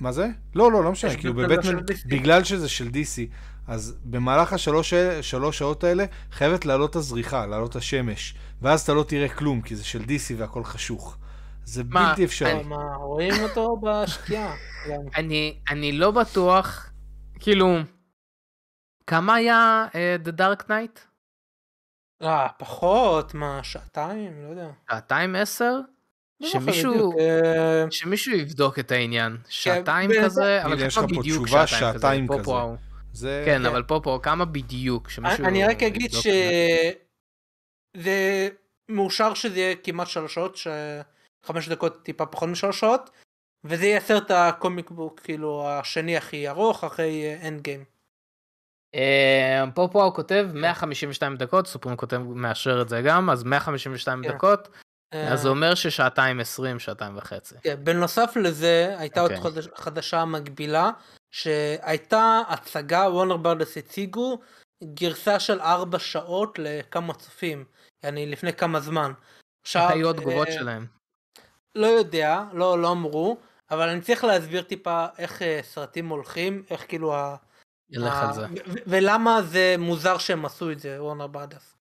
[0.00, 0.28] מה זה?
[0.54, 1.80] לא, לא, לא משנה, כאילו בטמן בבטמן.
[2.06, 3.20] בגלל שזה של DC,
[3.66, 9.28] אז במהלך השלוש שלוש שעות האלה חייבת לעלות הזריחה, לעלות השמש, ואז אתה לא תראה
[9.28, 11.16] כלום, כי זה של DC והכל חשוך.
[11.68, 12.62] זה מה, בלתי אפשרי.
[12.62, 14.54] מה, רואים אותו בשקיעה.
[15.16, 16.92] אני, אני לא בטוח,
[17.40, 17.76] כאילו,
[19.06, 21.00] כמה היה uh, The Dark Knight?
[22.22, 24.42] אה, פחות, מה, שעתיים?
[24.44, 24.70] לא יודע.
[24.90, 25.80] שעתיים עשר?
[26.40, 29.36] לא שמישהו, אה, שמישהו יבדוק את העניין.
[29.48, 32.52] שעתיים ב- כזה, אבל הנה, יש כמה לך פה בדיוק תשובה, שעתיים שעתיים כזה.
[33.12, 33.42] זה...
[33.46, 33.66] כן, כן.
[33.66, 36.26] אבל פה פה, כמה בדיוק, שמישהו אני רק אגיד יבדוק ש...
[36.26, 36.90] את זה.
[38.02, 38.48] זה
[38.88, 40.56] מאושר שזה יהיה כמעט שלוש שעות,
[41.44, 43.10] שחמש דקות טיפה פחות משלוש שעות,
[43.64, 47.84] וזה ייצר את ה comic book, כאילו, השני הכי ארוך, אחרי Endgame.
[48.94, 54.22] אה, פה פה הוא כותב 152 דקות, סופרים כותב מאשר את זה גם, אז 152
[54.22, 54.32] כן.
[54.32, 54.68] דקות,
[55.14, 57.54] אה, אז זה אומר ששעתיים 20, שעתיים וחצי.
[57.62, 59.44] כן, בנוסף לזה, הייתה עוד אוקיי.
[59.44, 60.90] חדש, חדשה מקבילה,
[61.30, 64.40] שהייתה הצגה, וורנר ברדס הציגו
[64.84, 67.64] גרסה של ארבע שעות לכמה צופים,
[68.02, 69.12] יעני לפני כמה זמן.
[69.62, 70.86] עכשיו, היו התגובות אה, שלהם.
[71.74, 73.36] לא יודע, לא, לא אמרו,
[73.70, 77.36] אבל אני צריך להסביר טיפה איך אה, סרטים הולכים, איך כאילו ה...
[77.90, 78.46] ילך ה- על זה.
[78.86, 81.76] ולמה זה מוזר שהם עשו את זה, וורנר ברדס.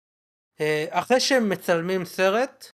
[0.60, 2.72] אה, אחרי שהם מצלמים סרט,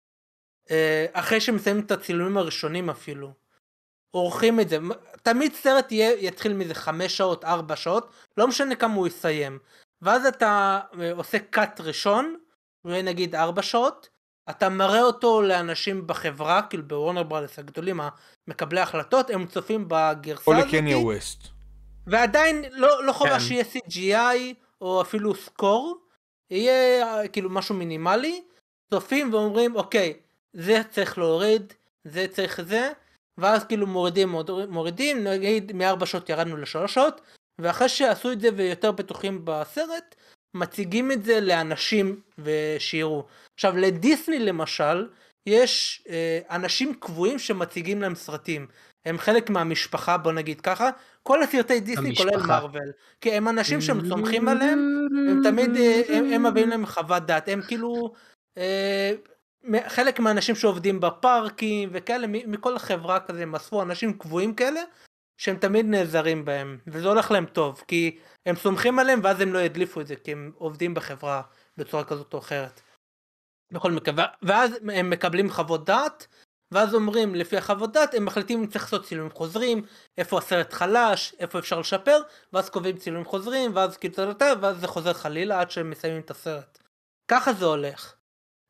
[0.70, 3.32] אה, אחרי שהם מסיימים את הצילומים הראשונים אפילו,
[4.10, 4.78] עורכים את זה,
[5.22, 9.58] תמיד סרט יהיה, יתחיל מזה חמש שעות, ארבע שעות, לא משנה כמה הוא יסיים.
[10.02, 10.80] ואז אתה
[11.16, 12.36] עושה קאט ראשון,
[12.82, 14.08] הוא יהיה נגיד ארבע שעות,
[14.50, 18.00] אתה מראה אותו לאנשים בחברה, כאילו בוורנר ברדס הגדולים,
[18.48, 20.68] מקבלי ההחלטות, הם צופים בגרסה או הזאת.
[20.68, 21.48] לקניה ווסט.
[22.06, 23.40] ועדיין לא, לא חובה כן.
[23.40, 25.98] שיהיה CGI או אפילו סקור,
[26.50, 28.42] יהיה כאילו משהו מינימלי,
[28.90, 30.14] צופים ואומרים אוקיי,
[30.52, 31.72] זה צריך להוריד,
[32.04, 32.92] זה צריך זה,
[33.38, 34.34] ואז כאילו מורידים
[34.68, 37.20] מורידים, נגיד מארבע שעות ירדנו לשלוש שעות,
[37.58, 40.14] ואחרי שעשו את זה ויותר בטוחים בסרט,
[40.54, 43.26] מציגים את זה לאנשים ושיראו.
[43.54, 45.06] עכשיו לדיסני למשל,
[45.46, 48.66] יש אה, אנשים קבועים שמציגים להם סרטים.
[49.04, 50.90] הם חלק מהמשפחה בוא נגיד ככה,
[51.22, 52.46] כל הסרטי דיסני כולל המשפחה.
[52.46, 52.92] מארוול.
[53.20, 57.48] כי הם אנשים שהם סומכים עליהם, הם תמיד, אה, הם, הם מביאים להם חוות דעת,
[57.48, 58.12] הם כאילו
[58.58, 59.12] אה,
[59.88, 64.80] חלק מהאנשים שעובדים בפארקים וכאלה, מכל חברה כזה הם אספו אנשים קבועים כאלה,
[65.38, 69.58] שהם תמיד נעזרים בהם, וזה הולך להם טוב, כי הם סומכים עליהם ואז הם לא
[69.58, 71.42] ידליפו את זה, כי הם עובדים בחברה
[71.76, 72.80] בצורה כזאת או אחרת.
[73.72, 76.26] בכל מקרה, ואז הם מקבלים חוות דעת,
[76.74, 79.82] ואז אומרים לפי החוות דעת הם מחליטים אם צריך לעשות צילומים חוזרים,
[80.18, 82.22] איפה הסרט חלש, איפה אפשר לשפר,
[82.52, 84.14] ואז קובעים צילומים חוזרים, ואז כאילו
[84.60, 86.78] ואז זה חוזר חלילה עד שהם מסיימים את הסרט.
[87.30, 88.14] ככה זה הולך.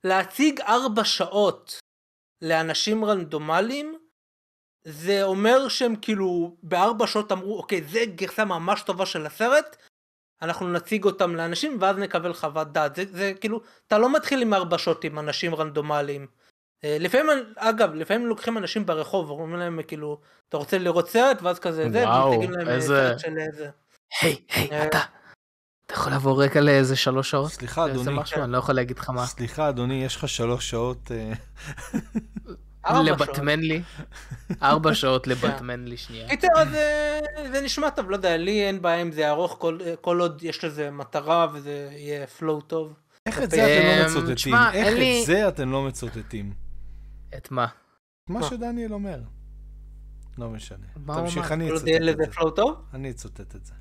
[0.04, 1.80] להציג ארבע שעות
[2.42, 3.98] לאנשים רנדומליים,
[4.84, 9.76] זה אומר שהם כאילו בארבע שעות אמרו אוקיי זה גרסה ממש טובה של הסרט
[10.42, 14.54] אנחנו נציג אותם לאנשים ואז נקבל חוות דעת זה, זה כאילו אתה לא מתחיל עם
[14.54, 16.26] ארבע שעות עם אנשים רנדומליים.
[16.84, 17.26] אה, לפעמים
[17.56, 22.04] אגב לפעמים לוקחים אנשים ברחוב ואומרים להם כאילו אתה רוצה לראות סרט ואז כזה זה
[22.04, 23.70] וואו, ומציגים להם אה, איזה- סרט של איזה.
[24.20, 24.98] היי, היי, אה, אתה.
[25.86, 27.50] אתה יכול לעבור רקע לאיזה שלוש שעות?
[27.50, 28.10] סליחה, אדוני.
[28.16, 29.26] משהו, אני לא יכול להגיד לך מה.
[29.26, 31.10] סליחה, אדוני, יש לך שלוש שעות...
[32.86, 33.28] אה, ארבע שעות.
[33.28, 33.82] לבטמן לי.
[34.62, 36.28] ארבע שעות לבטמן לי שנייה.
[36.28, 37.20] קיצר אז אה,
[37.52, 40.64] זה נשמע טוב לא יודע לי אין בעיה אם זה ארוך כל, כל עוד יש
[40.64, 42.94] לזה מטרה וזה יהיה flow טוב.
[43.26, 44.54] איך את זה אתם לא אמ, מצוטטים?
[44.72, 44.88] איך
[45.22, 46.52] את זה אתם לא מצוטטים?
[47.36, 47.66] את מה?
[48.28, 48.46] מה מה?
[48.46, 49.18] שדניאל אומר.
[50.38, 50.86] לא משנה.
[51.06, 51.52] תמשיך?
[51.52, 52.24] אני כל עוד אצטט יהיה את לזה
[52.56, 52.62] זה.
[52.94, 53.74] אני אצטט את זה.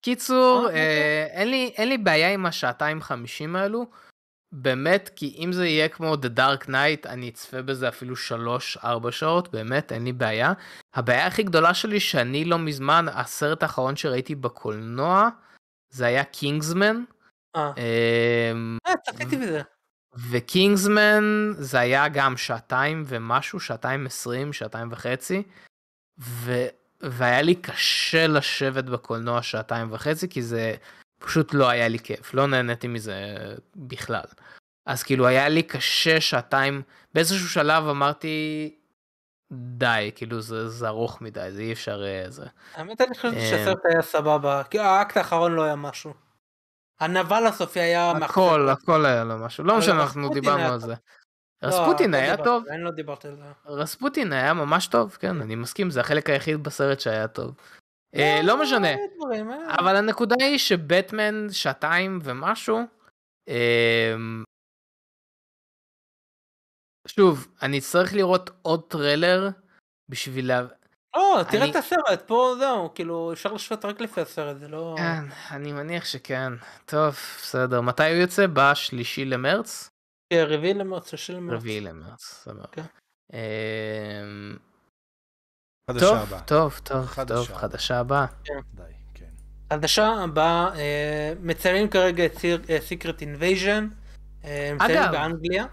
[0.00, 0.80] קיצור, אוקיי.
[0.80, 1.26] אה,
[1.76, 3.86] אין לי בעיה עם השעתיים חמישים האלו.
[4.56, 9.12] באמת, כי אם זה יהיה כמו The Dark Knight, אני אצפה בזה אפילו שלוש, ארבע
[9.12, 10.52] שעות, באמת, אין לי בעיה.
[10.94, 15.28] הבעיה הכי גדולה שלי שאני לא מזמן, הסרט האחרון שראיתי בקולנוע,
[15.90, 17.04] זה היה קינגסמן.
[17.56, 17.72] אה,
[18.52, 19.62] אמ, אה, צפיתי בזה.
[20.30, 25.42] וקינגסמן זה היה גם שעתיים ומשהו, שעתיים עשרים, שעתיים וחצי,
[26.20, 26.66] ו...
[27.00, 30.74] והיה לי קשה לשבת בקולנוע שעתיים וחצי, כי זה
[31.24, 33.36] פשוט לא היה לי כיף, לא נהניתי מזה
[33.76, 34.24] בכלל.
[34.86, 36.82] אז כאילו היה לי קשה שעתיים,
[37.14, 38.70] באיזשהו שלב אמרתי,
[39.52, 42.46] די, כאילו זה, זה ארוך מדי, זה אי אפשר אה, זה.
[42.74, 46.14] האמת אני חושב אה, שהסרט היה סבבה, כי האקט האחרון לא היה משהו.
[47.00, 50.80] הנבל הסופי היה הכל, הכל היה לו משהו, לא משנה, אנחנו דיברנו על.
[50.80, 50.94] זה.
[51.62, 53.42] לא, רספוטין לא היה טוב, זה, אני לא דיברתי על זה.
[53.66, 57.54] רספוטין היה ממש טוב, כן, אני מסכים, זה החלק היחיד בסרט שהיה טוב.
[58.14, 59.74] אה, לא משנה, אה, דברים, אה.
[59.78, 62.78] אבל הנקודה היא שבטמן שעתיים ומשהו,
[63.48, 64.44] אמ,
[67.08, 69.48] שוב, אני אצטרך לראות עוד טריילר
[70.08, 70.62] בשביל לה...
[71.16, 74.94] לא, תראה את הסרט, פה זהו, כאילו אפשר לשפוט רק לפי הסרט, זה לא...
[74.98, 76.52] כן, אני מניח שכן.
[76.86, 77.80] טוב, בסדר.
[77.80, 78.46] מתי הוא יוצא?
[78.52, 79.90] בשלישי למרץ?
[80.32, 81.60] כן, רביעי למרץ, שישי למרץ.
[81.60, 82.82] רביעי למרץ, סבבה.
[85.86, 85.92] כן.
[85.92, 86.40] חדשה טוב, הבאה.
[86.40, 87.34] טוב, טוב, חדשה.
[87.34, 88.26] טוב, חדשה הבאה.
[88.74, 88.82] די,
[89.14, 89.24] כן.
[89.72, 92.38] חדשה הבאה, אה, מציינים כרגע את
[92.80, 93.88] Secret Invasion,
[94.42, 95.12] הם מציינים אגב.
[95.12, 95.64] באנגליה.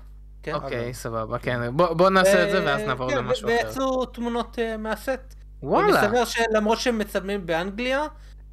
[0.43, 0.53] כן.
[0.53, 1.77] אוקיי, סבבה, כן.
[1.77, 3.57] בוא בוא נעשה את זה ואז נעבור כן, למשהו אחר.
[3.67, 5.35] ויצאו תמונות אה, מהסט.
[5.63, 5.87] וואלה.
[5.87, 8.07] ומסתבר שלמרות שהם מצלמים באנגליה,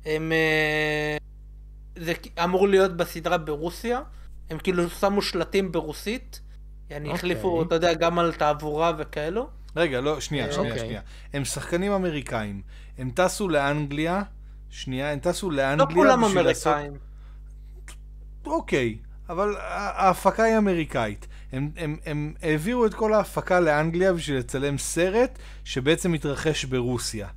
[0.07, 0.33] הם...
[0.33, 1.17] אה,
[1.97, 2.13] זה
[2.45, 4.01] אמור להיות בסדרה ברוסיה,
[4.51, 6.41] הם כאילו שמו שלטים ברוסית,
[6.91, 7.19] יעני אוקיי.
[7.19, 9.58] החליפו, אתה יודע, גם על תעבורה וכאלו.
[9.79, 10.87] רגע, לא, שנייה, שנייה, אוקיי.
[10.87, 11.01] שנייה.
[11.33, 12.63] הם שחקנים אמריקאים.
[12.99, 14.23] הם טסו לאנגליה,
[14.71, 16.75] שנייה, הם טסו לא לאנגליה כולם בשביל לעשות...
[16.75, 16.99] אמריקאים.
[18.47, 18.99] אוקיי,
[19.29, 21.27] אבל ההפקה היא אמריקאית.
[21.53, 27.29] הם, הם, הם העבירו את כל ההפקה לאנגליה בשביל לצלם סרט שבעצם מתרחש ברוסיה.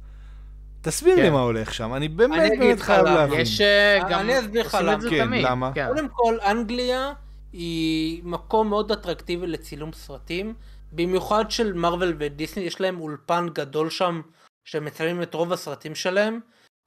[0.82, 1.34] תסביר לי כן.
[1.34, 3.16] מה הולך שם, אני אני באמת אגיד באמת חייב למה.
[3.16, 3.40] להבין.
[3.40, 4.30] יש אה, אני גם...
[4.30, 5.10] אסביר לך למה.
[5.10, 5.72] כן, תמיד, למה?
[5.76, 5.88] כן.
[5.88, 7.14] קודם כל, אנגליה
[7.54, 10.54] היא מקום מאוד אטרקטיבי לצילום סרטים,
[10.92, 14.22] במיוחד של מארוול ודיסני, יש להם אולפן גדול שם,
[14.66, 16.40] שמצלמים את רוב הסרטים שלהם.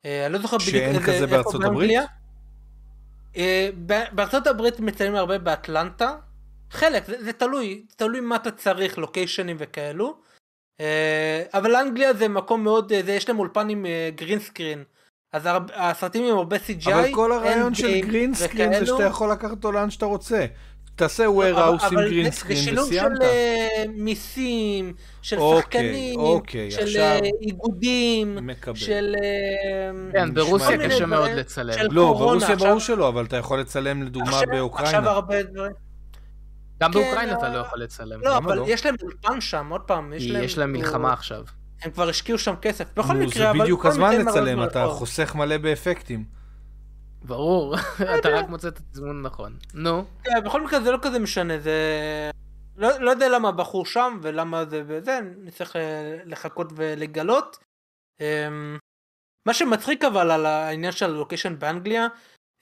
[0.05, 1.65] אה, אני לא זוכר בדיוק שאין איזה, כזה איפה בארצות.
[1.65, 1.91] הברית?
[3.37, 3.69] אה,
[4.13, 6.17] בארצות הברית מצלמים הרבה באטלנטה,
[6.71, 10.17] חלק, זה, זה תלוי, תלוי מה אתה צריך, לוקיישנים וכאלו.
[10.81, 14.85] אה, אבל אנגליה זה מקום מאוד, אה, זה, יש להם אולפן עם green screen.
[15.33, 18.87] אז הסרטים עם הרבה CGI, אבל כל הרעיון של גיים green screen זה.
[18.87, 20.47] שאתה יכול לקחת אותו לאן שאתה רוצה.
[20.97, 23.17] תעשה אבל- warehouse עם אבל גרין זה- סקרין זה שילוב וסיימת.
[23.17, 24.93] של אה, מיסים,
[25.23, 28.75] של אוקיי, שחקנים, אוקיי, של עכשיו- אה, איגודים, מקבל.
[28.77, 29.15] של...
[29.23, 30.79] אה, כן, ברוסיה.
[30.89, 31.75] קשה מאוד לצלם.
[31.91, 35.11] לא, קורונה, ברוסיה עכשיו- ברור שלא, אבל אתה יכול לצלם לדוגמה עכשיו- עכשיו באוקראינה.
[35.11, 35.73] הרבה דברים.
[36.83, 38.21] גם כן, באוקראינה אתה לא יכול לצלם.
[38.23, 38.65] לא, אבל לא?
[38.69, 40.45] יש להם אולפן שם, עוד פעם, יש להם...
[40.45, 41.43] יש להם מלחמה עכשיו.
[41.83, 42.85] הם כבר השקיעו שם כסף.
[42.97, 43.61] בכל מקרה, זה אבל...
[43.61, 44.87] בדיוק כל הזמן לצלם, אתה.
[44.87, 46.44] חוסך מלא באפקטים.
[47.25, 47.75] ברור,
[48.18, 49.57] אתה רק מוצא את התזמון הנכון.
[49.75, 51.81] נו, כן, בכל מקרה זה לא כזה משנה, זה...
[52.77, 57.59] לא, לא יודע למה הבחור שם ולמה זה וזה, נצטרך אה, לחכות ולגלות.
[58.20, 58.79] אמ,
[59.47, 62.07] מה שמצחיק אבל על העניין של הלוקיישן באנגליה,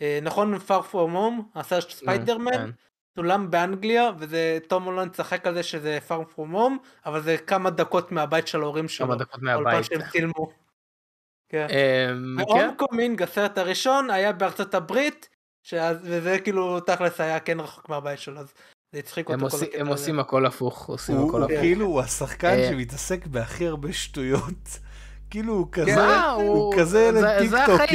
[0.02, 2.70] אה, נכון far from home, הסרט של ספיידרמן, כן.
[3.16, 7.70] צולם באנגליה, וזה תום הולנד צחק על זה שזה far from home, אבל זה כמה
[7.70, 9.06] דקות מהבית של ההורים שלו.
[9.06, 9.84] כמה דקות מהבית.
[9.84, 10.61] שהם צילמו.
[11.52, 11.66] כן.
[12.10, 15.28] אמ, כן, Homecoming, הסרט הראשון, היה בארצות הברית,
[15.62, 18.52] שאז, וזה כאילו תכלס היה כן רחוק מהבית שלו, אז
[18.92, 19.86] זה הצחיק הם אותו כל הקטע הם.
[19.86, 21.58] עושים הכל הפוך, עושים הכל הוא הפוך.
[21.60, 24.78] כאילו, הוא השחקן אה, שמתעסק בהכי הרבה שטויות.
[25.30, 27.86] כאילו, הוא כזה, מה, הוא הוא- כזה טיקטוקר.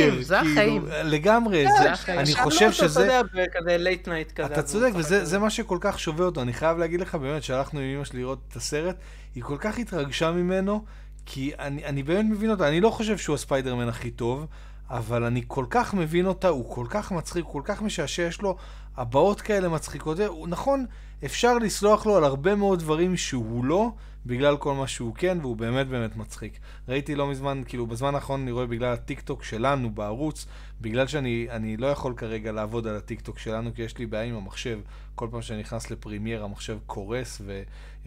[0.53, 0.85] כאילו.
[1.03, 2.19] לגמרי, זה זה- החיים.
[2.19, 3.01] אני חושב שזה...
[3.01, 4.53] יודע, בכזה late night כזה.
[4.53, 6.41] אתה צודק, וזה מה שכל כך שובה אותו.
[6.41, 8.95] אני חייב להגיד לך, באמת, שהלכנו עם אמא שלי לראות את הסרט,
[9.35, 10.85] היא כל כך התרגשה ממנו,
[11.29, 12.67] כי אני, אני באמת מבין אותה.
[12.67, 14.45] אני לא חושב שהוא הספיידרמן הכי טוב,
[14.89, 18.41] אבל אני כל כך מבין אותה, הוא כל כך מצחיק, הוא כל כך משעשע, יש
[18.41, 18.57] לו
[18.97, 20.17] הבעות כאלה מצחיקות.
[20.47, 20.85] נכון,
[21.25, 23.91] אפשר לסלוח לו על הרבה מאוד דברים שהוא לא,
[24.25, 26.59] בגלל כל מה שהוא כן, והוא באמת באמת מצחיק.
[26.87, 30.45] ראיתי לא מזמן, כאילו, בזמן האחרון אני רואה בגלל הטיק טוק שלנו בערוץ,
[30.81, 34.23] בגלל שאני אני לא יכול כרגע לעבוד על הטיק טוק שלנו, כי יש לי בעיה
[34.23, 34.79] עם המחשב.
[35.15, 37.41] כל פעם שאני נכנס לפרימייר המחשב קורס,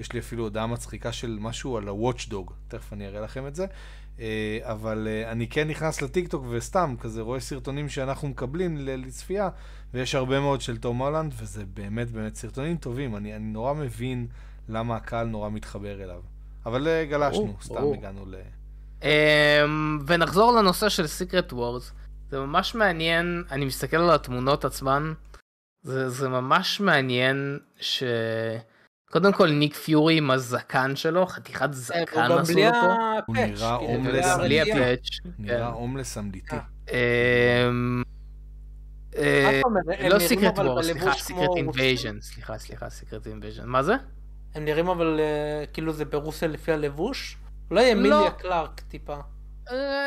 [0.00, 3.66] ויש לי אפילו הודעה מצחיקה של משהו על ה-Watchdog, תכף אני אראה לכם את זה.
[4.20, 9.48] אה, אבל אה, אני כן נכנס לטיק טוק וסתם כזה רואה סרטונים שאנחנו מקבלים לצפייה,
[9.94, 13.16] ויש הרבה מאוד של תום הולנד, וזה באמת באמת סרטונים טובים.
[13.16, 14.26] אני, אני נורא מבין
[14.68, 16.20] למה הקהל נורא מתחבר אליו.
[16.66, 17.94] אבל אה, גלשנו, ברור, סתם ברור.
[17.94, 18.34] הגענו ל...
[19.02, 21.92] אמ, ונחזור לנושא של Secret Wars.
[22.30, 25.12] זה ממש מעניין, אני מסתכל על התמונות עצמן,
[25.82, 28.02] זה, זה ממש מעניין ש...
[29.10, 32.94] קודם כל ניק פיורי עם הזקן שלו, חתיכת הוא זקן עשו לו פה.
[33.26, 34.60] הוא נראה כאילו, הומלס, בלי.
[34.60, 35.08] ה patch.
[35.38, 35.72] נראה כן.
[35.72, 36.56] הומלס אמיתי.
[36.90, 37.66] אה.
[37.68, 38.02] אמ,
[39.16, 39.60] אה,
[40.10, 43.66] לא Secret Wars, סליחה, סיקרט אינבייז'ן, סליחה, סליחה, Secret Invasion.
[43.66, 43.94] מה זה?
[44.54, 47.36] הם נראים אבל אה, כאילו זה ברוסיה לפי הלבוש?
[47.70, 49.16] אולי אמיליה קלארק טיפה.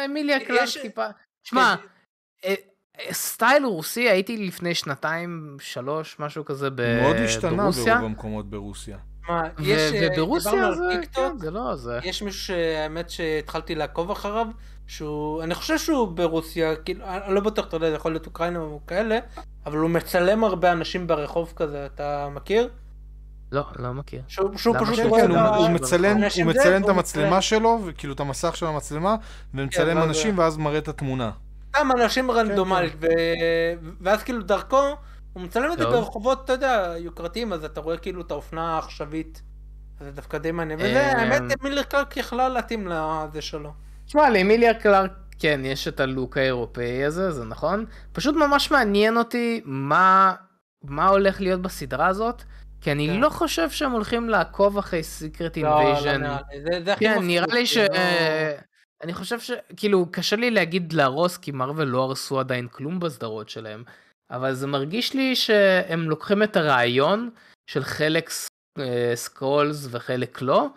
[0.06, 1.06] אמיליה קלארק טיפה.
[1.44, 1.76] שמע,
[3.12, 7.94] סטייל רוסי הייתי לפני שנתיים, שלוש, משהו כזה ב- מאוד השתנה ברוסיה.
[7.96, 8.98] ברוב המקומות ברוסיה.
[9.30, 12.00] מה, ו- יש, אה, וברוסיה זה, כן, זה לא זה.
[12.04, 14.48] יש מישהו שהאמת שהתחלתי לעקוב אחריו,
[14.88, 18.60] שהוא, אני חושב שהוא ברוסיה, כאילו, אני לא בטוח, אתה יודע, זה יכול להיות אוקראינה
[18.60, 19.20] או כאלה,
[19.66, 22.70] אבל הוא מצלם הרבה אנשים ברחוב כזה, אתה מכיר?
[23.52, 24.22] לא, לא מכיר.
[24.28, 25.70] שהוא, שהוא פשוט רואה כן, את הוא, ה- הוא.
[25.70, 27.42] מצלם, אנשים הוא מצלם את המצלמה.
[27.42, 29.16] שלו, וכאילו את המסך של המצלמה,
[29.54, 31.32] ומצלם ואז- אנשים ואז מראה את התמונה.
[31.78, 33.06] סתם אנשים רנדומלית, ו...
[34.02, 34.82] ואז כאילו דרכו,
[35.34, 35.86] הוא מצלם את זה.
[35.86, 39.42] ברחובות, אתה יודע, יוקרתיים, אז אתה רואה כאילו את האופנה העכשווית.
[40.00, 43.74] זה דווקא די מעניין, וזה, אמ, האמת, מילר קלארק יכלה להתאים לזה שלו.
[44.06, 47.86] תשמע, לאמיליה קלארק, כן, יש את הלוק האירופאי הזה, זה נכון.
[48.12, 50.34] פשוט ממש מעניין אותי מה,
[50.84, 52.44] מה הולך להיות בסדרה הזאת,
[52.82, 53.20] כי אני כן.
[53.20, 56.22] לא חושב שהם הולכים לעקוב אחרי Secret לא, לא Invasion.
[56.24, 57.78] נראה לי, זה- זה הכי כן, מפחיד נראה לי ש...
[57.78, 57.84] לא-
[59.04, 59.52] אני חושב ש...
[59.78, 63.84] כאילו, קשה לי להגיד להרוס, כי מארוול לא הרסו עדיין כלום בסדרות שלהם,
[64.32, 67.30] אבל זה מרגיש לי שהם לוקחים את הרעיון
[67.68, 68.30] של חלק
[68.80, 70.68] אה, Skrulls וחלק לא,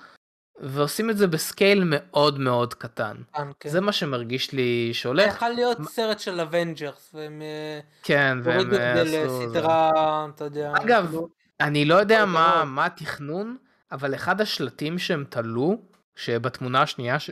[0.60, 3.16] ועושים את זה ב scale מאוד מאוד קטן.
[3.32, 3.68] כן, כן.
[3.68, 5.34] זה מה שמרגיש לי זה שהולך.
[5.34, 9.42] יכול להיות מה- סרט של אבנג'רס, והם אה, כן, והם אה, זה עשו...
[9.42, 9.90] לסדרה,
[10.34, 10.72] אתה יודע.
[10.76, 11.28] אגב, כאילו,
[11.60, 12.64] אני לא יודע מה, דבר.
[12.64, 13.56] מה התכנון,
[13.92, 15.78] אבל אחד השלטים שהם תלו,
[16.16, 17.30] שבתמונה השנייה ש...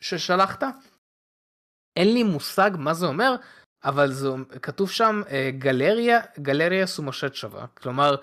[0.00, 0.62] ששלחת,
[1.96, 3.36] אין לי מושג מה זה אומר,
[3.84, 4.28] אבל זה
[4.62, 7.66] כתוב שם אה, גלריה, גלריה סומשת שווה.
[7.66, 8.16] כלומר,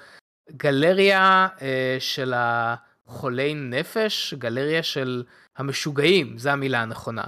[0.51, 5.23] גלריה אה, של החולי נפש, גלריה של
[5.57, 7.23] המשוגעים, זו המילה הנכונה.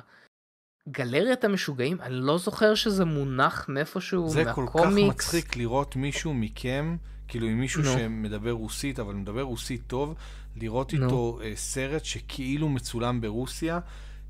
[0.90, 5.10] גלריית המשוגעים, אני לא זוכר שזה מונח מאיפשהו, זה כל כך מהקומיקס.
[5.10, 7.94] מצחיק לראות מישהו מכם, כאילו עם מישהו נו.
[7.94, 10.16] שמדבר רוסית, אבל מדבר רוסית טוב,
[10.56, 11.06] לראות נו.
[11.06, 13.80] איתו אה, סרט שכאילו מצולם ברוסיה,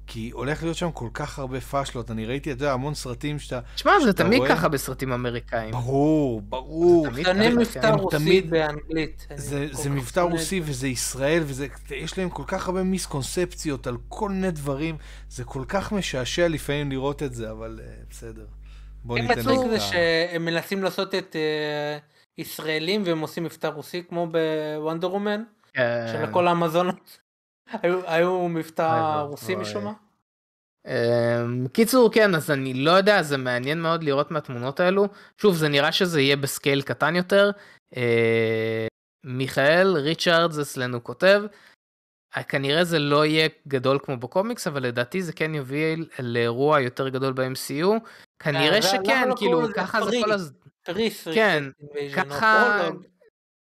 [0.07, 2.11] כי הולך להיות שם כל כך הרבה פאשלות.
[2.11, 3.59] אני ראיתי, אתה יודע, המון סרטים שאתה...
[3.75, 5.71] תשמע, זה שאתה תמיד רואה- ככה בסרטים אמריקאים.
[5.71, 7.07] ברור, ברור.
[7.09, 7.93] תמיד אני ככה, מבטא כן.
[7.93, 9.27] רוסי תמיד- באנגלית.
[9.35, 13.97] זה, כל זה מבטא רוסי וזה ישראל, וזה, יש להם כל כך הרבה מיסקונספציות על
[14.09, 14.97] כל מיני דברים,
[15.29, 18.45] זה כל כך משעשע לפעמים לראות את זה, אבל uh, בסדר.
[19.03, 21.97] בוא ניתן מצחיק לזה זה את ה- שהם מנסים לעשות את אה,
[22.37, 24.27] ישראלים והם עושים מבטא רוסי כמו
[24.77, 25.43] בוונדר וומן,
[25.73, 26.05] כן.
[26.11, 27.17] של הכל האמזונות.
[27.81, 29.55] היו- מבטא רוסי.
[29.55, 29.93] משום מה?
[30.87, 35.07] אמ, קיצור, כן, אז אני לא יודע, זה מעניין מאוד לראות מהתמונות האלו.
[35.41, 37.51] שוב, זה נראה שזה יהיה בסקייל קטן יותר.
[37.97, 38.87] אה,
[39.25, 41.41] מיכאל ריצ'רדס אצלנו כותב,
[42.37, 47.09] "אה, כנראה זה לא יהיה גדול כמו בקומיקס, אבל לדעתי זה כן יוביל לאירוע יותר
[47.09, 47.87] גדול ב-MCU.
[48.39, 50.17] כנראה אה, שכן, לא כאילו, ככה זה?
[50.23, 50.53] כל הז...
[50.85, 51.27] פריס.
[51.33, 51.63] כן,
[52.15, 52.89] ככה-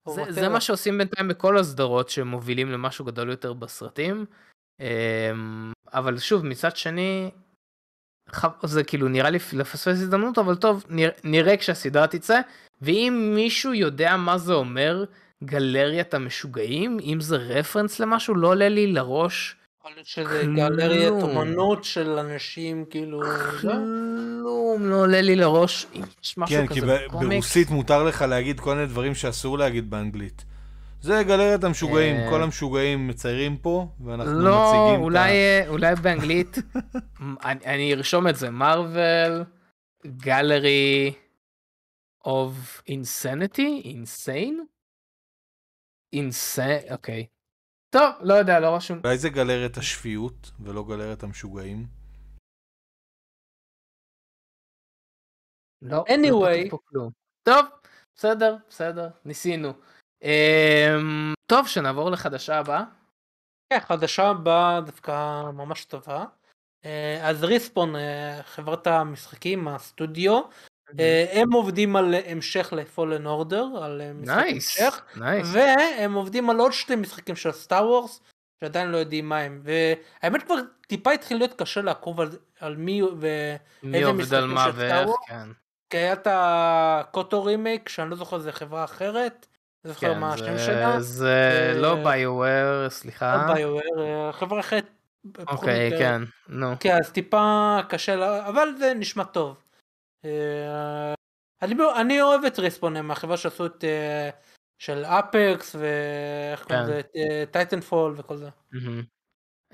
[0.08, 0.30] זה, whatever.
[0.32, 4.24] זה מה שעושים בינתיים בכל הסדרות שמובילים למשהו גדול יותר בסרטים.
[4.80, 7.30] אמ, אבל שוב, מצד שני,
[8.62, 12.40] זה כאילו נראה לי לפספס הזדמנות, אבל טוב, נראה, נראה כשהסדרה תצא,
[12.82, 15.04] ואם מישהו יודע מה זה אומר
[15.44, 20.42] גלריית המשוגעים, אם זה רפרנס למשהו, לא עולה לי לראש יכול להיות שזה.
[20.56, 23.22] גלריית אומנות של אנשים, כאילו...
[23.22, 23.60] לא?
[23.60, 25.86] כלום, לא עולה לי לראש,
[26.22, 27.32] יש משהו כן, כזה כי ב- בקומיקס.
[27.32, 30.44] ברוסית מותר לך להגיד כל מיני דברים שאסור להגיד באנגלית.
[31.00, 35.94] זה גלריית המשוגעים, אה, כל המשוגעים מציירים פה, ואנחנו לא, מציגים אולי, את אה, אולי
[35.94, 36.56] באנגלית,
[37.44, 39.42] אני, אני ארשום את זה, מרוויל,
[40.06, 41.12] גלרי
[42.26, 44.58] of insanity, insane?
[46.16, 47.26] insane, אוקיי.
[47.94, 49.00] טוב, לא יודע, לא רשום.
[49.04, 51.86] אולי זה גלריית השפיות, ולא גלריית המשוגעים.
[55.82, 56.64] לא, Anyway.
[56.64, 57.10] לא פה כלום.
[57.42, 57.66] טוב,
[58.16, 59.72] בסדר, בסדר, ניסינו.
[60.22, 62.84] אמ, טוב, שנעבור לחדשה הבאה.
[63.72, 66.24] כן, חדשה הבאה דווקא ממש טובה.
[66.84, 70.40] אה, אז ריספון, אה, חברת המשחקים, הסטודיו,
[71.32, 75.02] הם עובדים על המשך לפולן אורדר, על אה, משחק המשך.
[75.52, 78.20] והם עובדים על עוד שתי משחקים של סטאר וורס,
[78.60, 79.62] שעדיין לא יודעים מה הם.
[79.62, 80.54] והאמת כבר
[80.86, 82.28] טיפה התחיל להיות קשה לעקוב על,
[82.60, 85.48] על מי ואיזה משחקים של סטאר כן.
[85.90, 89.46] כי היה את הקוטו רימייק, שאני לא זוכר, זה חברה אחרת.
[89.84, 91.00] לא זוכר כן, מה השם שלה.
[91.00, 93.46] זה אה, לא Bioware, סליחה.
[93.48, 94.86] לא Bioware, חברה אחרת.
[95.48, 95.98] אוקיי.
[95.98, 96.74] כן, נו.
[96.80, 99.63] כן, אז טיפה קשה, אבל זה נשמע טוב.
[100.24, 101.14] אה,
[101.62, 104.30] אני, אני אוהב את Respawn, הם החברה שעשו את אה,
[104.78, 106.92] של Apex ואיך קוראים כן.
[106.92, 108.48] לזה, Titanfall וכל זה.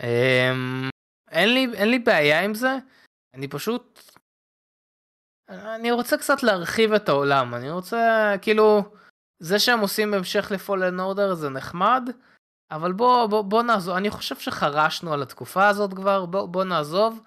[0.00, 0.88] אמ,
[1.30, 2.76] אין לי, אין לי בעיה עם זה,
[3.34, 4.00] אני פשוט...
[5.48, 8.82] אני רוצה קצת להרחיב את העולם, אני רוצה, כאילו,
[9.38, 12.10] זה שהם עושים המשך לפולן אורדר זה נחמד,
[12.70, 17.20] אבל בוא, בוא, בוא נעזוב, אני חושב שחרשנו על התקופה הזאת כבר, בוא, בוא נעזוב,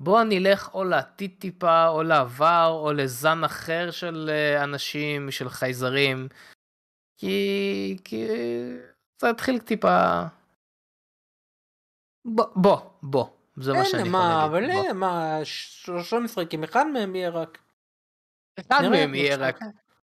[0.00, 6.28] בוא נלך או לעתיד טיפה, או לעבר, או לזן אחר של אה, אנשים, של חייזרים,
[7.16, 8.26] כי, כי
[9.20, 10.22] זה התחיל טיפה...
[12.24, 13.26] בוא, בוא, בוא,
[13.56, 14.68] זה מה שאני אין, יכול מה, להגיד.
[14.68, 14.84] אבל בוא.
[14.84, 17.58] אין, מה, שלושה משחקים, אחד מהם יהיה רק.
[18.60, 19.36] אחד מהם יהיה.
[19.36, 19.60] רק.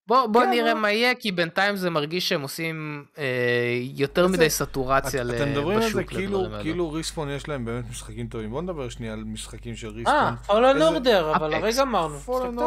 [0.06, 0.80] בוא, בוא כן, נראה בוא.
[0.80, 3.24] מה יהיה, כי בינתיים זה מרגיש שהם עושים אה,
[3.94, 6.46] יותר זה- מדי סטורציה את- ל- אתם מדברים על זה בשוק כאילו.
[6.62, 8.50] כאילו Respawn יש להם באמת משחקים טובים.
[8.50, 10.36] בואו נדבר שנייה על משחקים של אה, Respawn.
[10.46, 11.54] Fallen איזה- Order, אבל.
[11.54, 12.16] הרגע אמרנו.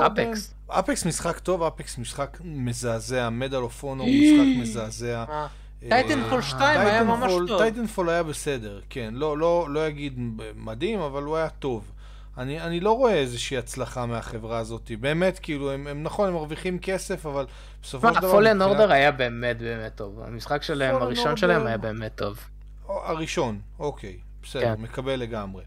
[0.07, 0.53] Apex.
[0.67, 5.23] Apex משחק טוב, אפקס משחק מזעזע, Medal of Honor משחק מזעזע.
[5.29, 5.47] אה,
[5.83, 7.61] אה, Titanfall 2 היה ממש Titanfall- טוב.
[7.61, 9.09] Titanfall היה בסדר, כן.
[9.13, 10.19] לא, לא, לא אגיד
[10.55, 11.91] מדהים, אבל הוא היה טוב.
[12.37, 14.91] אני, אני לא רואה איזושהי הצלחה מהחברה הזאת.
[14.99, 17.45] באמת, כאילו, הם, הם נכון, הם מרוויחים כסף, אבל
[17.81, 18.31] בסופו של דבר...
[18.31, 20.19] פולן אורדר היה באמת באמת טוב.
[20.27, 22.39] המשחק שלהם, הראשון Order- שלהם היה באמת טוב.
[22.87, 24.81] הראשון, אוקיי, בסדר, כן.
[24.81, 25.63] מקבל לגמרי.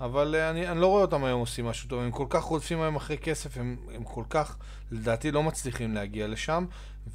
[0.00, 2.80] אבל uh, אני, אני לא רואה אותם היום עושים משהו טוב, הם כל כך רודפים
[2.80, 4.56] היום אחרי כסף, הם, הם כל כך,
[4.90, 6.64] לדעתי, לא מצליחים להגיע לשם,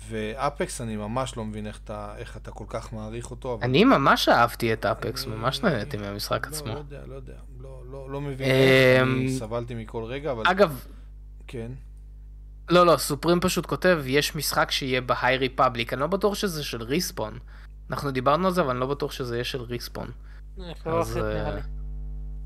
[0.09, 3.53] ואפקס, אני ממש לא מבין איך אתה, איך אתה כל כך מעריך אותו.
[3.53, 6.73] אבל אני ממש אהבתי את אפקס, אני- ממש נהניתי מהמשחק לא, עצמו.
[6.73, 7.33] לא יודע, לא יודע,
[7.91, 10.85] לא, לא, מבין אמ, אני סבלתי מכל רגע, אבל אגב,
[11.47, 11.71] כן.
[12.69, 16.83] לא, לא, סופרים פשוט כותב, יש משחק שיהיה בהיי ריפבליק, אני לא בטוח שזה של
[16.83, 17.39] ריספון.
[17.89, 20.11] אנחנו דיברנו על זה, אבל אני לא בטוח שזה יהיה של ריספון.
[20.59, 21.59] אה, חברה אז, אה.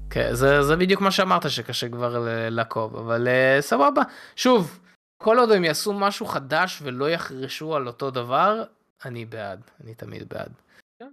[0.10, 4.02] כן, זה, זה בדיוק מה שאמרת, שקשה כבר לעקוב, אבל uh, סבבה.
[4.36, 4.80] שוב,
[5.18, 8.64] כל עוד הם יעשו משהו חדש ולא יחרשו על אותו דבר,
[9.06, 10.52] אני בעד, אני תמיד בעד.
[11.00, 11.10] כן.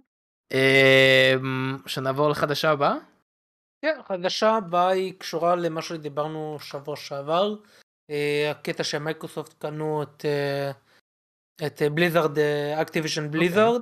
[0.51, 2.95] אמ, שנעבור לחדשה הבאה?
[3.81, 7.55] כן, החדשה הבאה היא קשורה למה שדיברנו שבוע שעבר.
[8.09, 10.71] אה, הקטע שמייקרוסופט קנו את אה,
[11.67, 12.39] את בליזרד,
[12.81, 13.81] Activision Blizzard.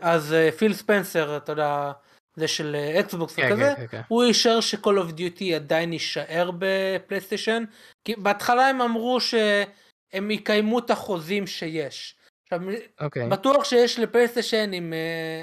[0.00, 1.92] אז אה, פיל ספנסר, אתה יודע,
[2.36, 4.00] זה של אקסבוקס כן, וכזה, כן, כן, כן.
[4.08, 7.64] הוא אישר ש Call of Duty עדיין יישאר בפלייסטיישן.
[8.04, 12.16] כי בהתחלה הם אמרו שהם יקיימו את החוזים שיש.
[12.42, 12.60] עכשיו,
[13.00, 13.28] אוקיי.
[13.28, 14.92] בטוח שיש לפלייסטיישן עם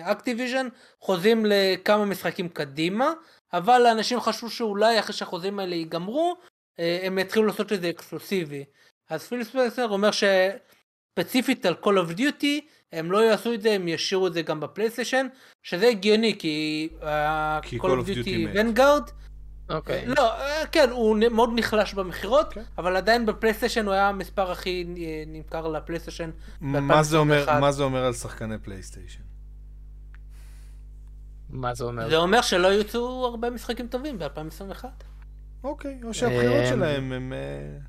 [0.03, 0.67] אקטיביז'ן
[1.01, 3.13] חוזים לכמה משחקים קדימה,
[3.53, 6.35] אבל האנשים חשבו שאולי אחרי שהחוזים האלה ייגמרו,
[6.79, 8.65] אה, הם יתחילו לעשות את זה אקסקלוסיבי.
[9.09, 13.87] אז פיל ספנסר אומר שספציפית על Call of Duty, הם לא יעשו את זה, הם
[13.87, 15.27] ישאירו את זה גם בפלייסטיישן,
[15.63, 18.49] שזה הגיוני, כי אה, כי Call Call of Duty.
[18.53, 19.09] Vanguard,
[19.69, 20.05] אוקיי.
[20.05, 22.61] לא, אה, כן, הוא מאוד נחלש במכירות, כן.
[22.77, 26.29] אבל עדיין בפלייסטיישן הוא היה המספר הכי אה, נמכר לפלייסטיישן.
[26.61, 27.59] מה זה אומר, ב-2021.
[27.59, 29.26] מה זה אומר על שחקני פלייסטיישן?
[31.49, 32.09] מה זה אומר?
[32.09, 34.85] זה אומר שלא יוצאו הרבה משחקים טובים ב-2021.
[35.63, 37.33] אוקיי, או שהבחירות אמ, שלהם הם...
[37.33, 37.79] אה,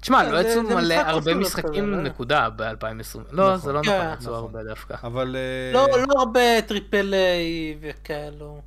[0.00, 3.18] תשמע, כן, לא יצאו מלא הרבה משחקים זה לא- נקודה ב-2020.
[3.30, 3.56] לא, נכון.
[3.56, 4.44] זה לא כן, נכון, יצאו נכון.
[4.44, 4.94] הרבה דווקא.
[5.02, 5.36] אבל...
[5.36, 8.60] אה, לא לא הרבה triple A וכאלו.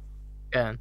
[0.52, 0.76] כן.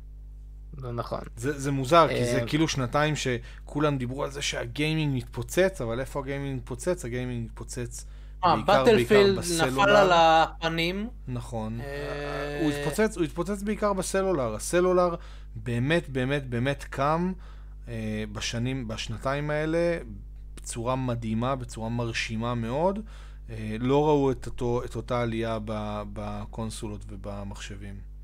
[0.77, 1.21] זה נכון.
[1.37, 6.01] זה, זה מוזר, כי זה אה, כאילו שנתיים שכולם דיברו על זה שהגיימינג מתפוצץ, אבל
[6.01, 7.05] איפה הגיימינג מתפוצץ?
[7.05, 8.07] הגיימינג מתפוצץ
[8.66, 9.82] בטלפילד בסלולר.
[9.82, 11.09] נפל על הפנים.
[11.28, 11.80] נכון.
[11.80, 14.55] אה, הוא התפוצץ, הוא התפוצץ בעיקר בסלולר.
[14.55, 15.14] הסלולר
[15.57, 17.32] באמת באמת באמת קם
[17.88, 19.99] אה, בשנים, בשנתיים האלה
[20.57, 22.99] בצורה מדהימה, בצורה מרשימה מאוד.
[23.51, 25.59] אה, לא ראו את, אותו, את אותה עלייה
[26.12, 28.16] בקונסולות ובמחשבים.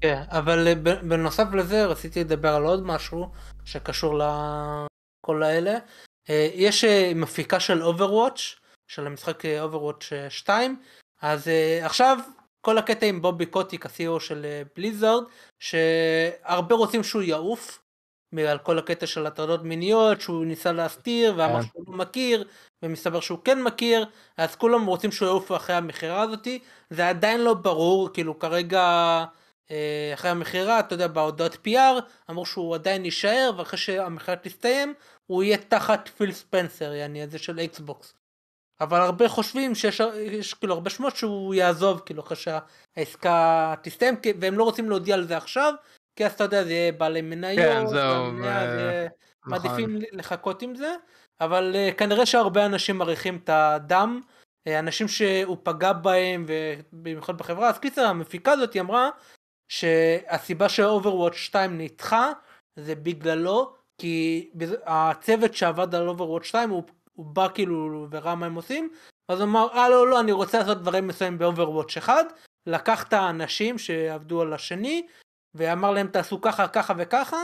[0.00, 3.30] כן, אבל אה, בנוסף לזה רציתי לדבר על עוד משהו
[3.64, 5.78] שקשור לכל האלה.
[6.30, 8.40] אה, יש אה, מפיקה של Overwatch,
[8.88, 10.76] של המשחק אה, Overwatch אה, 2,
[11.22, 12.18] אז אה, עכשיו
[12.60, 15.24] כל הקטע עם בובי קוטיק, ה-CEO של אה, בליזארד,
[15.60, 17.82] שהרבה רוצים שהוא יעוף,
[18.32, 21.68] בגלל כל הקטע של הטרדות מיניות שהוא ניסה להסתיר ואמר כן.
[21.68, 22.48] שהוא לא מכיר
[22.82, 26.58] ומסתבר שהוא כן מכיר אז כולם רוצים שהוא יעוף אחרי המכירה הזאתי
[26.90, 28.80] זה עדיין לא ברור כאילו כרגע
[29.70, 34.94] אה, אחרי המכירה אתה יודע בהודעות PR אמרו שהוא עדיין יישאר ואחרי שהמכירה תסתיים
[35.26, 38.14] הוא יהיה תחת פיל ספנסר יעני הזה של אקסבוקס.
[38.80, 44.58] אבל הרבה חושבים שיש יש, כאילו הרבה שמות שהוא יעזוב כאילו אחרי שהעסקה תסתיים והם
[44.58, 45.74] לא רוצים להודיע על זה עכשיו
[46.16, 49.08] כי אז אתה יודע זה יהיה בעלי מניות, כן, זהו, ו- זה יהיה-
[49.46, 49.52] נכון.
[49.52, 50.94] מעדיפים לחכות עם זה
[51.40, 54.20] אבל uh, כנראה שהרבה אנשים מעריכים את הדם
[54.68, 59.10] uh, אנשים שהוא פגע בהם ובמיוחד בחברה אז קיצר המפיקה הזאת היא אמרה
[59.68, 62.32] שהסיבה ש Overwatch 2 נדחה
[62.76, 64.50] זה בגללו כי
[64.86, 66.82] הצוות שעבד על Overwatch 2 הוא,
[67.18, 68.90] הוא בא כאילו וראה מה הם עושים
[69.28, 72.12] אז הוא אמר אה לא לא אני רוצה לעשות דברים מסוימים ב Overwatch 1
[72.66, 75.06] לקח את האנשים שעבדו על השני
[75.54, 77.36] ואמר להם תעשו ככה ככה וככה.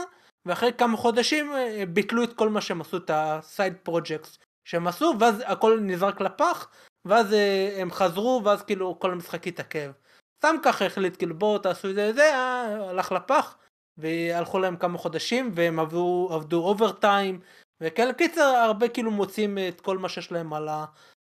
[0.45, 4.87] ואחרי כמה חודשים אה, ביטלו את כל מה שהם עשו את ה side projects שהם
[4.87, 6.69] עשו ואז הכל נזרק לפח
[7.05, 9.91] ואז אה, הם חזרו ואז כאילו כל המשחק התעכב.
[10.37, 13.57] סתם ככה החליט כאילו בואו תעשו את זה זה אה, הלך לפח.
[13.97, 17.39] והלכו להם כמה חודשים והם עבדו עבדו אוברטיים
[17.81, 20.69] וכאלה קיצר הרבה כאילו מוצאים את כל מה שיש להם על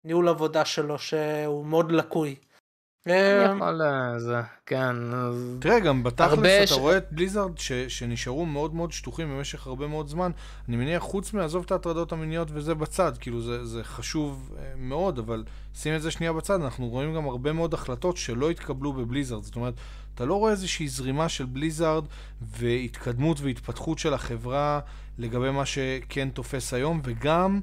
[0.06, 2.36] הניהול עבודה שלו שהוא מאוד לקוי.
[3.08, 4.96] אה, אני יכול, אה, זה, כן.
[5.60, 10.08] תראה, גם בתכלס אתה רואה את בליזארד ש- שנשארו מאוד מאוד שטוחים במשך הרבה מאוד
[10.08, 10.32] זמן.
[10.70, 15.20] אני מניח, חוץ מעזוב את ההטרדות המיניות וזה בצד, כאילו זה, זה חשוב אה, מאוד,
[15.20, 15.44] אבל
[15.76, 19.44] שים את זה שנייה בצד, אנחנו רואים גם הרבה מאוד החלטות שלא התקבלו בבליזארד.
[19.44, 19.74] זאת אומרת,
[20.16, 22.06] אתה לא רואה איזושהי זרימה של בליזארד
[22.42, 24.80] והתקדמות והתפתחות של החברה
[25.18, 27.60] לגבי מה שכן תופס היום, וגם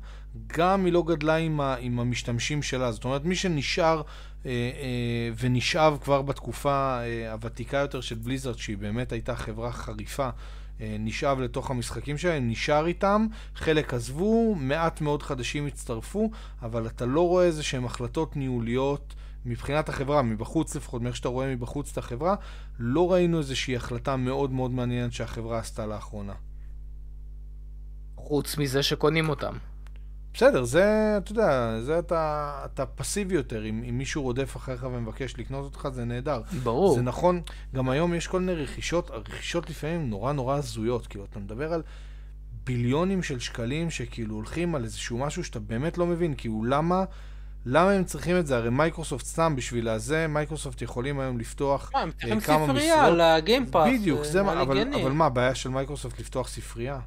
[0.47, 2.93] גם היא לא גדלה עם, ה, עם המשתמשים שלה.
[2.93, 4.03] זאת אומרת, מי שנשאר
[4.47, 10.29] אה, אה, ונשאב כבר בתקופה אה, הוותיקה יותר של בליזרד, שהיא באמת הייתה חברה חריפה,
[10.81, 16.31] אה, נשאב לתוך המשחקים שלהם, נשאר איתם, חלק עזבו, מעט מאוד חדשים הצטרפו,
[16.63, 21.55] אבל אתה לא רואה איזה שהן החלטות ניהוליות מבחינת החברה, מבחוץ לפחות, מאיך שאתה רואה
[21.55, 22.35] מבחוץ את החברה,
[22.79, 26.35] לא ראינו איזושהי החלטה מאוד מאוד מעניינת שהחברה עשתה לאחרונה.
[28.17, 29.55] חוץ מזה שקונים אותם.
[30.35, 33.67] בסדר, זה, אתה יודע, זה אתה, אתה פסיבי יותר.
[33.67, 36.43] אם, אם מישהו רודף אחריך ומבקש לקנות אותך, זה נהדר.
[36.63, 36.95] ברור.
[36.95, 37.43] זה נכון,
[37.75, 41.07] גם היום יש כל מיני רכישות, הרכישות לפעמים נורא נורא הזויות.
[41.07, 41.83] כאילו, אתה מדבר על
[42.65, 46.35] ביליונים של שקלים שכאילו הולכים על איזשהו משהו שאתה באמת לא מבין.
[46.37, 47.05] כאילו, למה,
[47.67, 48.57] למה הם צריכים את זה?
[48.57, 52.95] הרי מייקרוסופט סתם בשביל הזה, מייקרוסופט יכולים היום לפתוח מה, הם אה, צריכים כמה ספרייה
[52.97, 53.13] משרות.
[53.13, 53.89] על ה Game Pass.
[54.01, 56.99] בדיוק, זה מה, אבל, מה, הבעיה של מייקרוסופט לפתוח ספרייה?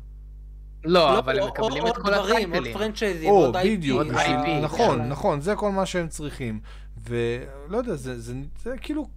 [0.83, 2.73] לא, אבל הם או- מקבלים או- את כל עוד דברים, עוד.
[2.73, 3.59] פרנצ'ייזים, או, עוד IP.
[3.63, 5.01] בדיוק, עוד בשביל- IP, נכון.
[5.09, 6.59] נכון, זה כל מה שהם צריכים.
[7.07, 8.33] ולא יודע, זה, זה,
[8.63, 9.07] זה כאילו,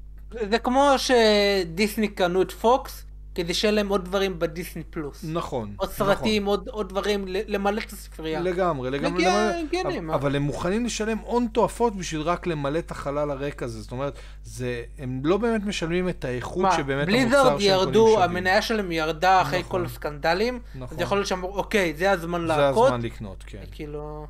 [0.51, 3.05] זה כמו שדיסני קנו את פוקס,
[3.39, 5.24] כדי שיהיה להם עוד דברים בדיסני פלוס.
[5.28, 5.72] נכון.
[5.76, 6.07] עוד נכון.
[6.07, 8.41] סרטים, עוד עוד דברים, למלא את הספרייה.
[8.41, 9.24] לגמרי, לגמרי.
[9.24, 10.14] לגיע- למלא- אבל-?
[10.14, 13.80] אבל הם מוכנים לשלם הון תועפות בשביל רק למלא את החלל הריק הזה.
[13.82, 14.12] זאת אומרת,
[14.45, 18.22] זה, הם לא באמת משלמים את האיכות מה, שבאמת בליזרד המוצר שהם קונים ירדו, שווים.
[18.30, 19.80] המניה שלהם ירדה אחרי נכון.
[19.80, 20.97] כל הסקנדלים, נכון.
[20.97, 22.86] אז יכול להיות שאמרו, אוקיי, זה הזמן זה להכות.
[22.86, 23.62] הזמן לקנות, כן.
[23.70, 24.26] כאילו...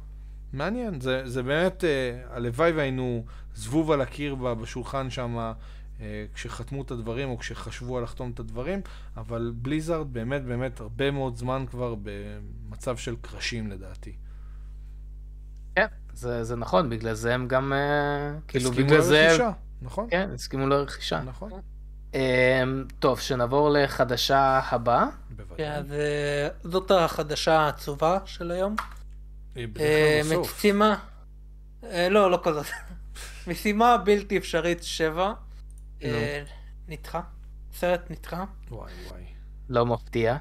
[0.52, 1.90] מעניין, זה, זה באמת, אה,
[2.36, 5.52] הלוואי והיינו זבוב על הקיר בשולחן שם
[6.34, 8.80] כשחתמו את הדברים או כשחשבו על לחתום את הדברים,
[9.16, 14.12] אבל בליזארד באמת באמת הרבה מאוד זמן כבר במצב של קרשים לדעתי.
[15.74, 19.26] כן, זה זה נכון, בגלל זה הם גם, אה, כאילו, הסכימו בגלל זה...
[19.26, 19.50] לרכישה,
[19.82, 20.06] נכון?
[20.10, 21.22] כן, הסכימו לרכישה.
[21.22, 21.50] נכון.
[22.14, 25.06] אמ, טוב, שנעבור לחדשה הבאה.
[25.06, 25.66] כן, בוודאי.
[25.66, 28.76] אה, זאת החדשה העצובה של היום.
[29.56, 30.58] אה, בדרך אה, כלל בסוף.
[30.58, 30.98] משימה,
[31.84, 32.66] אה, לא, לא כזאת.
[33.48, 35.32] משימה בלתי אפשרית 7.
[36.02, 36.42] אה,
[36.88, 37.20] נדחה.
[37.72, 38.44] סרט נדחה.
[38.70, 39.22] וואי וואי.
[39.68, 40.36] לא מפתיע.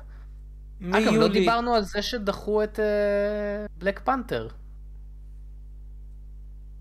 [0.91, 1.28] אגב, לא.
[1.28, 2.80] דיברנו על זה שדחו את
[3.78, 4.47] בלק פנתר.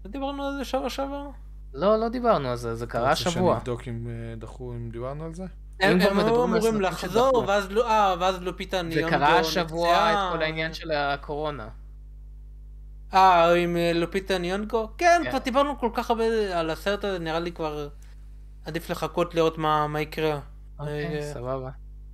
[0.04, 1.26] לא דיברנו על זה שבוע שעבר?
[1.74, 3.52] לא, לא דיברנו על זה, זה אתה קרה רוצה השבוע.
[3.52, 5.44] שאני אבדוק אם אה, דחו, אם דיברנו על זה?
[5.80, 7.44] הם כבר הם מדברים היו על אמורים לחזור.
[7.48, 10.28] ואז לא- אה, ואז לופיטה זה ניונגו קרה השבוע נפצעה.
[10.28, 11.68] את כל העניין של הקורונה.
[13.14, 14.88] אה, עם אה, לופיטה ניונגו?
[14.98, 15.30] כן, כן.
[15.30, 16.24] כבר דיברנו כל כך הרבה
[16.58, 17.88] על הסרט הזה, נראה לי כבר
[18.66, 20.38] עדיף לחכות לראות מה מה יקרה.
[20.78, 21.70] אוקיי, אה, סבבה.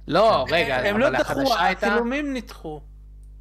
[0.09, 1.86] לא, רגע, הם לא אבל דחו, החדשה הייתה...
[1.86, 2.80] הצילומים נדחו.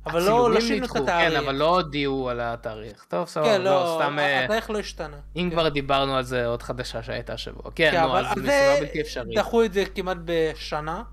[0.06, 1.30] אבל לא, לא שינו את נדחו, התאריך.
[1.32, 3.06] כן, אבל לא הודיעו על התאריך.
[3.08, 4.20] טוב, סבבה, כן, לא, לא, סתם...
[4.20, 5.18] אה, התאריך לא השתנה.
[5.36, 5.56] אם כן.
[5.56, 7.72] כבר דיברנו על זה, עוד חדשה שהייתה השבוע.
[7.76, 9.38] כן, כן, נו, אבל אז זה- משימה בלתי אפשרית.
[9.38, 11.04] דחו את זה כמעט בשנה.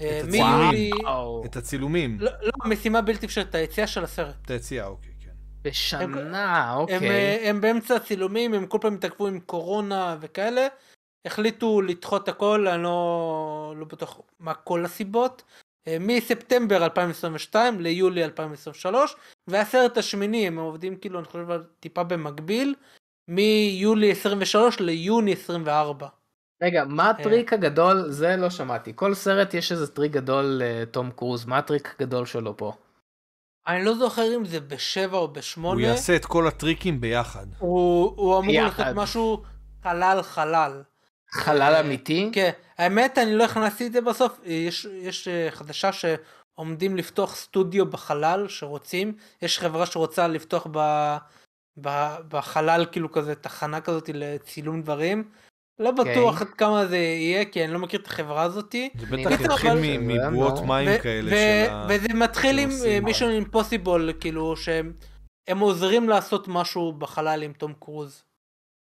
[0.00, 2.16] אה, את את הצילומים.
[2.20, 4.34] לא, לא, משימה בלתי אפשרית, היציאה של הסרט.
[4.44, 5.30] את היציאה, אוקיי, כן.
[5.62, 7.08] בשנה, הם, אוקיי.
[7.10, 10.66] אה, הם באמצע הצילומים, הם כל פעם התעכבו עם קורונה וכאלה.
[11.28, 15.42] החליטו לדחות הכל, אני לא, לא בטוח מה כל הסיבות.
[15.88, 19.16] אה, מספטמבר 2022 ליולי 2023,
[19.48, 21.46] והסרט השמיני, הם עובדים כאילו, אני חושב,
[21.80, 22.74] טיפה במקביל,
[23.28, 26.06] מיולי 23 ליוני 24.
[26.62, 27.10] רגע, מה אה.
[27.10, 28.10] הטריק הגדול?
[28.10, 28.92] זה לא שמעתי.
[28.94, 32.72] כל סרט יש איזה טריק גדול לתום קרוז, מה הטריק הגדול שלו פה?
[33.66, 35.80] אני לא זוכר אם זה בשבע או בשמונה.
[35.80, 37.46] הוא יעשה את כל הטריקים ביחד.
[37.58, 38.82] הוא, הוא אמור יחד.
[38.82, 39.42] לעשות משהו
[39.82, 40.82] חלל חלל.
[41.30, 42.30] חלל אה, אמיתי?
[42.32, 47.86] כן, האמת אני לא הכנסתי את זה בסוף, יש, יש אה, חדשה שעומדים לפתוח סטודיו
[47.86, 49.12] בחלל שרוצים,
[49.42, 50.78] יש חברה שרוצה לפתוח ב,
[51.80, 55.30] ב, בחלל כאילו כזה תחנה כזאת לצילום דברים.
[55.78, 56.12] לא אוקיי.
[56.12, 58.90] בטוח עד כמה זה יהיה כי אני לא מכיר את החברה הזאתי.
[58.98, 60.66] זה בטח יתחיל מבועות נו.
[60.66, 61.86] מים ו- כאלה ו- של ה...
[61.88, 63.04] וזה מתחיל עם שעושים.
[63.04, 64.92] מישון אימפוסיבול כאילו שהם
[65.48, 68.22] הם עוזרים לעשות משהו בחלל עם תום קרוז.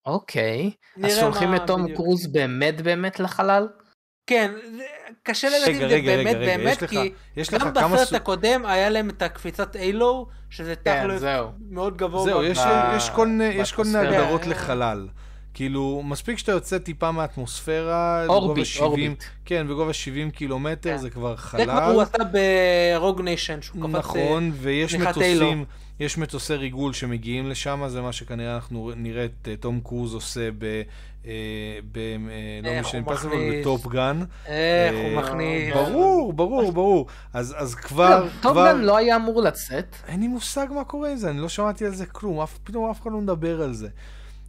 [0.06, 0.70] אוקיי.
[1.04, 1.96] אז שולחים את תום בדיוק.
[1.96, 3.68] קרוז באמת באמת לחלל?
[4.26, 4.52] כן,
[5.22, 6.76] קשה אם רגע, זה רגע, רגע, באמת רגע, באמת
[7.36, 8.14] יש לך- כי גם בסרט סוג...
[8.16, 11.22] הקודם היה להם את הקפיצת אילו, שזה כן, תכל'ס.
[11.70, 12.24] מאוד גבוה.
[12.24, 14.22] זהו, יש, ב- יש כל מיני- יש כל מיני באטמוספירה.
[14.24, 14.46] הגדרות.
[14.46, 15.08] לחלל.
[15.54, 19.24] כאילו, מספיק שאתה יוצא טיפה מהאטמוספירה, orbit, בגובה 70, orbit.
[19.44, 20.96] כן, בגובה 70 קילומטר, כן.
[20.96, 22.00] זה כבר זה כבר הוא חלל.
[22.00, 22.18] עשה
[22.98, 23.94] ב Rogue Nation, שהוא קפץ...
[23.94, 25.64] נכון, ויש תמיכת מטוסים,
[26.00, 30.48] יש מטוסי ריגול שמגיעים לשם, זה מה שכנראה אנחנו נראה את אה, תום קרוז עושה
[30.58, 30.82] ב...
[31.26, 31.32] אה,
[31.92, 31.98] ב...
[31.98, 33.60] אה, לא משנה, מכניס.
[33.60, 34.20] ב Top Gun.
[34.46, 35.74] איך הוא מכניס.
[35.74, 37.06] ברור, ברור, ברור.
[37.32, 38.72] אז אז כבר, טוב כבר...
[38.72, 39.96] גן לא היה אמור לצאת.
[40.08, 43.02] אין לי מושג מה קורה עם זה, אני לא שמעתי על זה כלום, פתאום אף
[43.02, 43.88] אחד לא מדבר על זה.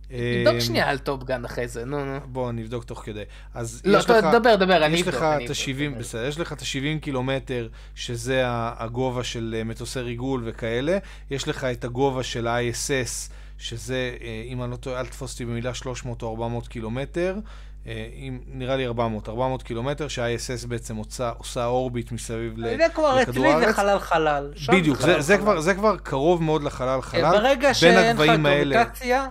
[0.07, 2.19] תבדוק אה, שנייה על טופגן אחרי זה, נו נו.
[2.25, 3.23] בוא נבדוק תוך כדי.
[3.53, 5.15] אז לא, יש אתה- לך, דבר, דבר, אני יש אבדוק.
[5.15, 5.99] לך את ה-70, דבר.
[5.99, 10.97] בסדר, יש לך את ה-70 קילומטר, שזה הגובה של אה, מטוסי ריגול וכאלה,
[11.31, 15.45] יש לך את הגובה של ה-ISS, שזה, אה, אם אני לא טועה, אל תתפוס אותי
[15.45, 17.35] במילה 300 או 400 קילומטר.
[17.87, 22.85] אה, אם, נראה לי 400, 400 קילומטר, שה-ISS בעצם עושה, עושה אורביט מסביב ל- זה
[22.95, 23.75] כבר לכדור אצלי זה הארץ.
[23.75, 24.53] חלל חלל.
[24.71, 25.41] בדיוק, חלל זה, זה, חלל.
[25.43, 27.21] כבר, זה כבר קרוב מאוד לחלל חלל.
[27.31, 29.27] ברגע שאין לך הגבהים האלה- גרביטציה,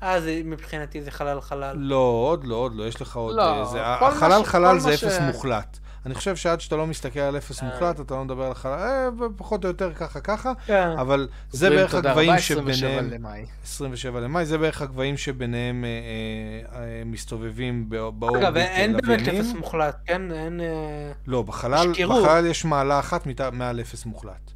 [0.00, 1.76] אז מבחינתי זה חלל חלל.
[1.76, 1.96] לא,
[2.28, 3.36] עוד לא, עוד לא, יש לך עוד...
[3.36, 5.78] לא, אה, זה, כל מה החלל ש- חלל כל זה מה אפס ש- מוחלט.
[6.06, 7.68] אני חושב שעד שאתה לא מסתכל על אפס אה.
[7.68, 10.88] מוחלט, אתה לא מדבר על חלל, אה, פחות או יותר ככה ככה, כן.
[10.98, 13.44] אבל זה בערך הגבהים רבה, 27 שביניהם, למאי.
[13.64, 15.88] 27 למאי, זה בערך הגבהים שביניהם אה,
[16.78, 19.28] אה, אה, מסתובבים בא- באורביט אגב, אין באמת.
[19.28, 20.32] אפס מוחלט, כן?
[20.32, 20.60] אין...
[20.60, 21.92] אה, לא, בחלל.
[22.08, 24.50] בחלל יש מעלה אחת מעל אפס מוחלט.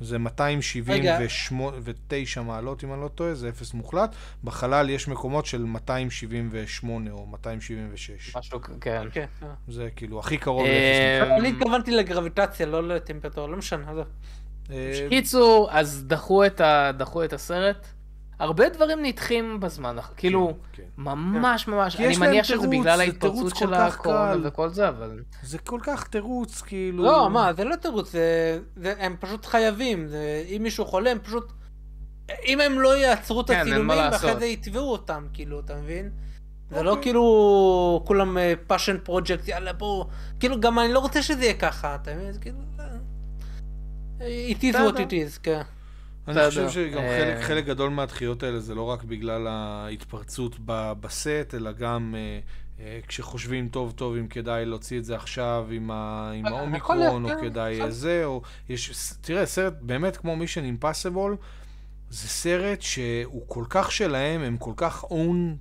[0.00, 4.14] זה 279 מעלות, אם אני לא טועה, זה אפס מוחלט.
[4.44, 8.36] בחלל יש מקומות של 278 או 276.
[8.36, 9.02] משהו, כן.
[9.12, 9.26] כן.
[9.42, 9.48] אה.
[9.68, 11.40] זה כאילו הכי קרוב אה, לאפס מוחלט.
[11.40, 13.90] אני התכוונתי לגרביטציה, לא לטמפרטורה, לא משנה.
[13.90, 14.06] עזוב.
[14.70, 16.04] אה, קיצור, אז.
[16.06, 16.44] דחו
[17.24, 17.86] את הסרט.
[18.40, 20.82] הרבה דברים נדחים בזמן, האח- כאילו, כן.
[20.98, 24.34] ממש ממש, כי אני מניח שזה תירוץ, בגלל זה ההתפרצות של הקורונה.
[24.42, 25.22] וכל זה, אבל...
[25.42, 27.04] זה כל כך תירוץ, כאילו...
[27.04, 31.18] לא, מה, זה לא תירוץ, זה- זה- הם פשוט חייבים, זה- אם מישהו חולה, הם
[31.18, 31.52] פשוט...
[32.46, 33.98] אם הם לא יעצרו את כן, הצילומים.
[34.12, 36.10] ואחרי זה יתבעו אותם, כאילו, אתה מבין?
[36.70, 37.02] זה לא אוקיי.
[37.02, 38.36] כאילו כולם
[38.66, 40.06] passion project, יאללה בואו,
[40.40, 42.32] כאילו גם אני לא רוצה שזה יהיה ככה, אתה מבין?
[42.32, 42.58] זה כאילו...
[44.20, 44.26] אה,
[44.58, 45.62] it is what it is, כן.
[46.28, 46.46] אני.
[46.48, 50.56] חושב שגם אה, חלק, חלק גדול מהדחיות האלה זה לא רק בגלל ההתפרצות
[51.00, 52.40] בסט, אלא גם אה,
[52.84, 57.30] אה, כשחושבים טוב טוב אם כדאי להוציא את זה עכשיו עם, ה, עם האומיקרון, או
[57.40, 57.80] כדאי.
[57.88, 61.36] זה, או יש, תראה, סרט באמת כמו מישן אימפסיבול,
[62.10, 65.56] זה סרט שהוא כל כך שלהם, הם כל כך און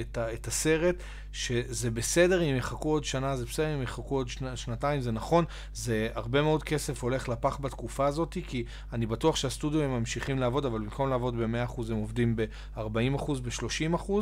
[0.00, 0.96] את, ה, את הסרט,
[1.34, 5.44] שזה בסדר אם יחכו עוד שנה, זה בסדר אם יחכו עוד שנה, שנתיים, זה נכון,
[5.72, 10.64] זה הרבה מאוד כסף הולך לפח בתקופה הזאת, כי אני בטוח שהסטודיו הם ממשיכים לעבוד,
[10.64, 14.12] אבל במקום לעבוד ב-100% הם עובדים ב-40%, ב-30%,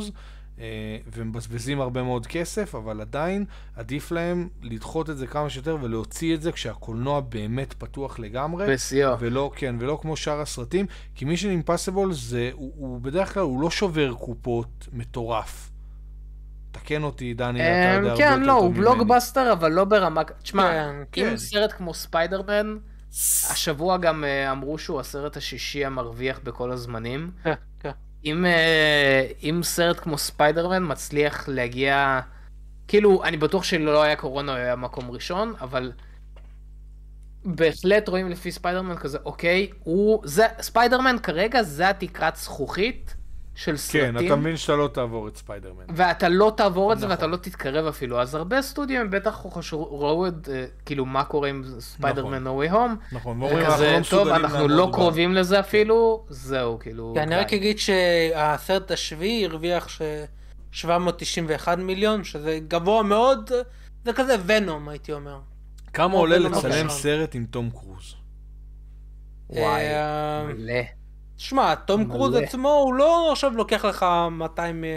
[0.59, 3.45] אה, ומבזבזים הרבה מאוד כסף, אבל עדיין
[3.75, 8.73] עדיף להם לדחות את זה כמה שיותר ולהוציא את זה כשהקולנוע באמת פתוח לגמרי.
[8.73, 9.19] בשיאו.
[9.19, 10.85] ולא, כן, ולא כמו שאר הסרטים,
[11.15, 15.72] כי מישן אימפסיבול זה, הוא, הוא בדרך כלל, הוא לא שובר קופות מטורף.
[16.73, 18.73] תקן אותי, דני, אתה יודע הרבה יותר כן, לא, הוא.
[18.73, 20.21] בלוקבאסטר, אבל לא ברמה...
[20.23, 20.71] תשמע,
[21.11, 21.37] כן, אם כן.
[21.37, 22.77] סרט כמו ספיידרמן,
[23.49, 27.31] השבוע גם אה, אמרו שהוא הסרט השישי המרוויח בכל הזמנים.
[27.43, 27.91] כן, כן.
[28.25, 32.19] אם, אה, אם סרט כמו ספיידרמן מצליח להגיע,
[32.87, 35.91] כאילו, אני בטוח שלא היה קורונה, הוא היה מקום ראשון, אבל
[37.45, 43.15] בהחלט רואים לפי ספיידרמן כזה, אוקיי, הוא, זה, ספיידרמן כרגע זה התקרת זכוכית
[43.55, 44.19] של סרטים.
[44.19, 45.83] כן, אתה מבין שאתה לא תעבור את ספיידרמן.
[45.95, 47.17] ואתה לא תעבור את זה נכון.
[47.17, 51.49] ואתה לא תתקרב אפילו, אז הרבה סטודיו הם בטח ראו את, אה, כאילו, מה קורה
[51.49, 53.15] עם ספיידרמן No Way Home.
[53.15, 57.35] נכון, ואומרים, אנחנו כזה, לא טוב, אנחנו לא קרובים לזה אפילו, זהו, כאילו, כי אני
[57.35, 57.53] רק.
[57.53, 60.01] אגיד שהסרט השביעי הרוויח ש...
[60.73, 63.51] 791 מיליון, שזה גבוה מאוד,
[64.05, 65.39] זה כזה ונום הייתי אומר.
[65.93, 66.89] כמה עולה לא לצלם.
[66.89, 68.15] סרט עם טום קרוז?
[69.49, 70.73] וואי, אה, מלא.
[71.43, 72.35] שמע, תום קרוז.
[72.35, 74.83] עצמו הוא לא עכשיו לוקח לך 200...
[74.83, 74.89] אה,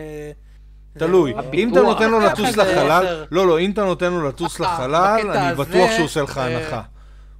[0.98, 2.20] תלוי, זה- אם אתה נותן לו.
[2.20, 3.24] לטוס לחלל.
[3.30, 6.56] לא, לא, אם אתה נותן לו לטוס אה, לחלל, אני בטוח שהוא עושה לך אה,
[6.56, 6.82] הנחה.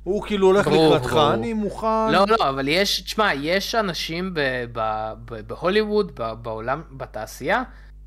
[0.02, 1.18] הוא כאילו הולך לקראתך.
[1.34, 2.12] אני מוכן.
[2.12, 4.34] לא, לא, אבל יש, תשמע, יש אנשים
[5.46, 6.12] בהוליווד,
[6.42, 7.62] בעולם, בתעשייה,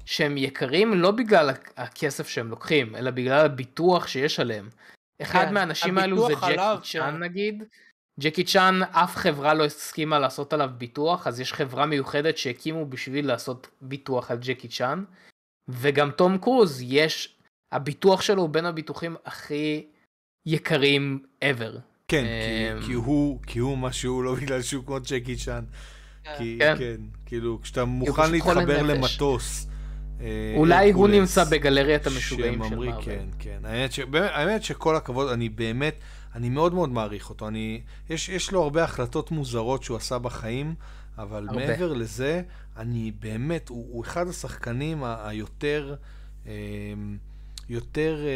[0.06, 4.70] שהם יקרים לא בגלל הכ- הכסף שהם לוקחים, אלא בגלל הביטוח שיש עליהם.
[5.22, 7.24] אחד כן, מהאנשים האלו זה ג'קי צ'אן כן.
[7.24, 7.64] נגיד.
[8.20, 13.28] ג'קי צ'אן, אף חברה לא הסכימה לעשות עליו ביטוח, אז יש חברה מיוחדת שהקימו בשביל
[13.28, 15.04] לעשות ביטוח על ג'קי צ'אן.
[15.70, 17.36] וגם תום קרוז, יש,
[17.72, 19.86] הביטוח שלו הוא בין הביטוחים הכי
[20.46, 21.78] יקרים ever.
[22.08, 25.64] כן, אמ, כי- כי הוא, כי הוא מה שהוא, לא בגלל שהוא כמו ג'קי צ'אן.
[26.38, 26.76] כי, כן.
[26.78, 28.82] כן, כאילו, כשאתה מוכן להתחבר.
[28.84, 29.68] למטוס.
[30.22, 33.04] אה, אולי הוא נמצא בגלריית המשוגעים של מארוול.
[33.06, 33.60] כן, כן.
[33.64, 34.00] האמת, ש...
[34.14, 35.96] האמת שכל הכבוד, אני באמת,
[36.36, 37.48] אני מאוד מאוד מעריך אותו.
[37.48, 40.76] אני, יש, יש לו הרבה החלטות מוזרות שהוא עשה בחיים,
[41.18, 41.68] אבל הרבה.
[41.68, 42.42] מעבר לזה,
[42.78, 45.96] אני באמת, הוא, הוא אחד השחקנים ה- היותר,
[46.48, 46.52] אה,
[47.70, 48.30] יותר אה,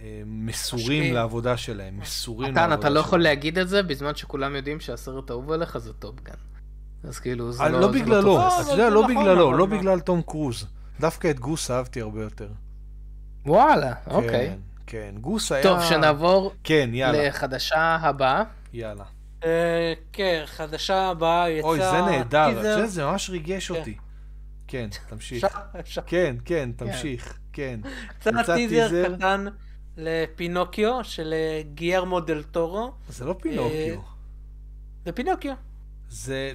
[0.00, 1.14] אה, מסורים משקיעים.
[1.14, 3.22] לעבודה שלהם, מסורים מתן, לעבודה אתה לא יכול שלהם.
[3.22, 6.34] להגיד את זה בזמן שכולם יודעים שהסרט האהוב עליך זה טופגן.
[7.04, 7.80] אז כאילו, זה אה, לא...
[7.80, 8.22] לא זה בגללו.
[8.22, 9.78] לא, אתה יודע, זה לא נכון, בגללו, אבל לא מה?
[9.78, 10.66] בגלל תום קרוז.
[11.00, 12.48] דווקא את גוס אהבתי הרבה יותר.
[13.46, 14.56] וואלה, אוקיי.
[14.86, 15.62] כן, כן, גוס היה...
[15.62, 18.42] טוב, שנעבור כן, יאללה, לחדשה הבאה.
[18.72, 19.04] יאללה.
[19.44, 21.66] אה, כן, חדשה הבאה יצא...
[21.66, 22.68] אוי, זה נהדר, טיזר.
[22.68, 23.78] יודע, זה ממש ריגש כן.
[23.78, 23.96] אותי.
[24.66, 25.46] כן, תמשיך.
[25.80, 26.02] אפשר.
[26.06, 27.80] כן, כן, תמשיך, כן.
[28.20, 29.16] יצא יצא טיזר.
[29.16, 29.46] קטן
[29.96, 32.92] לפינוקיו של אה, גיירמו דל טורו.
[33.08, 34.00] זה לא פינוקיו.
[35.04, 35.54] זה פינוקיו.
[36.08, 36.52] זה...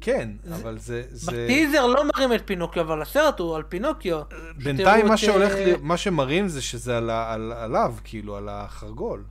[0.00, 1.02] כן, אבל זה...
[1.08, 1.32] זה...
[1.44, 4.20] בטיזר לא מראים את פינוקיו, אבל הסרט הוא על פינוקיו.
[4.64, 8.48] בינתיים מה את, שהולך, אה, מה שמראים זה שזה על ה- על- עליו, כאילו, על
[8.48, 9.24] החרגול.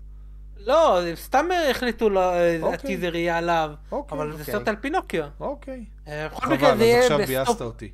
[0.58, 2.74] לא, הם סתם החליטו, לה- אוקיי.
[2.76, 3.72] הטיזר יהיה עליו.
[3.92, 4.54] אוקיי, אבל זה אוקיי.
[4.54, 5.26] סרט על פינוקיו.
[5.40, 5.86] אוקיי.
[6.08, 7.92] אה, חבל, אז עכשיו ביאסת אותי.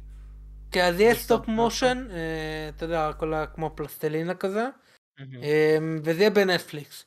[0.72, 2.16] כן, אז יהיה stop motion, אה,
[2.76, 4.68] אתה יודע, הכל ה- כמו פלסטלינה כזה,
[6.04, 7.06] וזה יהיה בנטפליקס.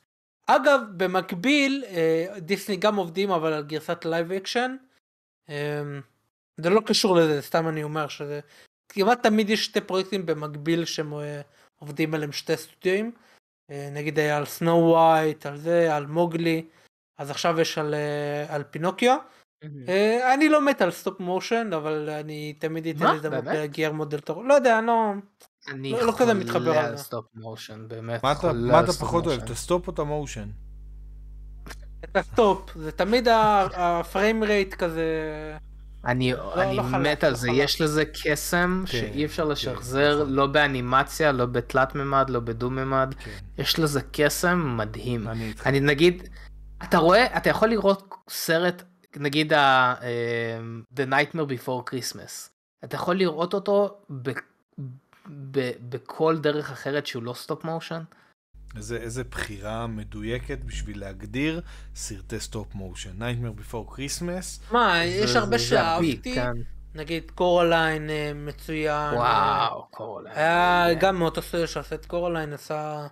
[0.55, 4.75] אגב, במקביל, אה, דיסני גם עובדים אבל על גרסת live action.
[5.49, 5.81] אה,
[6.57, 8.39] זה לא קשור לזה, סתם אני אומר שזה...
[8.91, 11.41] כמעט תמיד יש שתי פרויקטים במקביל שהם אה,
[11.79, 13.11] עובדים עליהם שתי סטודיואים.
[13.91, 16.65] נגיד היה על Snow White, על זה, על מוגלי,
[17.17, 17.95] אז עכשיו יש על,
[18.49, 19.17] על פינוקיו.
[20.33, 23.55] אני לא מת על stop motion, אבל אני תמיד אתן באמת?
[23.55, 24.45] לגייר מודל טוב.
[24.45, 25.13] לא יודע, אני לא...
[25.67, 26.97] אני לא- לא כזה מתחבר על.
[26.97, 29.41] stop motion, באמת מה אתה- מה פחות אוהב?
[29.43, 30.49] את ה stop או את ה motion?
[32.03, 33.27] את הסטופ, זה תמיד
[33.73, 35.03] ה frame rate כזה...
[36.05, 37.57] אני, אני לא חלק, מת על לא זה, חלק.
[37.57, 40.33] יש לזה קסם כן, שאי אפשר כן, לשחזר, נכון.
[40.33, 43.31] לא באנימציה, לא בתלת מימד, לא דו מימד, כן.
[43.57, 45.27] יש לזה קסם מדהים.
[45.27, 45.53] אני.
[45.65, 46.29] אני נגיד,
[46.83, 48.83] אתה רואה, אתה יכול לראות סרט,
[49.17, 52.49] נגיד ה- אמ, The Nightmare Before Christmas,
[52.83, 54.29] אתה יכול לראות אותו ב-
[55.51, 58.01] ב- בכל דרך אחרת שהוא לא stop motion.
[58.75, 61.61] איזה, איזה בחירה מדויקת בשביל להגדיר
[61.95, 63.21] סרטי stop motion.
[63.21, 64.73] Nightmare Before Christmas.
[64.73, 66.51] מה, יש הרבה שאהבתי, כן.
[66.95, 69.13] נגיד קורליין אה, מצוין.
[69.13, 70.27] וואו, קורליין.
[70.27, 73.07] היה גם מאותו סטודיו שעשה את קורליין, עשה...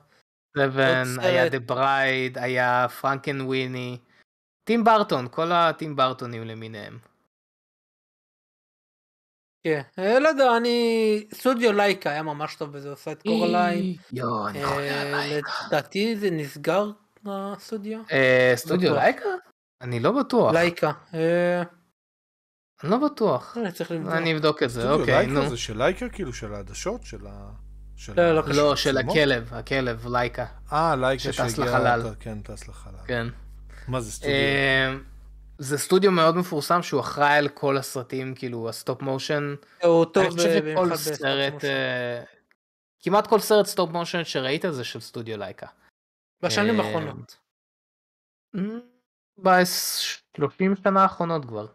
[0.57, 1.49] סבן, היה.
[1.49, 3.97] דה ברייד, היה Frankenweenie.
[4.63, 6.97] טים ברטון, כל הטים ברטונים למיניהם.
[9.67, 11.23] כן, אה, לא יודע, אני...
[11.33, 13.95] סטודיו לייקה היה ממש טוב בזה, עושה את קורליין.
[14.13, 15.49] יואו, אני אה, חולה לייקה.
[15.67, 16.91] לדעתי זה נסגר
[17.25, 17.99] הסטודיו?
[18.11, 19.03] אה, סטודיו בטוח.
[19.03, 19.29] לייקה?
[19.81, 20.53] אני לא בטוח.
[20.53, 20.91] לייקה.
[21.13, 21.63] אה,
[22.83, 23.57] אני לא בטוח.
[23.61, 24.13] אני צריך לבדוק.
[24.13, 25.33] אני אבדוק את זה, אוקיי, נו.
[25.33, 27.03] לייקה זה של לייקה כאילו של העדשות?
[27.03, 27.49] של ה...
[27.95, 28.97] של לא, לא, לא, של?
[28.97, 30.45] הכלב, הכלב, לייקה.
[30.73, 32.01] אה, לייקה שטס שהגיע- לחלל.
[32.19, 32.93] כן, טס לחלל.
[33.07, 33.27] כן.
[33.87, 34.33] מה זה סטודיו?
[35.59, 39.55] אה, זה סטודיו מאוד מפורסם שהוא אחראי על כל הסרטים, כאילו ה stop motion.
[39.83, 41.67] הוא טוב אה, במיוחד ב stop motion.
[41.67, 42.23] אה,
[42.99, 45.67] כמעט כל סרט stop motion שראית זה של סטודיו לייקה.
[46.41, 47.37] בשנים אה, האחרונות.
[49.37, 51.67] ב-30 שנה האחרונות כבר.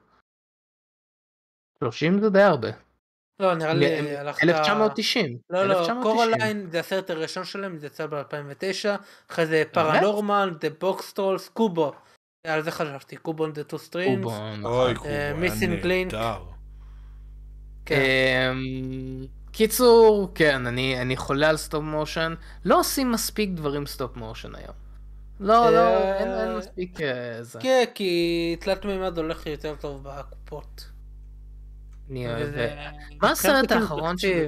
[1.79, 2.69] 30 זה די הרבה.
[3.41, 4.43] לא, נראה לי הלכת...
[4.43, 5.39] 1990.
[5.51, 6.03] לא, לא, 1990.
[6.03, 11.93] קורליין זה הסרט הראשון שלהם, זה יצא ב-2009, אחרי זה ParaNorman, The Boxtrolls, קובו.
[12.47, 13.17] על זה חשבתי.
[13.17, 13.53] קובו,
[15.07, 16.15] אה, Missing Link.
[16.15, 16.39] נהדר.
[17.87, 18.01] כן.
[18.53, 22.35] אמ, קיצור, כן, אני, אני חולה על stop motion.
[22.65, 24.75] לא עושים מספיק דברים stop motion היום.
[25.41, 27.59] לא, לא, אה, אין, אין מספיק אה, זה.
[27.63, 30.91] כן, כי תלת מימד הולך יותר טוב בקופות.
[32.11, 32.49] אני אוהב...
[32.49, 32.77] וזה-
[33.23, 34.17] מה הסרט האחרון.
[34.17, 34.47] תקציב.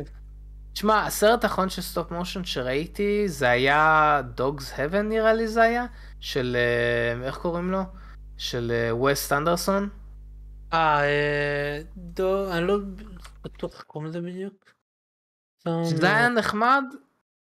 [0.73, 5.87] תשמע, הסרט האחרון של stop motion שראיתי זה היה Dogs Haven נראה לי זה היה,
[6.25, 7.83] של אה, איך קוראים לו?
[8.37, 9.89] של ווס אנדרסון.
[10.73, 12.79] אה, אה, דו, אני לא
[13.45, 14.75] בטוח איך קוראים לזה בדיוק.
[15.91, 16.85] שזה היה נחמד,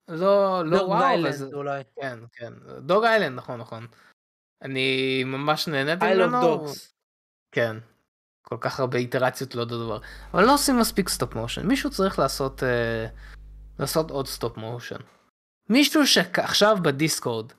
[0.09, 1.47] לא, לא דוג וואו, אבל איילנד זה...
[1.53, 1.83] אולי.
[1.97, 2.53] כן, כן.
[2.79, 3.87] דוג איילנד, נכון, נכון.
[4.63, 6.67] אני ממש נהניתי I love ממנו.
[6.67, 6.79] dogs.
[7.53, 7.77] כן.
[8.43, 9.99] כל כך הרבה איטרציות לא אותו דבר.
[10.35, 11.67] אבל לא עושים מספיק סטופ מושן.
[11.67, 13.07] מישהו צריך לעשות, אה,
[13.79, 15.01] לעשות עוד סטופ מושן.
[15.69, 17.53] מישהו שעכשיו בדיסקורד,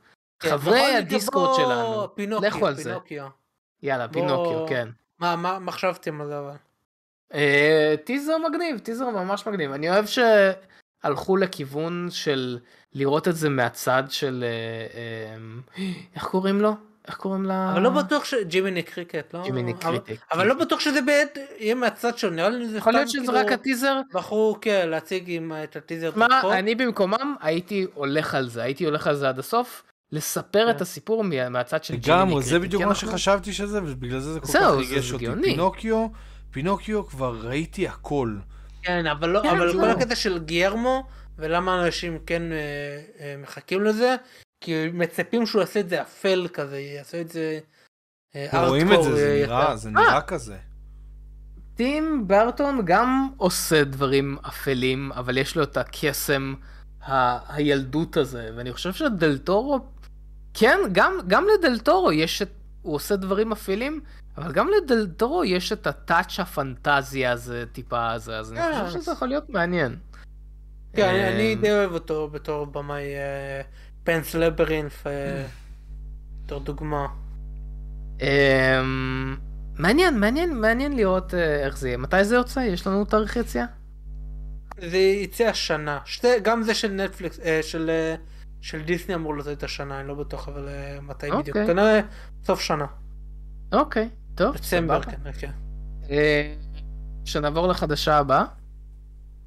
[0.49, 2.83] חברי בכל מקרה, הדיסקורד שלנו, פינוקיו, לכו על זה.
[2.83, 3.27] פינוקיו.
[3.83, 4.87] יאללה, בוא- פינוקיו, כן.
[5.19, 6.55] מה, מה מה חשבתם על זה אבל?
[7.33, 9.71] אה, טיזר מגניב, טיזר ממש מגניב.
[9.71, 12.59] אני אוהב שהלכו לכיוון של
[12.93, 14.43] לראות את זה מהצד של...
[14.47, 14.97] אה,
[15.79, 16.73] אה, איך קוראים לו?
[17.07, 17.71] איך קוראים לה...
[17.73, 19.43] אבל לא בטוח שג'ימיני קריקט, לא?
[19.43, 20.21] ג'ימיני אבל- קריקט.
[20.31, 23.33] אבל לא בטוח שזה באמת יהיה מהצד שלו, נראה לי זה יכול להיות שזה כאילו
[23.39, 23.99] רק הטיזר.
[24.13, 26.27] בחרו כן להציג עם את הטיזר מה.
[26.53, 29.83] אני במקומם הייתי הולך על זה, הייתי הולך על זה עד הסוף,
[30.17, 30.81] לספר את כן.
[30.81, 34.33] הסיפור מה- מהצד של ג'ימיני לגמרי, זה קריקט, בדיוק מה אנחנו- שחשבתי שזה, ובגלל זה
[34.33, 35.25] זה כל כך ריגש אותי.
[35.43, 36.07] פינוקיו,
[36.51, 38.35] פינוקיו כבר ראיתי הכל.
[38.83, 39.73] כן, אבל לא, כן, אבל.
[39.73, 41.07] כל הקטע של גיירמו,
[41.37, 42.57] ולמה אנשים כן אה,
[43.19, 44.15] אה, מחכים לזה,
[44.63, 47.59] כי מצפים שהוא יעשה את זה אפל כזה, יעשה את זה
[48.35, 49.75] אה, רואים את זה, זה אה, נראה.
[49.75, 50.57] זה נראה כזה.
[51.75, 56.53] טים ברטון גם עושה דברים אפלים, אבל יש לו את הקסם
[57.07, 59.79] ה- הילדות הזה, ואני חושב שדלתורו,
[60.53, 62.49] כן, גם, גם לדלתורו יש את,
[62.81, 64.01] הוא עושה דברים אפלים,
[64.37, 68.85] אבל גם לדלתורו יש את הטאץ' הפנטזיה הזה טיפה הזה, אז אני.
[68.87, 69.95] חושב שזה יכול להיות מעניין.
[70.93, 73.61] כן, אני- אמ, די אוהב אותו בתור במאי אה,
[74.03, 75.45] פנס לברינף, אה,
[76.45, 77.05] בתור דוגמה.
[78.21, 79.35] אמ,
[79.77, 81.97] מעניין, מעניין, מעניין לראות אה, איך זה יהיה.
[81.97, 82.59] מתי זה יוצא?
[82.59, 83.65] יש לנו תאריך יציאה?
[84.89, 88.15] זה יצא השנה, שתי, גם זה של נטפליקס, אה, של, אה,
[88.63, 91.67] של דיסני אמור לצאת השנה, אני לא בטוח אבל אה, מתי בדיוק, אוקיי.
[91.67, 91.99] כנראה
[92.45, 92.85] סוף שנה,
[93.73, 95.15] אוקיי, טוב, דצמבר סבבה.
[95.17, 95.51] כנראה, כן.
[96.09, 96.53] אה,
[97.25, 98.43] שנעבור לחדשה הבאה.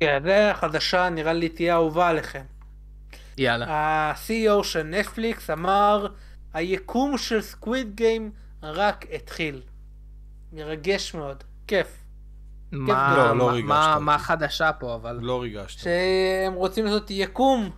[0.01, 2.43] כן, זה החדשה נראה לי תהיה אהובה עליכם.
[3.39, 3.67] יאללה.
[3.71, 6.07] ה-CEO של נטפליקס אמר,
[6.55, 8.31] היקום של סקוויד גיים
[8.63, 9.63] רק התחיל.
[10.53, 12.05] מרגש מאוד, כיף.
[12.73, 13.99] מה, לא, לא מה- מה.
[14.01, 15.79] מה החדשה פה, אבל לא ריגשת.
[15.79, 17.71] שהם רוצים לעשות יקום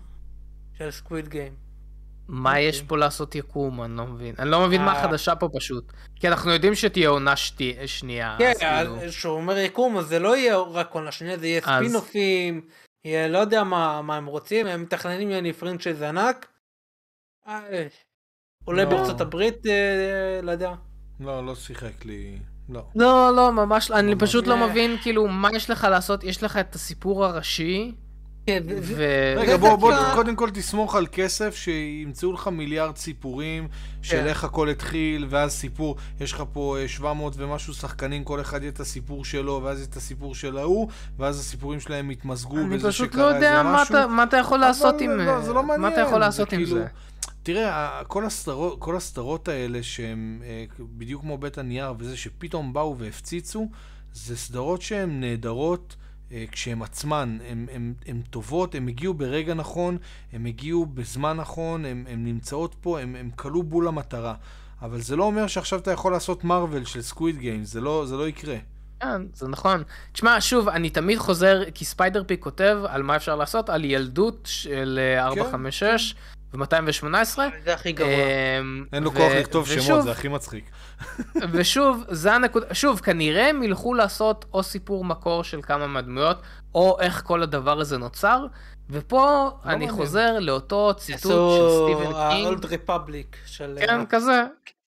[0.78, 1.52] של Squid Game.
[2.28, 3.82] מה יש פה לעשות יקום?
[3.82, 4.34] אני לא מבין.
[4.38, 4.98] אני לא מבין מה אה.
[5.00, 5.84] החדשה פה פשוט.
[6.16, 8.36] כי אנחנו יודעים שתהיה עונה שתי- שנייה.
[8.38, 11.60] כן, כאילו- אז כשהוא אומר יקום, אז זה לא יהיה רק עונה שנייה, זה יהיה
[11.64, 12.60] אז- ספינאופים,
[13.04, 16.48] יהיה לא יודע מה מה הם רוצים, הם מתכננים יעני franchise ענק.
[17.48, 17.86] אה,
[18.66, 18.90] אולי לא.
[18.90, 20.72] בארצות הברית, אה, לא יודע.
[21.20, 22.38] לא, לא שיחק לי.
[22.68, 22.82] לא.
[22.94, 24.22] לא, לא, ממש, לא, אני ממש.
[24.22, 24.68] פשוט לא.
[24.68, 26.24] מבין, כאילו, מה יש לך לעשות?
[26.24, 27.94] יש לך את הסיפור הראשי,
[28.48, 28.62] כן.
[29.36, 33.68] רגע, בוא, בוא, קודם כל תסמוך על כסף, שימצאו לך מיליארד סיפורים
[34.02, 34.26] של כן.
[34.26, 38.70] איך הכל התחיל, ואז סיפור, יש לך פה אה, 700 ומשהו שחקנים, כל אחד יהיה
[38.72, 40.88] את הסיפור שלו, ואז את הסיפור של ההוא,
[41.18, 43.94] ואז הסיפורים שלהם יתמזגו, אני וזה פשוט שקרה לא איזה יודע מה משהו.
[43.96, 45.10] אתה- מה אתה יכול לעשות עם...
[45.10, 46.86] לא, זה לא מה אתה מעניין, יכול לעשות עם כאילו- זה?
[47.42, 52.98] תראה, כל הסדרות, כל הסדרות האלה שהן אה, בדיוק כמו בית הנייר וזה שפתאום באו
[52.98, 53.68] והפציצו,
[54.14, 56.07] זה סדרות שהן נהדרות אה,
[56.52, 57.38] כשהן עצמן,
[58.06, 59.98] הן טובות, הן הגיעו ברגע נכון,
[60.32, 64.34] הן הגיעו בזמן נכון, הן נמצאות פה, הן כלו בול המטרה.
[64.82, 68.16] אבל זה לא אומר שעכשיו אתה יכול לעשות מארוול של Squid Games, זה לא, זה
[68.16, 68.56] לא יקרה.
[69.00, 69.82] כן, זה נכון.
[70.12, 74.38] תשמע, שוב, אני תמיד חוזר, כי ספיידר פיק כותב על מה אפשר לעשות, על ילדות
[74.44, 76.14] של אה, 456
[76.52, 77.38] ו-218.
[77.64, 78.10] זה הכי גרוע.
[78.92, 80.70] אין לו כוח לכתוב שמות, זה הכי מצחיק.
[81.52, 86.42] ושוב, זה הנקודה, שוב, כנראה הם ילכו לעשות או סיפור מקור של כמה מהדמויות,
[86.74, 88.46] או איך כל הדבר הזה נוצר,
[88.90, 89.90] ופה אני מעניין.
[89.90, 91.22] חוזר לאותו ציטוט
[91.56, 92.64] של סטיבן קינג.
[92.64, 93.78] ה-old republic של...
[93.80, 94.44] כן, כזה.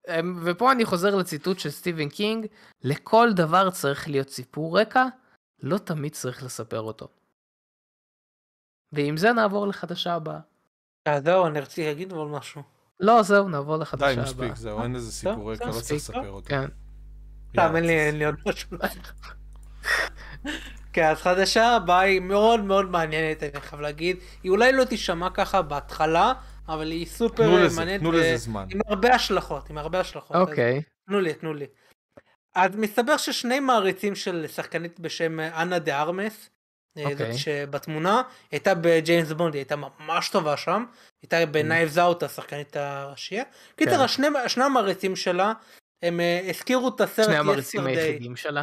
[0.09, 2.47] אמ, ופה אני חוזר לציטוט של סטיבן קינג,
[2.82, 5.07] לכל דבר צריך להיות סיפור רקע,
[5.62, 7.09] לא תמיד צריך לספר אותו.
[8.93, 10.41] ועם זה נעבור לחדשה הבאה.
[11.06, 12.62] אה, זהו, אני רציתי להגיד אבל משהו.
[13.01, 14.24] לא, זהו, נעבור לחדשה די, הבאה.
[14.24, 16.48] מספיק, זהו, אין לזה סיפור רקע, לא צריך לספר אותו.
[16.48, 16.64] כן.
[17.51, 18.77] סתם, אין לי אין לי עוד משהו.
[20.93, 24.16] כן, אז חדשה הבאה היא מאוד מאוד מעניינת, אני חייב להגיד.
[24.43, 26.32] היא אולי לא תישמע ככה בהתחלה,
[26.68, 28.01] אבל היא סופר מעניינת.
[28.01, 28.66] תנו לזה זמן.
[28.70, 30.36] עם הרבה השלכות, עם הרבה השלכות.
[30.36, 30.82] אוקיי.
[31.06, 31.66] תנו לי, תנו לי.
[32.55, 36.51] אז מסתבר ששני מעריצים של שחקנית בשם אה, אנה דה ארמס,
[36.99, 37.33] אה, אוקיי.
[37.33, 40.85] זאת שבתמונה, הייתה בג'יימס בונד, היא הייתה ממש טובה שם,
[41.23, 43.45] הייתה ב Knives Out השחקנית הראשית.
[43.77, 44.09] קיצר, כן.
[44.49, 45.53] שני המעריצים שלה,
[46.03, 47.89] הם אה, הזכירו את הסרט שני המעריצים Yesterday.
[47.89, 48.62] היחידים שלה.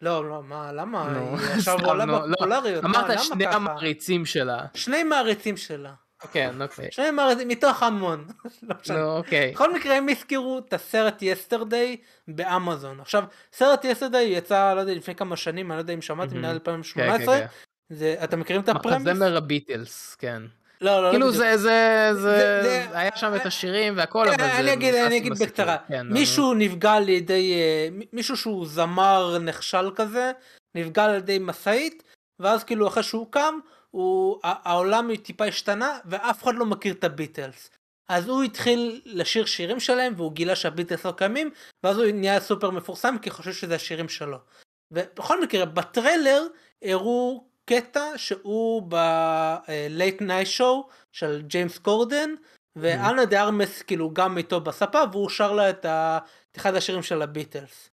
[0.00, 1.08] לא, לא, מה, למה?
[1.08, 2.18] היא עכשיו עולה לא.
[2.18, 2.84] בפופולריות.
[2.84, 3.56] אמרת שני ככה?
[3.56, 4.64] המעריצים שלה.
[4.74, 5.92] שני מעריצים שלה.
[6.32, 6.88] כן, אוקיי.
[6.90, 8.26] שני מעריצים, מתוך המון.
[8.90, 9.52] לא אוקיי.
[9.52, 11.96] בכל מקרה הם הזכירו את הסרט Yesterday
[12.28, 13.00] באמזון.
[13.00, 16.42] עכשיו, סרט יסטרדי יצא, לא יודע, לפני כמה שנים, אני לא יודע אם שמעתם, מהמם.
[16.42, 17.46] נראה לי כן, 2018.
[17.90, 18.68] זה, אתם מכירים את.
[18.68, 19.06] הפרמיס?
[19.08, 20.42] מחזמר הביטלס, כן.
[20.80, 24.58] לא, לא, כאילו לא זה, זה, זה- זה, היה שם את השירים והכל, אבל זה...
[24.58, 25.32] אני אגיד, אני אגיד.
[25.38, 25.76] בקצרה.
[25.88, 30.32] כן, מישהו נפגע על ידי, אה, מישהו שהוא זמר נחשל כזה,
[30.74, 32.02] נפגע על ידי משאית,
[32.40, 33.54] ואז כאילו אחרי שהוא קם,
[33.90, 37.70] הוא, העולם טיפה השתנה, ואף אחד לא מכיר את הביטלס.
[38.08, 41.50] אז הוא התחיל לשיר שירים שלהם, והוא גילה שהביטלס לא קיימים,
[41.84, 44.38] ואז הוא נהיה סופר מפורסם, כי חושב שזה השירים שלו.
[44.90, 46.42] ובכל מקרה, בטריילר
[46.84, 52.30] הראו קטע שהוא ב-Late Night Show של ג'יימס קורדן,
[52.76, 56.18] ואנה דה ארמס כאילו גם איתו בספה, והוא שר לה את, ה...
[56.56, 57.90] אחד השירים של הביטלס.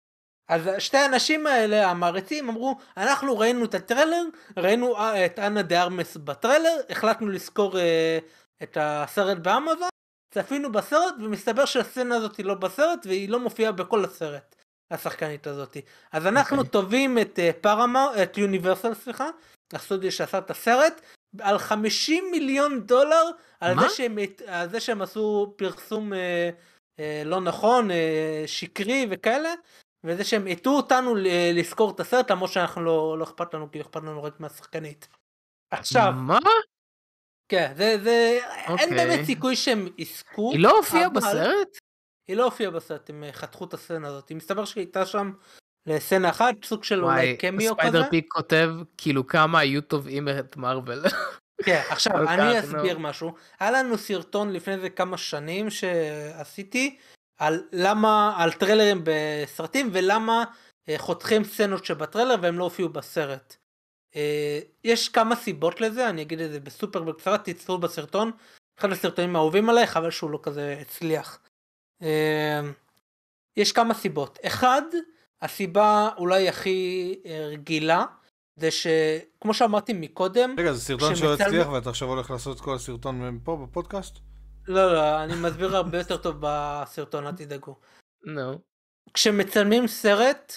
[0.50, 4.24] אז שתי האנשים האלה, המעריצים, אמרו, אנחנו ראינו את הטריילר,
[4.58, 8.20] ראינו אה, את אנה דה ארמס בטריילר, החלטנו לשכור אה,
[8.64, 9.90] את הסרט באמזון,
[10.34, 14.56] צפינו בסרט, ומסתבר שהסצנה הזאת היא לא בסרט, והיא לא מופיעה בכל הסרט,
[14.92, 15.78] השחקנית הזאת.
[16.12, 16.72] אז אנחנו אוקיי.
[16.72, 19.30] תובעים את אה, פארמה, את יוניברסל, סליחה,
[19.74, 21.02] הסטודיו שעשה את הסרט,
[21.40, 23.24] על 50 מיליון דולר,
[23.60, 23.82] על מה?
[23.82, 24.18] זה שהם,
[24.48, 26.50] על זה שהם עשו פרסום אה,
[27.00, 29.54] אה, לא נכון, אה, שקרי וכאלה,
[30.04, 31.16] וזה שהם הטעו אותנו
[31.54, 35.08] לזכור את הסרט, למרות שאנחנו לא, לא אכפת לנו, כי אכפת לנו רק מהשחקנית.
[35.72, 36.40] עכשיו, מה?
[37.52, 38.88] כן, זה, זה, אין אוקיי.
[38.88, 40.52] באמת סיכוי שהם יזכו.
[40.52, 41.78] היא לא הופיעה אבל- בסרט?
[42.28, 44.32] היא לא הופיעה בסרט, הם אה, חתכו את הסצנה הזאת.
[44.32, 45.32] מסתבר שהיא הייתה שם
[45.86, 47.90] לסצנה אחת, סוג של אולי קמיו כזה.
[47.90, 51.04] ספיידר פיק כותב כאילו כמה היו תובעים את מארוול.
[51.64, 52.98] כן, עכשיו אני אסביר.
[52.98, 53.34] משהו.
[53.60, 56.98] היה לנו סרטון לפני זה כמה שנים שעשיתי
[57.38, 60.44] על למה, על טריילרים בסרטים ולמה
[60.90, 63.56] אה, חותכים סצנות שבטריילר והם לא הופיעו בסרט.
[64.16, 68.32] אה, יש כמה סיבות לזה, אני אגיד את זה בסופר בקצרה, תצטרו בסרטון.
[68.80, 71.40] אחד הסרטונים האהובים עליי, חבל שהוא לא כזה הצליח.
[72.02, 72.62] אה,
[73.58, 74.40] יש כמה סיבות.
[74.46, 74.82] אחד,
[75.42, 78.06] הסיבה אולי הכי אה, רגילה,
[78.56, 83.40] זה שכמו שאמרתי מקודם, רגע, זה סרטון שלא הצליח ואתה עכשיו הולך לעשות כל הסרטון
[83.44, 84.18] פה בפודקאסט?
[84.68, 87.76] לא, לא, אני מסביר הרבה יותר טוב בסרטון, אל תדאגו.
[88.24, 88.60] נו.
[89.14, 90.54] כשמצלמים סרט,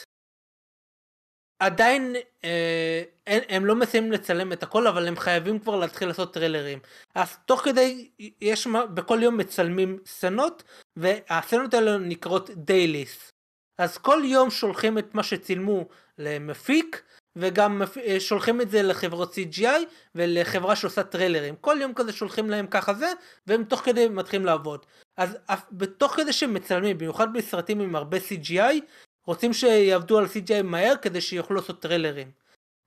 [1.63, 6.35] עדיין אה, אין, הם לא מסיימים לצלם את הכל, אבל הם חייבים כבר להתחיל לעשות
[6.35, 6.79] טריילרים.
[7.15, 10.63] אז תוך כדי, יש מה, בכל יום מצלמים סצנות,
[10.97, 13.34] והסצנות האלה נקראות דייליס.
[13.79, 15.89] אז כל יום שולחים את מה שצילמו
[16.19, 17.03] למפיק,
[17.37, 19.85] וגם אה, שולחים את זה לחברות CGI
[20.15, 21.57] ולחברה שעושה טריילרים.
[21.61, 23.13] כל יום כזה שולחים להם ככה זה,
[23.47, 24.87] והם תוך כדי מתחילים לעבוד.
[25.17, 25.37] אז
[25.73, 28.81] בתוך כדי שהם מצלמים, במיוחד בסרטים עם הרבה CGI,
[29.27, 32.31] רוצים שיעבדו על CGI מהר כדי שיוכלו לעשות טריילרים.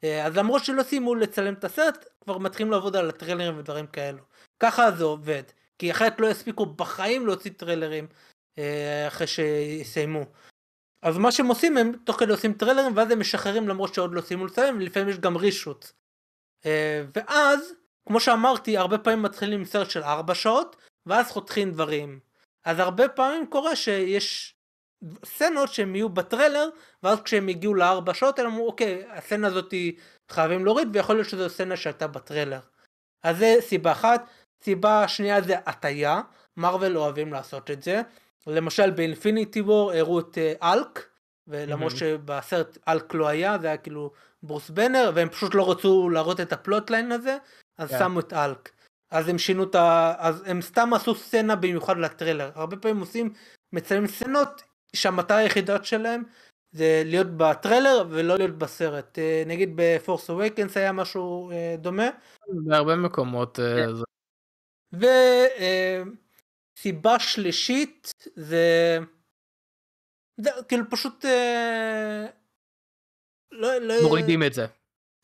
[0.03, 4.23] אה, אז למרות שלא סיימו לצלם את הסרט, כבר מתחילים לעבוד על הטריילרים ודברים כאלו.
[4.59, 5.43] ככה זה עובד,
[5.79, 8.07] כי אחרת לא יספיקו בחיים להוציא טריילרים
[8.57, 10.25] אה, אחרי שיסיימו.
[11.01, 14.21] אז מה שהם עושים הם תוך כדי עושים טריילרים ואז הם משחררים למרות שעוד לא
[14.21, 15.91] סיימו לצלם ולפעמים יש גם reshoot.
[16.65, 17.73] אה, ואז
[18.07, 20.75] כמו שאמרתי הרבה פעמים מתחילים עם סרט של 4 שעות
[21.05, 22.19] ואז חותכים דברים.
[22.65, 24.55] אז הרבה פעמים קורה שיש
[25.25, 26.69] סצנות שהם יהיו בטריילר
[27.03, 29.73] ואז כשהם הגיעו לארבע שעות הם אמרו אוקיי הסצנה הזאת
[30.29, 32.59] חייבים להוריד ויכול להיות שזו סצנה שהייתה בטריילר.
[33.23, 34.27] אז זה סיבה אחת.
[34.63, 36.21] סיבה שנייה זה הטיה,
[36.57, 38.01] מרוויל אוהבים לעשות את זה.
[38.47, 41.09] למשל באינפיניטי וור הראו את אה, אלק,
[41.47, 41.99] ולמרות מהמם.
[41.99, 44.11] שבסרט אלק לא היה, זה היה כאילו
[44.43, 47.37] ברוס בנר, והם פשוט לא רצו להראות את ה plotline הזה,
[47.77, 47.99] אז כן.
[47.99, 48.71] שמו את האלק.
[49.11, 50.13] אז הם שינו את ה...
[50.17, 52.51] אז הם סתם עשו סצנה במיוחד לטריילר.
[52.55, 53.33] הרבה פעמים עושים,
[53.73, 54.63] מצלמים סצנות
[54.95, 56.23] שהמטרה היחידה שלהם
[56.71, 59.19] זה להיות בטריילר ולא להיות בסרט.
[59.19, 62.09] אה, נגיד ב Force Awakens היה משהו אה, דומה.
[62.47, 63.59] בהרבה מקומות.
[63.59, 63.85] אה,
[66.77, 68.97] זה- וסיבה שלישית זה...
[70.41, 71.25] זה כאילו פשוט...
[71.25, 72.25] אה,
[73.51, 74.65] לא, לא, מורידים את זה.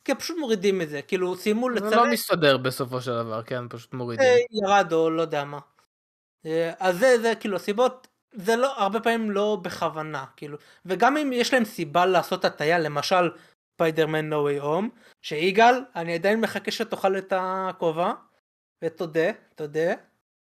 [0.04, 1.02] כן, פשוט מורידים את זה.
[1.02, 4.26] כאילו סיימו זה לצלם, לא מסתדר בסופו של דבר, כן, פשוט מורידים.
[4.26, 5.58] אה, ירד או לא יודע מה.
[6.46, 10.58] אה, אז זה, זה כאילו הסיבות, זה לא, הרבה פעמים לא בכוונה, כאילו.
[10.86, 13.30] וגם אם יש להם סיבה לעשות הטעיה, למשל,
[13.74, 18.12] ספיידרמן No Way Home, שיגאל, אני עדיין מחכה שתאכל את הכובע,
[18.84, 19.94] ותודה, תודה.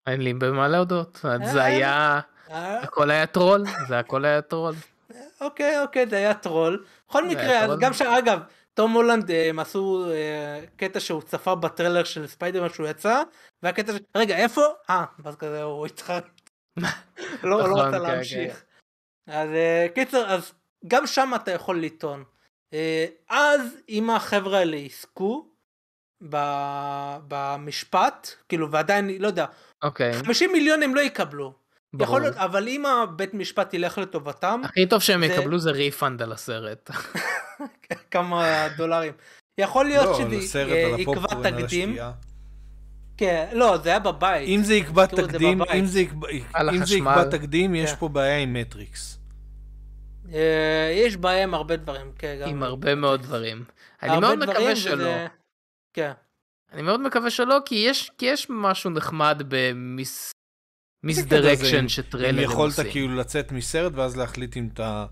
[0.06, 1.18] אין לי במה להודות.
[1.22, 2.20] זה אה, היה...
[2.50, 4.74] אה, הכל היה טרול, זה הכל היה טרול.
[5.40, 6.84] אוקיי, אוקיי, זה היה טרול.
[7.08, 7.76] בכל מקרה.
[7.80, 8.40] גם שאגב,
[8.74, 10.06] תום הולנד אה, הם עשו
[10.76, 13.22] קטע שהוא צפה בטריילר של ספיידרמן שהוא יצא,
[13.62, 13.96] והקטע ש...
[14.16, 14.62] רגע, איפה?
[14.90, 16.24] אה, ואז כזה הוא התחרט.
[16.78, 16.84] לא
[17.44, 18.64] לא נכון, רצה כן, להמשיך.
[19.26, 19.48] אז
[19.94, 20.52] קיצר, אז
[20.86, 22.24] גם שם אתה יכול לטעון.
[23.28, 25.51] אז אם החבר'ה האלה יזכו
[27.28, 29.44] במשפט, כאילו ועדיין, לא יודע,
[29.82, 31.52] אוקיי, 50 מיליון הם לא יקבלו.
[31.94, 32.04] ברור.
[32.08, 36.22] יכול להיות, אבל אם הבית משפט ילך לטובתם, הכי טוב שהם זה- יקבלו זה refund
[36.22, 36.90] על הסרט.
[38.10, 39.12] כמה דולרים.
[39.58, 40.60] יכול להיות לא, שזה
[40.98, 41.96] יקבע תקדים.
[43.16, 44.48] כן, לא, זה היה בבית.
[44.48, 45.62] אם זה יקבע תקדים.
[45.62, 46.28] אם זה יקבע-
[46.72, 46.94] אם זה.
[46.96, 47.96] יקבע תקדים, יש כן.
[47.96, 49.18] פה בעיה עם מטריקס.
[50.34, 52.38] אה, יש בעיה עם הרבה דברים, כן.
[52.42, 53.64] גם- עם הרבה מאוד דברים.
[54.02, 55.10] אני מאוד מקווה וזה- שלא.
[55.94, 56.12] כן.
[56.73, 60.30] אני מאוד מקווה שלא, כי יש, כי יש משהו נחמד ב mis...
[61.04, 62.93] misdirection אם שטריילרים יכולת עושים.
[62.93, 65.06] כאילו לצאת מסרט ואז להחליט אם אתה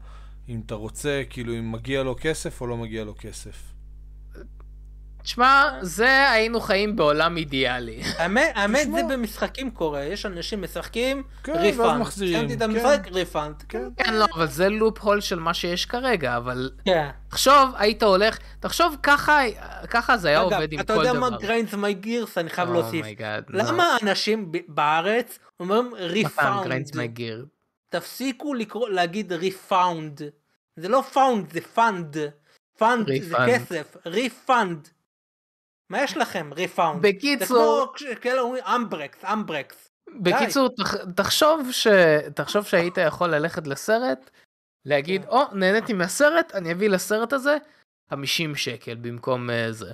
[0.48, 3.72] אם אתה רוצה, כאילו אם מגיע לו כסף או לא מגיע לו כסף.
[5.22, 8.02] תשמע, זה היינו חיים בעולם אידיאלי.
[8.18, 8.88] האמת.
[8.92, 12.00] זה במשחקים קורה, יש אנשים משחקים, כן, ואז refund.
[12.00, 12.64] מחזירים, סיימתי את כן.
[12.64, 13.54] המשחק, refund.
[13.68, 13.88] כן.
[13.96, 17.08] כן, לא, אבל זה loophole של מה שיש כרגע, אבל כן.
[17.28, 19.40] תחשוב, היית הולך, תחשוב ככה,
[19.90, 21.30] ככה זה היה עובד עם אתה כל יודע דבר.
[21.30, 23.00] מה גריינדס מי גירס, אני חייב להוסיף.
[23.00, 26.64] Oh my god, למה אנשים בארץ אומרים refound?
[26.64, 27.46] Grinds my gear.
[27.88, 28.54] תפסיקו
[28.88, 30.22] להגיד refound.
[30.76, 32.16] זה לא found, זה fund.
[32.78, 33.36] fund זה.
[33.46, 34.88] כסף, refund.
[35.90, 37.02] מה יש לכם, refound?
[37.02, 39.88] זה בקיצור, כמו כאלה אומרים אמברקס, אמברקס.
[40.20, 41.86] בקיצור, תח, תחשוב, ש...
[42.34, 44.30] תחשוב שהיית יכול ללכת לסרט,
[44.86, 45.28] להגיד, כן.
[45.28, 47.56] או, נהניתי מהסרט, אני אביא לסרט הזה
[48.10, 49.92] 50 שקל במקום uh, זה.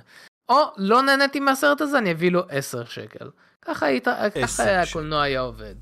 [0.49, 3.29] או, לא נהניתי מהסרט הזה, אני אביא לו 10 שקל.
[3.61, 4.07] ככה היית,
[4.43, 4.81] ככה היה.
[4.81, 5.75] הקולנוע היה עובד.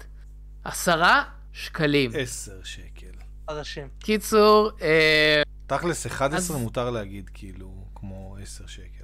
[0.63, 1.23] עשרה
[1.53, 2.11] שקלים.
[2.19, 3.11] עשר שקל.
[3.49, 3.87] חדשים.
[3.99, 8.94] קיצור, אה, תכלס, 11 אז- מותר להגיד כאילו כמו 10 שקל.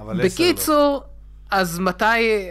[0.00, 0.50] אבל 10 לא.
[0.50, 1.04] בקיצור,
[1.50, 2.04] אז מתי,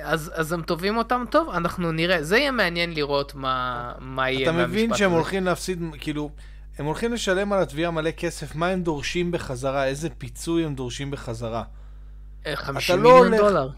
[0.04, 1.50] אז, אז הם תובעים אותם טוב?
[1.50, 5.16] אנחנו נראה, זה יהיה מעניין לראות מה, מה יהיה אתה מהמשפט מבין שהם הזה.
[5.16, 6.30] הולכים להפסיד, כאילו,
[6.78, 11.12] הם הולכים לשלם על התביעה מלא כסף, מה הם דורשים בחזרה, איזה פיצוי הם דורשים
[11.12, 11.64] בחזרה.
[12.46, 13.70] אה, 50 לא מיליון הולך- דולר.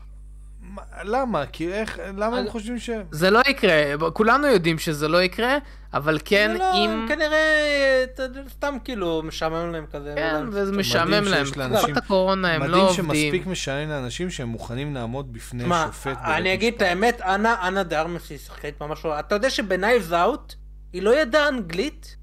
[0.77, 1.45] מה- למה?
[1.45, 2.89] כי איך, למה הם חושבים ש...
[3.11, 5.57] זה לא יקרה, כולנו יודעים שזה לא יקרה,
[5.93, 6.89] אבל כן, לא, אם...
[6.89, 8.05] הם כנראה
[8.49, 10.09] סתם כאילו משעמם להם כזה.
[10.09, 10.45] לא כן.
[10.47, 11.45] וזה מדהים משעמם להם.
[11.45, 13.05] תקופת הקורונה הם לא מדהים עובדים.
[13.05, 16.81] שמספיק משעמם לאנשים שהם מוכנים לעמוד בפני תשמע, שופט בבית אני אגיד את.
[16.81, 19.19] האמת, אנה, אנה דארמס היא שחקנית ממש לא...
[19.19, 20.53] אתה יודע שב Knives Out,
[20.93, 22.17] היא לא ידעה אנגלית?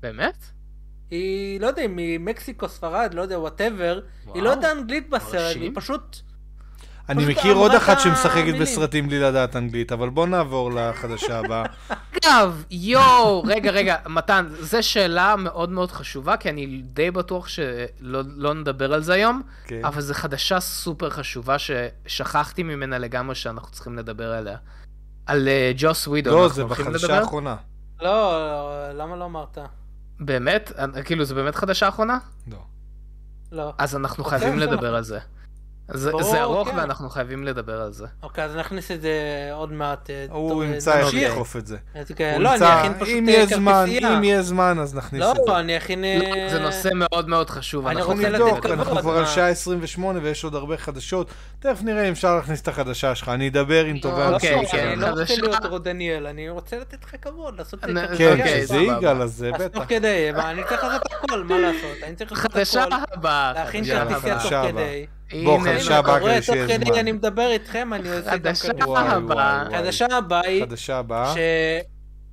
[0.00, 0.44] באמת?
[1.10, 4.00] היא, לא יודע, ממקסיקו, ספרד, לא יודע, whatever.
[4.34, 5.56] היא לא ידעה אנגלית בסרט.
[5.56, 6.20] היא פשוט...
[7.08, 8.54] אני מכיר עוד אחת שמשחקת.
[8.60, 11.64] בסרטים בלי לדעת אנגלית, אבל בוא נעבור לחדשה הבאה.
[12.24, 18.22] אגב, יואו, רגע, רגע, מתן, זו שאלה מאוד מאוד חשובה, כי אני די בטוח שלא
[18.36, 19.84] לא נדבר על זה היום, כן.
[19.84, 24.56] אבל זו חדשה סופר חשובה ששכחתי ממנה לגמרי שאנחנו צריכים לדבר עליה.
[25.26, 27.18] על אה, ג'וס ווידו, לא, זה בחדשה?
[27.18, 27.56] האחרונה.
[28.02, 28.40] לא,
[28.92, 29.58] למה לא אמרת?
[30.20, 30.72] באמת?
[30.78, 32.18] אה, כאילו, זו באמת חדשה אחרונה?
[32.52, 32.58] לא.
[33.52, 33.72] לא.
[33.78, 34.58] אז אנחנו אוקיי, חייבים.
[34.58, 35.18] לדבר על זה.
[35.88, 36.76] זה, ברור, זה ארוך כן.
[36.76, 38.06] ואנחנו חייבים לדבר על זה.
[38.22, 39.10] אוקיי, אז נכניס את זה
[39.52, 40.10] עוד מעט.
[40.10, 41.14] אה, הוא טוב, ימצא אה, איך.
[41.14, 41.76] לדחוף את זה.
[41.94, 44.18] אז כן, הוא לא, אני אכין פשוט אם אה, יהיה זמן, כרטיסייה.
[44.18, 45.42] אם יהיה זמן, אז נכניס את זה.
[45.46, 46.04] לא, אני אכין...
[46.04, 47.86] אה, לא, זה נושא מאוד מאוד חשוב.
[47.86, 48.66] אני אנחנו רוצה לתת נבדוק.
[48.66, 49.26] אנחנו כבר על?
[49.26, 51.30] שעה 28 ויש עוד הרבה חדשות.
[51.58, 53.28] תכף נראה אם אפשר להכניס את החדשה שלך.
[53.28, 55.00] אני אדבר עם טובי לא, אוקיי, כן, אני שלנו.
[55.00, 55.42] לא רוצה חדשה.
[55.42, 58.16] להיות רודניאל, אני רוצה לתת לך כבוד, לעשות את זה.
[58.18, 58.82] כן, אוקיי, שזה סבבה.
[58.98, 59.78] יגאל, אז זה אז בטח.
[59.78, 61.96] תוך כדי, אני צריך לעשות הכל, מה לעשות?
[62.02, 63.52] אני צריך לעשות חדשה הכל, הבאה.
[63.52, 64.34] להכין חדשה כרטיסייה.
[64.34, 64.62] תוך חדשה.
[64.68, 65.06] כדי.
[65.44, 66.94] בוא, הנה, חדשה הנה, הבאה כדי שיהיה זמן.
[66.94, 69.76] אני מדבר איתכם, אני עושה גם וואי.
[69.76, 71.34] חדשה הבאה היא חדשה הבאה.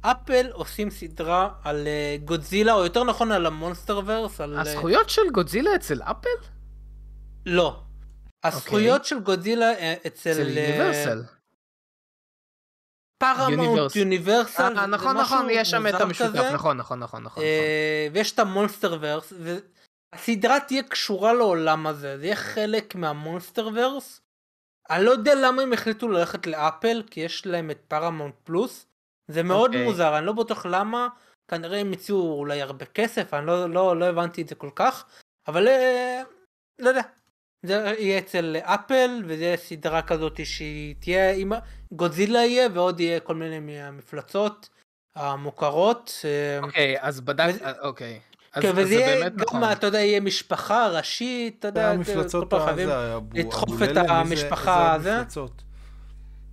[0.03, 4.55] שאפל עושים סדרה על אה, גודזילה, או יותר נכון על המונסטר ורס, על...
[4.55, 6.29] אה, הזכויות של גודזילה אצל אפל?
[7.45, 7.79] לא.
[8.43, 10.31] הזכויות של גודזילה אה, אצל...
[10.31, 11.23] אצל יוניברסל.
[13.21, 13.99] פארמונט Universal.
[13.99, 14.77] יוניברסל.
[14.77, 17.23] אה, נכון, נכון, יש שם את המשותף, נכון, נכון, נכון, נכון.
[17.23, 17.43] נכון.
[17.43, 19.33] אה, ויש את ה Monsterverse,
[20.15, 24.21] והסדרה תהיה קשורה לעולם הזה, זה יהיה חלק מה Monsterverse.
[24.89, 28.85] אני לא יודע למה הם החליטו ללכת לאפל, כי יש להם את פארמונט פלוס.
[29.27, 29.85] זה מאוד אוקיי.
[29.85, 31.07] מוזר, אני לא בטוח למה,
[31.47, 35.05] כנראה הם הציעו אולי הרבה כסף, אני לא, לא, לא הבנתי את זה כל כך,
[35.47, 36.21] אבל אה,
[36.79, 37.01] לא יודע.
[37.63, 41.51] זה יהיה אצל אפל, וזה יהיה סדרה כזאת שהיא תהיה עם...
[41.91, 44.69] גודזילה יהיה, ועוד יהיה כל מיני מהמפלצות
[45.15, 46.11] המוכרות.
[46.25, 47.61] אה, אוקיי, אז בדק...
[47.61, 48.19] אה, אוקיי.
[48.53, 49.63] אז כן, אז וזה זה יהיה גם, נכון.
[49.63, 52.89] אתה יודע, יהיה משפחה ראשית, אתה יודע, המפלצות, כל פעם ה- חייבים
[53.33, 55.17] לדחוף את המשפחה, זה?
[55.17, 55.63] המפלצות?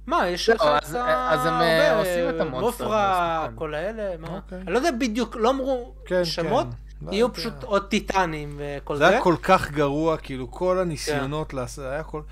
[0.06, 3.56] מה, יש לא, לך את אז הם, אה, עושים את המונסטר, נכון.
[3.56, 4.36] כל האלה, מה?
[4.36, 4.58] אוקיי.
[4.60, 6.66] אני לא יודע בדיוק, לא אמרו כן, שמות,
[7.00, 7.12] כן.
[7.12, 7.32] יהיו.
[7.32, 9.08] פשוט עוד טיטנים וכל זה זה.
[9.10, 12.22] היה כל כך גרוע, כאילו כל הניסיונות לעשות, היה כל...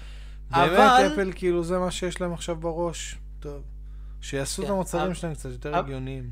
[0.50, 0.78] באמת
[1.12, 3.18] אפל, כאילו זה מה שיש להם עכשיו בראש.
[3.40, 3.62] טוב.
[4.20, 6.30] שיעשו את כן, המוצרים שלהם קצת יותר הגיוניים,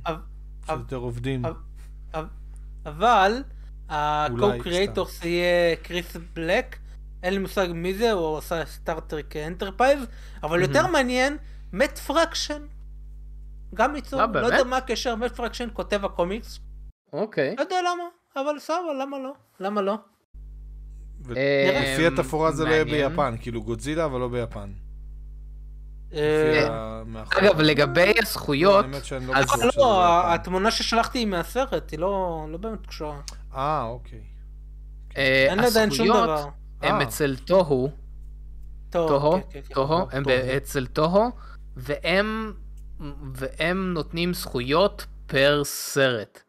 [0.63, 1.43] קצת יותר עובדים.
[2.87, 3.43] אבל-
[3.91, 6.77] אולי, ה-co-creators יהיה קריס בלק,
[7.23, 10.01] אין לי מושג מי זה, הוא עשה סטארטריק אנטרפייז,
[10.43, 11.37] אבל יותר מעניין,
[11.73, 12.63] מת פרקשן.
[13.75, 14.47] גם ייצור, אה, לא?
[14.47, 16.59] יודע מה הקשר, מת פרקשן כותב הקומיקס,
[17.13, 17.55] אוקיי.
[17.59, 18.05] לא יודע למה,
[18.37, 19.33] אבל סבבה, למה לא?
[19.61, 19.95] למה לא?
[21.29, 22.85] לפי התפאורה זה לא יהיה.
[23.09, 24.71] ביפן, כאילו גודזילה אבל לא ביפן.
[24.71, 24.83] אה, לפי ה- מאחור.
[27.39, 28.97] אגב, לגבי הזכויות, לא
[29.37, 30.35] אז- שזה לא, ביפן.
[30.35, 33.21] התמונה ששלחתי היא מהסרט, היא לא לא באמת קשורה.
[33.55, 34.21] אה, אוקיי.
[35.17, 36.45] אה, אין עדיין שום דבר.
[36.83, 37.03] הם אה.
[37.03, 37.91] אצל טוהו,
[38.91, 39.75] טוב, טוהו, כן, כן, כן.
[39.75, 40.37] טוהו, הם טוהו.
[40.57, 41.31] אצל טוהו,
[41.77, 42.53] והם
[43.35, 46.41] והם נותנים זכויות per סרט.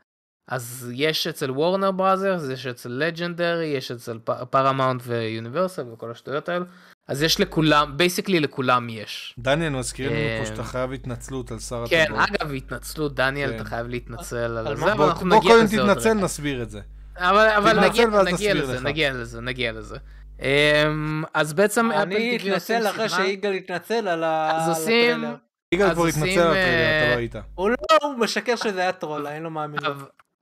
[0.48, 4.20] אז יש אצל וורנר בראדרס, יש אצל לג'נדרי, יש אצל
[4.50, 6.66] פרמאונט ויוניברסל וכל השטויות האלו.
[7.08, 9.36] אז יש לכולם, basically לכולם יש.
[9.40, 12.30] דניאל, מזכירים לנו פה אה, שאתה חייב התנצלות על שר כן, הטבעות.
[12.42, 13.56] אגב, התנצלות, דניאל, כן.
[13.56, 14.84] אתה חייב להתנצל על זה?
[14.84, 16.20] אבל בוא אנחנו בוא נגיע קודם לזה עוד תתנצל, רגע.
[16.24, 16.80] נסביר את זה.
[17.18, 18.80] אבל, תתנצל נגיע, לזה.
[18.80, 19.98] נגיע לזה, נגיע לזה.
[20.42, 25.12] אמ, אז בעצם אני Apple TV אתנצל אחרי שיגאל יתנצל על ה- אז על עושים-
[25.18, 25.36] הטריילר.
[25.74, 27.36] יגאל אז כבר התנצל על הטריילר, אה, אתה לא היית.
[27.56, 29.80] הוא לא, הוא משקר שזה היה טרול, אני לא מאמין.
[29.84, 29.90] לו.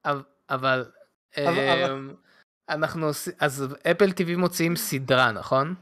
[0.05, 0.85] אבל, אבל,
[1.37, 2.11] אבל- אמ,
[2.69, 5.75] אנחנו עושים, אז אפל TV מוציאים סדרה, נכון?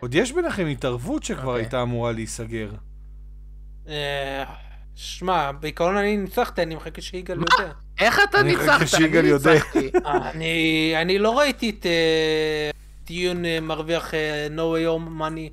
[0.00, 1.62] עוד יש ביניכם התערבות שכבר אוקיי.
[1.62, 2.70] הייתה אמורה להיסגר.
[3.88, 4.44] אה,
[4.94, 7.38] שמע, בעיקרון אני ניצחתי, אני מחכה שיגאל?
[7.38, 7.72] יודע.
[7.98, 8.98] איך אתה אני מחכה ניצחת?
[8.98, 9.52] שיגאל אני יודע.
[9.52, 9.90] ניצחתי.
[10.04, 12.70] אני אני לא ראיתי את אה,
[13.06, 15.50] דיון אה, מרוויח אה, no way home money.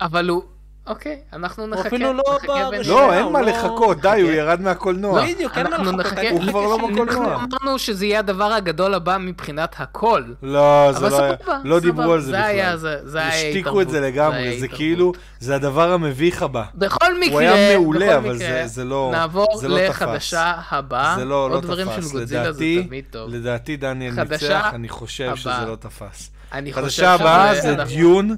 [0.00, 0.42] אבל הוא,
[0.88, 1.88] אוקיי, אנחנו נחכה.
[1.88, 2.22] אפילו לא.
[2.42, 2.78] ונראה.
[2.88, 5.22] לא, אין מה לא- לחכות, די, הוא ירד מהקולנוע.
[5.26, 6.18] בדיוק, אין מה אנחנו לחכות.
[6.30, 7.24] הוא כבר לא בקולנוע.
[7.24, 7.36] יודע.
[7.62, 10.22] אמרנו שזה יהיה הדבר הגדול הבא מבחינת הכל.
[10.42, 11.32] לא, זה לא היה,
[11.64, 12.98] לא דיברו על זה זה היה, בכלל.
[13.04, 14.68] זה, היה השתיקו התערבות, את זה לגמרי, זה.
[14.68, 16.62] כאילו, זה הדבר המביך הבא.
[16.74, 19.88] בכל מקרה, הוא היה מעולה, אבל זה- לא נעבור לא תפס.
[19.88, 21.14] לחדשה הבאה.
[21.18, 22.06] זה לא, לא עוד דברים תפס.
[22.06, 23.30] של גודזילה זה לדעתי, תמיד טוב.
[23.34, 25.50] לדעתי דניאל ניצח, אני חושב שזה.
[25.66, 26.30] לא תפס.
[26.52, 28.36] אני חושב חדשה הבאה זה דיון,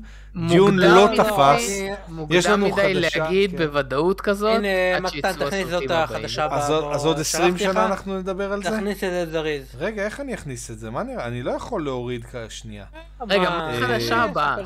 [0.48, 1.80] דיון מוקדם לא מדי- תפס.
[2.08, 3.56] מוקדם יש לנו מדי חדשה, להגיד כן.
[3.56, 6.02] בוודאות כזאת, הנה, עד מתן, שיצאו תכניס זאת הסרטים הבאים.
[6.04, 6.46] החדשה.
[6.50, 7.72] אז עוד- בוא, אז עוד 20 שלחתי לך.
[7.72, 8.70] שנה אנחנו נדבר על זה?
[8.70, 9.62] תכניס את זה זריז.
[9.78, 10.90] רגע, איך אני אכניס את זה?
[10.90, 11.26] מה נראה?
[11.26, 12.84] אני לא יכול להוריד שנייה.
[13.30, 14.56] רגע, מה החדשה אה, הבאה.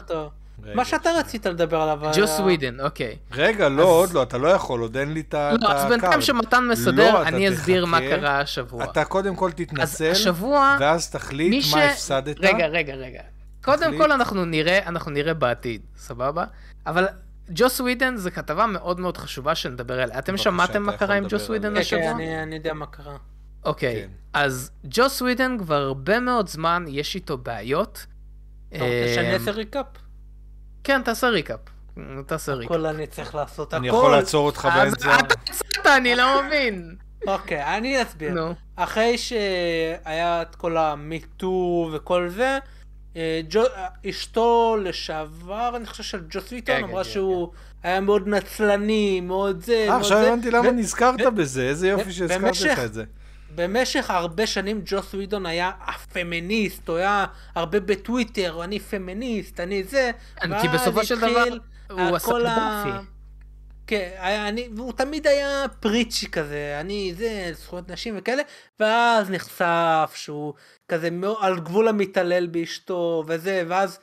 [0.75, 1.99] מה שאתה רצית לדבר עליו.
[2.17, 3.17] ג'וס היה- ווידן, אוקיי.
[3.33, 5.85] רגע, לא, עוד לא, אתה לא יכול, עוד אין לי את ה- את לא, אז
[5.85, 6.23] בינתיים הקו.
[6.23, 8.01] שמתן לא, מסדר, אני אסביר מה.
[8.01, 8.85] קרה השבוע.
[8.85, 12.37] אתה קודם כל תתנצל, השבוע, ואז תחליט מי מה הפסדת.
[12.41, 13.21] רגע, רגע, רגע.
[13.65, 13.99] קודם.
[13.99, 16.45] כל אנחנו נראה, אנחנו נראה בעתיד, סבבה?
[16.87, 17.07] אבל
[17.51, 20.19] ג'וס ווידן זה כתבה מאוד מאוד חשובה שנדבר עליה.
[20.19, 21.85] אתם שמעתם מה קרה עם לדבר ג'וס ווידן עליה.
[21.85, 22.13] כן, כן, השבוע?
[22.13, 23.17] אני אני יודע מה קרה.
[23.65, 24.09] אוקיי, כן.
[24.33, 28.07] אז ג'וס ווידן כבר הרבה מאוד זמן יש איתו בעיות.
[28.69, 29.87] אתה רוצה שאני אעשה recap?
[30.85, 31.61] כן, תעשה recap.
[32.27, 32.71] תעשה recap.
[32.77, 33.77] הכל אני צריך לעשות הכל.
[33.77, 35.19] אני יכול לעצור אותך אז באמצע?
[35.19, 36.97] אתה הצעת, אני לא מבין.
[37.27, 38.35] אוקיי, אני אסביר.
[38.77, 42.84] אחרי שהיה את כל המיטו וכל זה, ג'ו-
[44.11, 47.49] אשתו לשעבר, אני חושב של ג'וס ווידון, כן, אמרה כן, שהוא
[47.83, 50.29] היה מאוד נצלני, מאוד זה, אה, מאוד עכשיו זה.
[50.29, 53.05] הבנתי למה נזכרת בזה, איזה יופי ו- שהזכרת במשך- לך את זה.
[53.55, 57.25] במשך הרבה שנים ג'וס ווידון היה הפמיניסט, הוא היה
[57.55, 60.11] הרבה בטוויטר, אני פמיניסט, אני זה.
[60.43, 61.45] אני- כי בסופו של דבר
[61.91, 62.99] הוא עשה כל ה- באפי.
[63.87, 68.43] כן, אני, והוא תמיד היה preachy כזה, אני זה, זכויות נשים וכאלה,
[68.81, 70.55] ואז נחשף שהוא
[70.89, 71.09] כזה
[71.41, 73.99] על גבול המתעלל באשתו וזה, ואז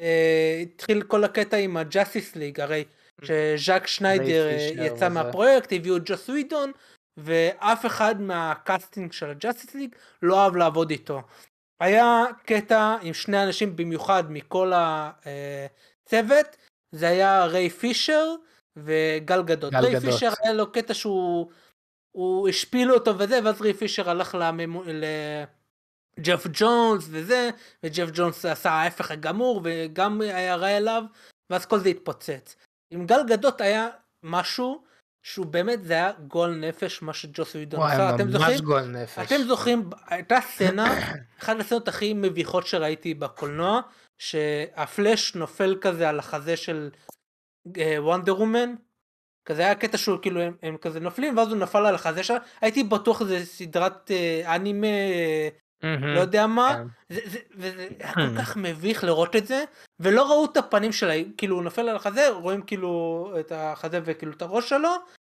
[0.00, 2.84] אה, התחיל כל הקטע עם ה-Justice League, הרי
[3.24, 5.08] שזאק סניידר אה, יצא.
[5.08, 6.72] מהפרויקט, הביאו את ג'וס ווידון,
[7.16, 11.22] ואף אחד מה casting של ה-Justice League לא אהב לעבוד איתו.
[11.80, 16.56] היה קטע עם שני אנשים במיוחד מכל הצוות,
[16.92, 18.34] זה היה ריי פישר
[18.76, 19.72] וגל גדות.
[19.72, 20.12] גל ריי גדות.
[20.12, 21.50] פישר היה לו קטע שהוא
[22.12, 24.82] הוא השפילו אותו וזה, ואז ריי פישר הלך לממו...
[26.18, 27.50] לג'ף ג'ונס וזה,
[27.82, 31.02] וג'ף ג'ונס עשה ההפך הגמור וגם היה רע אליו,
[31.50, 32.56] ואז כל זה התפוצץ.
[32.90, 33.88] עם גל גדות היה
[34.22, 34.84] משהו
[35.22, 38.58] שהוא באמת זה היה גועל נפש מה שג'וס ווידון עשה, אתם ממש זוכרים?
[38.58, 39.18] גועל נפש.
[39.18, 40.98] אתם זוכרים, הייתה סצנה,
[41.38, 43.80] אחת הסצנות הכי מביכות שראיתי בקולנוע,
[44.18, 46.90] שהפלאש נופל כזה על החזה של
[47.98, 48.74] וונדר וומן,
[49.46, 52.38] כזה היה קטע שהוא כאילו הם, הם כזה נופלים ואז הוא נפל על החזה שלה
[52.60, 54.86] הייתי בטוח זה סדרת אה, אנימה
[55.82, 57.14] לא יודע מה כן.
[57.14, 59.64] זה, זה, וזה היה כל כך מביך לראות את זה
[60.00, 64.32] ולא ראו את הפנים שלה כאילו הוא נופל על החזה רואים כאילו את החזה וכאילו
[64.32, 64.90] את הראש שלו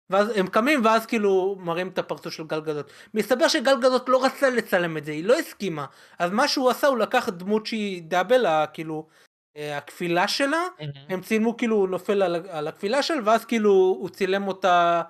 [0.10, 2.92] ואז הם קמים ואז כאילו מראים את הפרצוף של גל גדות.
[3.14, 5.86] מסתבר שגל גדות לא רצה לצלם את זה היא לא הסכימה
[6.20, 10.64] אז מה שהוא עשה הוא לקח דמות שהיא דאבל כאילו אה, הכפילה שלה
[11.10, 15.02] הם צילמו כאילו הוא נופל על, על הכבילה של ואז כאילו הוא צילם אותה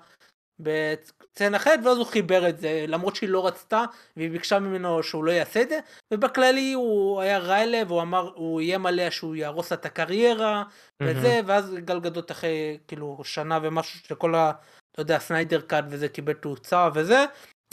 [0.60, 3.84] בצנה אחרת ואז הוא חיבר את זה למרות שהיא לא רצתה
[4.16, 5.80] והיא ביקשה ממנו שהוא לא יעשה את זה
[6.14, 10.62] ובכללי הוא היה רע אליה והוא אמר הוא איים עליה שהוא יהרוס את הקריירה
[11.02, 14.52] וזה ואז גל גדות אחרי כאילו שנה ומשהו שכל ה...
[14.92, 17.24] אתה יודע Snyder Cut וזה קיבל תאוצה וזה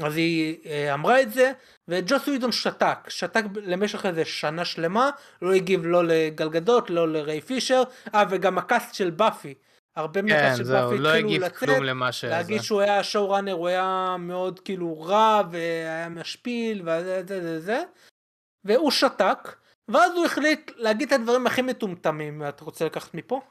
[0.01, 1.51] אז היא אה, אמרה את זה
[1.87, 2.97] וג'וס ווידון שתק.
[3.07, 5.09] שתק למשך איזה שנה שלמה
[5.41, 7.83] לא הגיב לא לגל גדות לא לריי פישר.
[8.15, 9.53] אה וגם ה cast של באפי.
[9.95, 12.23] הרבה כן, מה cast של באפי לא התחילו הגיב לצאת כלום למה ש...
[12.23, 12.61] להגיד.
[12.61, 17.83] שהוא היה showrunner הוא היה מאוד כאילו רע והיה משפיל וזה זה זה זה
[18.65, 19.55] והוא שתק
[19.87, 22.43] ואז הוא החליט להגיד את הדברים הכי מטומטמים.
[22.49, 23.41] אתה רוצה לקחת מפה?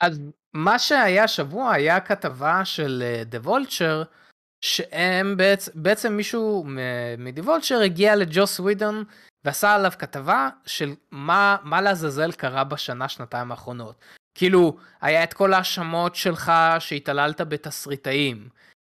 [0.00, 0.20] אז
[0.54, 4.04] מה שהיה השבוע היה כתבה של אה, The Vulture,
[4.64, 6.66] שהם בעצם, בעצם מישהו
[7.44, 9.04] Vulture הגיע לג'וס ווידון
[9.44, 14.04] ועשה עליו כתבה של מה, מה לעזאזל קרה בשנה, שנתיים האחרונות.
[14.34, 18.48] כאילו, היה את כל ההאשמות שלך שהתעללת בתסריטאים.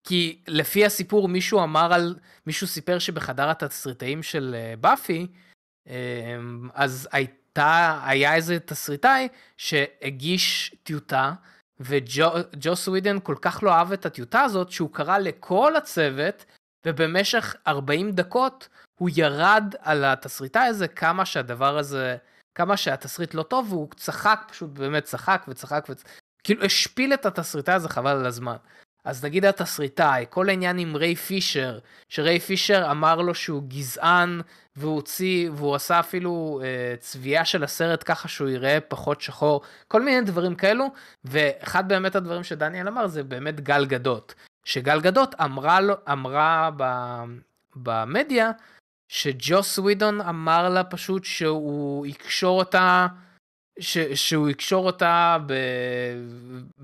[0.04, 2.16] כי לפי הסיפור מישהו אמר על,
[2.46, 5.26] מישהו סיפר שבחדר התסריטאים של אה, באפי,
[5.86, 5.92] אמ,
[6.74, 11.32] אז הייתה, היה איזה תסריטאי שהגיש טיוטה,
[11.80, 16.44] וג'ו סווידן כל כך לא אהב את הטיוטה הזאת, שהוא קרא לכל הצוות,
[16.86, 22.16] ובמשך 40 דקות הוא ירד על התסריטאי הזה כמה שהדבר הזה,
[22.54, 26.04] כמה שהתסריט לא טוב, והוא צחק, פשוט באמת צחק וצחק, וצ...
[26.44, 28.56] כאילו השפיל את התסריטאי הזה חבל על הזמן.
[29.04, 31.78] אז נגיד התסריטאי, כל העניין עם ריי פישר,
[32.08, 34.40] שריי פישר אמר לו שהוא גזען,
[34.76, 40.02] והוא הוציא, והוא עשה אפילו אה, צביעה של הסרט ככה שהוא יראה פחות שחור, כל
[40.02, 40.86] מיני דברים כאלו,
[41.24, 44.34] ואחד באמת הדברים שדניאל אמר זה באמת גל גדות.
[44.64, 45.78] שגל גדות אמרה,
[46.12, 46.84] אמרה ב,
[47.76, 48.50] במדיה,
[49.08, 53.06] שג'וס ווידון אמר לה פשוט שהוא יקשור אותה,
[53.80, 55.54] ש, שהוא יקשור אותה ב,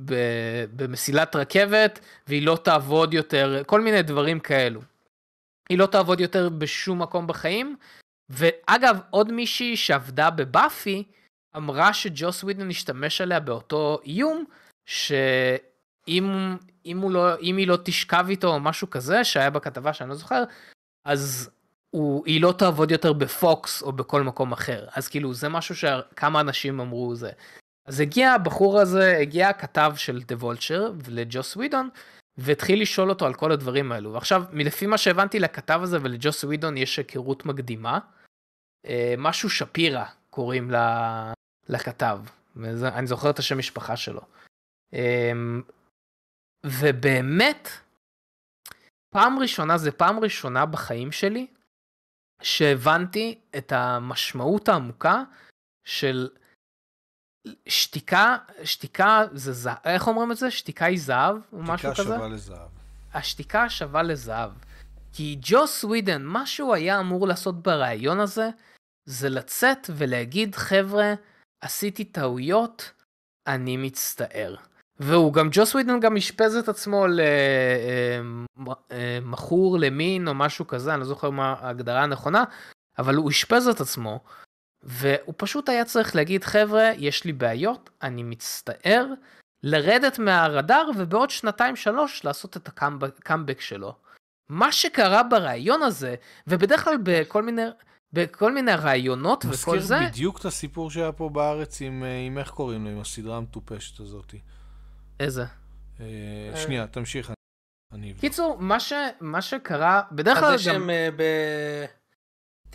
[0.05, 0.15] ב,
[0.77, 4.81] במסילת רכבת, והיא לא תעבוד יותר, כל מיני דברים כאלו.
[5.69, 7.77] היא לא תעבוד יותר בשום מקום בחיים.
[8.29, 11.05] ואגב, עוד מישהי שעבדה בבאפי,
[11.57, 14.45] אמרה שג'וס ווידון השתמש עליה באותו איום,
[14.87, 16.57] שאם
[16.87, 20.45] אם לא, אם היא לא תשכב איתו או משהו כזה, שהיה בכתבה שאני לא זוכר,
[21.05, 21.51] אז
[21.91, 24.87] הוא, היא לא תעבוד יותר בפוקס או בכל מקום אחר.
[24.97, 27.31] אז כאילו, זה משהו שכמה אנשים אמרו זה.
[27.87, 31.89] אז הגיע הבחור הזה, הגיע הכתב של The Vulture לג'וס ווידון,
[32.37, 34.13] והתחיל לשאול אותו על כל הדברים האלו.
[34.13, 37.99] ועכשיו, לפי מה שהבנתי לכתב הזה ולג'וס ווידון יש היכרות מקדימה.
[38.87, 40.71] אה, משהו שפירא קוראים
[41.69, 42.21] לכתב.
[42.83, 44.21] אני זוכר את השם משפחה שלו.
[44.95, 45.33] אה,
[46.67, 47.69] ובאמת,
[49.15, 51.47] פעם ראשונה, זה פעם ראשונה בחיים שלי,
[52.43, 55.23] שהבנתי את המשמעות העמוקה
[55.85, 56.29] של
[57.67, 60.51] שתיקה, שתיקה זה זהב, איך אומרים את זה?
[60.51, 61.37] שתיקה היא זהב?
[61.53, 62.03] או משהו כזה?
[62.03, 62.69] שתיקה שווה לזהב.
[63.15, 64.51] השתיקה שווה לזהב.
[65.13, 68.51] כי ג'וס ווידן, מה שהוא היה אמור לעשות בריאיון הזה,
[69.05, 71.15] זה לצאת ולהגיד, חבר'ה,
[71.61, 72.91] עשיתי טעויות,
[73.47, 74.57] אני מצטער.
[75.01, 77.07] והוא גם, ג'וס ווידן גם אשפז את עצמו
[78.91, 82.45] למכור למין או משהו כזה, אני לא זוכר מה ההגדרה הנכונה,
[82.99, 84.21] אבל הוא אשפז את עצמו,
[84.83, 89.07] והוא פשוט היה צריך להגיד, חבר'ה, יש לי בעיות, אני מצטער,
[89.63, 93.95] לרדת מהרדאר ובעוד שנתיים שלוש לעשות את הקאמבק שלו.
[94.49, 96.15] מה שקרה ברעיון הזה,
[96.47, 97.63] ובדרך כלל בכל מיני,
[98.13, 99.95] בכל מיני רעיונות וכל זה...
[99.97, 103.37] מזכיר בדיוק את הסיפור שהיה פה בארץ עם, אה, עם איך קוראים לו, עם הסדרה
[103.37, 104.41] המטופשת הזאתי.
[105.21, 105.45] איזה?
[106.01, 106.07] אה,
[106.57, 107.33] שנייה, תמשיך.
[107.93, 108.21] אני אבדוק.
[108.21, 111.09] קיצור, מה, ש, מה שקרה, בדרך כלל זה שהם אה,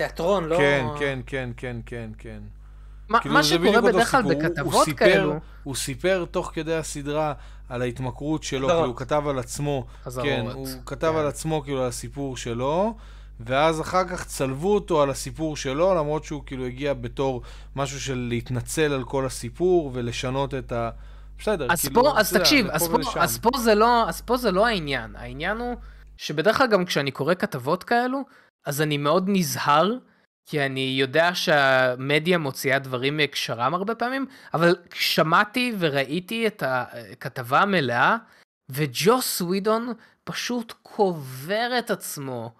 [0.01, 0.57] בתיאטרון, לא...
[0.57, 2.39] כן, כן, כן, כן, כן, כן.
[3.09, 4.33] מה, כאילו, מה שקורה בדרך כלל סיפור.
[4.33, 5.33] הוא- הוא בכתבות סיפר- כאלו,
[5.63, 7.33] הוא סיפר תוך כדי הסדרה
[7.69, 8.67] על ההתמכרות שלו.
[8.67, 10.25] כאילו הוא כתב על עצמו, חזרות.
[10.27, 11.17] כן, הוא כתב כן.
[11.19, 12.95] על עצמו כאילו על הסיפור שלו,
[13.39, 17.41] ואז אחר כך צלבו אותו על הסיפור שלו, למרות שהוא כאילו הגיע בתור
[17.75, 20.89] משהו של להתנצל על כל הסיפור ולשנות את ה...
[21.39, 23.19] בסדר, אז כאילו, פה, אז יודע, תקשיב, אז פה פה.
[23.23, 25.75] אז פה זה לא, אז פה זה לא העניין, העניין הוא
[26.17, 28.21] שבדרך כלל גם כשאני קורא כתבות כאלו,
[28.67, 29.93] אז אני מאוד נזהר,
[30.45, 38.17] כי אני יודע שהמדיה מוציאה דברים מהקשרם הרבה פעמים, אבל שמעתי וראיתי את הכתבה המלאה,
[38.69, 42.51] וג'וס ווידון פשוט קובר את עצמו.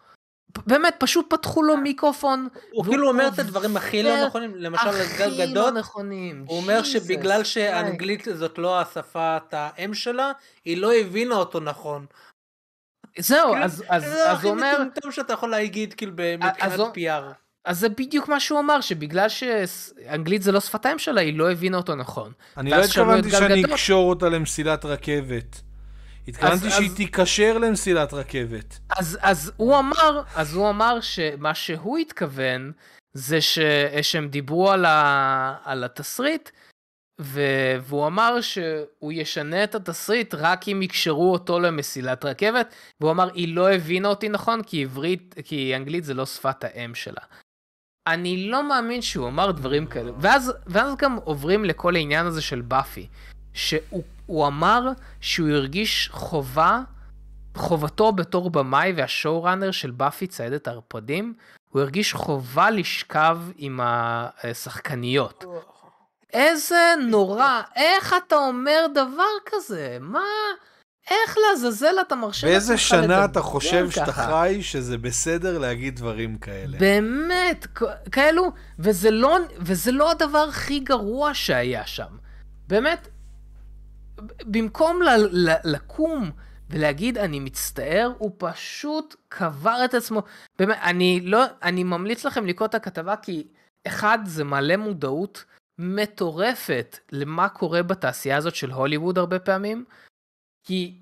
[0.67, 2.47] באמת, פשוט פתחו לו מיקרופון.
[2.71, 6.45] הוא כאילו אומר את הדברים הכי לא נכונים, למשל על גל הכי גדות, לא נכונים.
[6.47, 7.43] הוא אומר שבגלל.
[7.43, 10.31] שאנגלית זאת לא השפת האם שלה,
[10.65, 12.05] היא לא הבינה אותו נכון.
[13.19, 16.79] זהו, כאילו, אז, אז, זה אז הכי הוא אומר, מטומטם שאתה יכול להגיד כאילו מבחינת
[16.79, 17.33] הוא- PR.
[17.65, 21.51] אז זה בדיוק מה שהוא אמר, שבגלל שאנגלית זה לא שפת האם שלה, היא לא
[21.51, 22.31] הבינה אותו נכון.
[22.57, 25.61] אני לא התכוונתי שאני אקשור אותה למסילת רכבת.
[26.27, 28.79] התכוונתי שהיא תיקשר למסילת רכבת.
[28.89, 32.71] אז, אז הוא אמר, אז הוא אמר שמה שהוא התכוון,
[33.13, 33.59] זה ש,
[34.01, 36.49] שהם דיברו על, ה, על התסריט,
[37.21, 37.41] ו,
[37.81, 43.55] והוא אמר שהוא ישנה את התסריט רק אם יקשרו אותו למסילת רכבת, והוא אמר, היא
[43.55, 47.21] לא הבינה אותי נכון, כי עברית, כי אנגלית זה לא שפת האם שלה.
[48.07, 50.11] אני לא מאמין שהוא אמר דברים כאלה.
[50.19, 53.07] ואז, ואז גם עוברים לכל העניין הזה של באפי,
[53.53, 54.89] שהוא הוא אמר
[55.21, 56.81] שהוא הרגיש חובה
[57.55, 61.33] חובתו בתור במאי והשואו ראנר של באפי ציידת הערפדים,
[61.69, 65.45] הוא הרגיש חובה לשכב עם השחקניות.
[66.33, 69.97] איזה נורא, איך אתה אומר דבר כזה?
[70.01, 70.23] מה?
[71.11, 74.25] איך לעזאזל אתה מרשה באיזה לעצמך שנה לדבר אתה חושב שאתה ככה?
[74.25, 76.77] חי שזה בסדר להגיד דברים כאלה?
[76.77, 77.67] באמת,
[78.11, 82.17] כאלו, וזה לא, וזה לא הדבר הכי גרוע שהיה שם.
[82.67, 83.07] באמת,
[84.43, 86.31] במקום ל, ל, לקום
[86.69, 90.21] ולהגיד אני מצטער, הוא פשוט קבר את עצמו.
[90.59, 93.47] באמת, אני לא, אני ממליץ לכם לקרוא את הכתבה כי
[93.87, 95.45] אחד, זה מעלה מודעות
[95.79, 99.85] מטורפת למה קורה בתעשייה הזאת של הוליווד הרבה פעמים.
[100.67, 100.93] כי,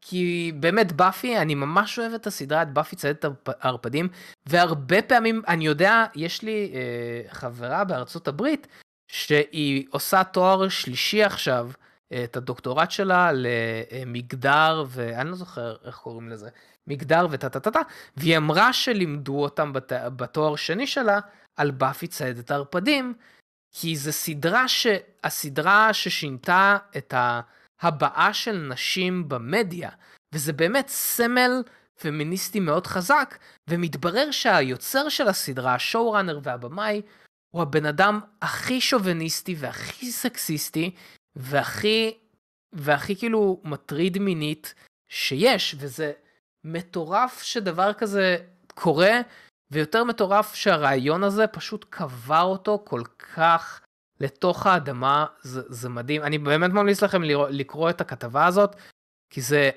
[0.00, 4.08] כי באמת באפי, אני ממש אוהב את הסדרה, את באפי ציידת הערפדים,
[4.46, 8.66] והרבה פעמים, אני יודע, יש לי אה, חברה בארצות הברית,
[9.10, 11.70] שהיא עושה תואר שלישי עכשיו,
[12.12, 16.48] אה, את הדוקטורט שלה למגדר, ואני לא זוכר איך קוראים לזה,
[16.86, 17.80] מגדר וטה טה טה טה,
[18.16, 21.20] והיא אמרה שלימדו אותם בת, בתואר שני שלה
[21.56, 23.14] על באפי ציידת הערפדים,
[23.72, 24.86] כי זו סדרה ש...
[25.24, 27.14] הסדרה ששינתה את
[27.82, 29.90] ההבעה של נשים במדיה,
[30.32, 31.62] וזה באמת סמל
[32.00, 33.38] פמיניסטי מאוד חזק,
[33.68, 37.02] ומתברר שהיוצר של הסדרה, השואו-ראנר והבמאי,
[37.50, 40.94] הוא הבן אדם הכי שוביניסטי והכי סקסיסטי,
[41.36, 42.18] והכי,
[42.72, 44.74] והכי כאילו מטריד מינית
[45.08, 46.12] שיש, וזה
[46.64, 48.36] מטורף שדבר כזה
[48.74, 49.20] קורה,
[49.70, 53.02] ויותר מטורף שהרעיון הזה פשוט קבר אותו כל
[53.34, 53.80] כך
[54.20, 56.22] לתוך האדמה, זה, זה מדהים.
[56.22, 58.76] אני באמת ממליץ לכם לראות, לקרוא את הכתבה הזאת,
[59.30, 59.70] כי זה,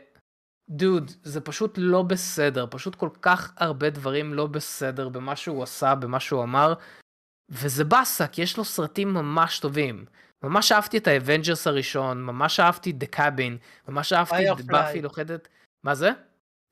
[0.69, 5.95] דוד, זה פשוט לא בסדר, פשוט כל כך הרבה דברים לא בסדר במה שהוא עשה,
[5.95, 6.73] במה שהוא אמר,
[7.49, 10.05] וזה באסה, כי יש לו סרטים ממש טובים.
[10.43, 14.61] ממש אהבתי את ה-Avengers הראשון, ממש אהבתי את The Cabin, ממש אהבתי את.
[14.65, 15.47] באפי לוכדת,
[15.83, 16.11] מה זה?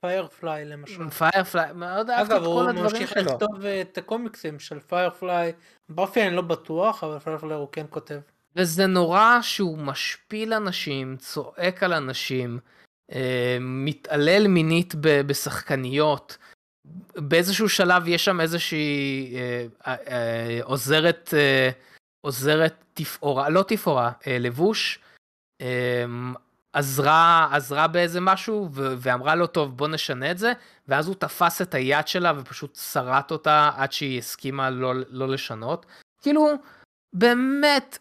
[0.02, 1.10] Firefly למשל.
[1.10, 3.22] Firefly, מאוד אהבתי אגב, את הוא כל הדברים שלו.
[3.22, 5.54] לכתוב אה, את הקומיקסים של Firefly.
[5.90, 8.20] באפי אני לא בטוח, אבל Firefly הוא כן כותב.
[8.56, 12.60] וזה נורא שהוא משפיל אנשים, צועק על אנשים,
[13.12, 16.38] אה, מתעלל מינית ב- בשחקניות.
[17.16, 21.70] באיזשהו שלב יש שם איזושהי אה, אה, אה, עוזרת, אה,
[22.22, 25.00] עוזרת תפאורה, לא תפאורה, לבוש,
[26.74, 30.54] עזרה, עזרה באיזה משהו ו- ואמרה לו טוב בוא נשנה את זה
[30.88, 35.86] ואז הוא תפס את היד שלה ופשוט שרט אותה עד שהיא הסכימה לא, לא לשנות.
[36.22, 36.48] כאילו
[37.14, 37.98] באמת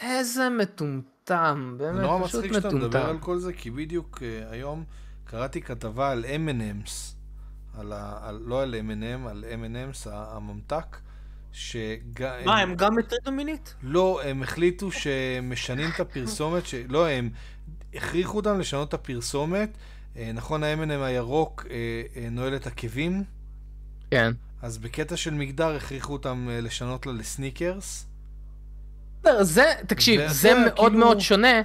[0.00, 3.10] איזה מטומטם, באמת נורא פשוט מצחיק שאתה מדבר מטומטם.
[3.10, 4.84] על כל זה, כי בדיוק אה, היום
[5.24, 7.14] קראתי כתבה על M&M's,
[7.78, 8.18] על ה...
[8.22, 10.96] על, לא על M&M, על M&M's הממתק,
[11.52, 11.98] שג...
[12.44, 13.74] מה, הם גם הטרידו מינית?
[13.82, 16.74] לא, הם החליטו שהם משנים את הפרסומת, ש...
[16.88, 17.30] לא, הם
[17.94, 19.70] הכריחו אותם לשנות את הפרסומת.
[20.16, 21.76] אה, נכון, ה-M&M הירוק אה,
[22.16, 23.24] אה, נועל את עקבים,
[24.10, 24.32] כן.
[24.62, 28.06] אז בקטע של מגדר הכריחו אותם לשנות לה לסניקרס.
[29.40, 31.62] זה, תקשיב, זה יודע, מאוד כאילו- מאוד שונה,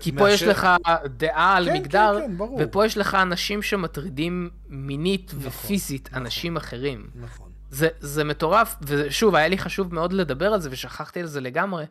[0.00, 0.68] כי פה יש מאשר- לך
[1.16, 2.44] דעה על כן, מגדר, כן, כן.
[2.58, 6.22] ופה יש לך אנשים שמטרידים מינית נכון, ופיזית נכון.
[6.22, 7.10] אנשים אחרים.
[7.14, 7.50] נכון.
[7.70, 11.84] זה, זה מטורף, ושוב, היה לי חשוב מאוד לדבר על זה, ושכחתי על זה לגמרי,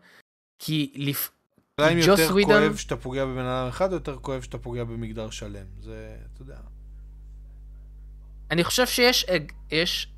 [0.59, 1.31] כי לפ...
[1.81, 4.83] אולי אם יותר ווידון- כואב שאתה פוגע בבן אדם אחד, או יותר כואב שאתה פוגע
[4.83, 5.65] במגדר שלם.
[5.81, 6.57] זה, אתה יודע.
[8.51, 9.25] אני חושב שיש
[9.71, 10.13] יש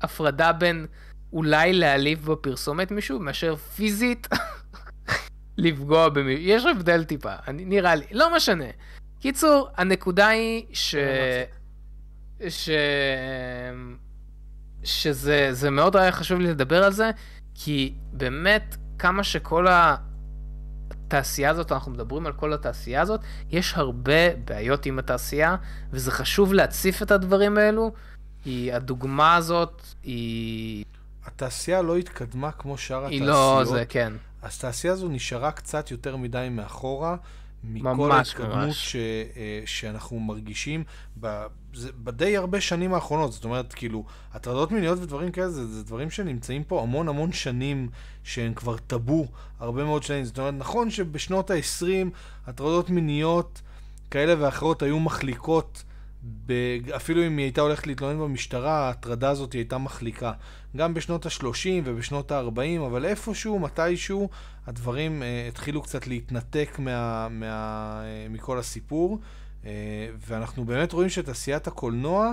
[0.00, 0.86] הפרדה בין
[1.32, 4.28] אולי להעליב בפרסומת מישהו, מאשר פיזית
[5.56, 6.44] לפגוע במישהו.
[6.44, 8.64] יש הבדל טיפה, אני, נראה לי, לא משנה.
[9.20, 10.94] קיצור, הנקודה היא ש...
[12.48, 12.68] ש...
[14.84, 17.10] שזה זה מאוד היה חשוב לי לדבר על זה,
[17.54, 19.66] כי באמת כמה שכל
[21.14, 23.20] התעשייה הזאת, אנחנו מדברים על כל התעשייה הזאת,
[23.50, 25.56] יש הרבה בעיות עם התעשייה,
[25.90, 27.92] וזה חשוב להציף את הדברים האלו,
[28.42, 30.84] כי הדוגמה הזאת היא...
[31.26, 33.66] התעשייה לא התקדמה כמו שאר היא התעשיות.
[33.66, 34.12] לא זה, כן.
[34.42, 37.16] אז התעשייה הזו נשארה קצת יותר מדי מאחורה.
[37.64, 38.72] מכל ההתקדמות.
[38.72, 40.84] ש, אה, שאנחנו מרגישים
[41.20, 43.32] ב, זה, בדי הרבה שנים האחרונות.
[43.32, 47.88] זאת אומרת, כאילו, הטרדות מיניות ודברים כאלה, זה, זה דברים שנמצאים פה המון המון שנים,
[48.24, 49.26] שהם כבר טאבו
[49.60, 50.24] הרבה מאוד שנים.
[50.24, 51.86] זאת אומרת, נכון שבשנות ה-20
[52.46, 53.62] הטרדות מיניות
[54.10, 55.84] כאלה ואחרות היו מחליקות,
[56.96, 60.32] אפילו אם היא הייתה הולכת להתלונן במשטרה, ההטרדה הזאת הייתה מחליקה.
[60.76, 64.28] גם בשנות ה-30 ובשנות ה-40, אבל איפשהו, מתישהו,
[64.66, 69.18] הדברים uh, התחילו קצת להתנתק מה, מה, uh, מכל הסיפור,
[69.62, 69.66] uh,
[70.28, 72.32] ואנחנו באמת רואים שתעשיית הקולנוע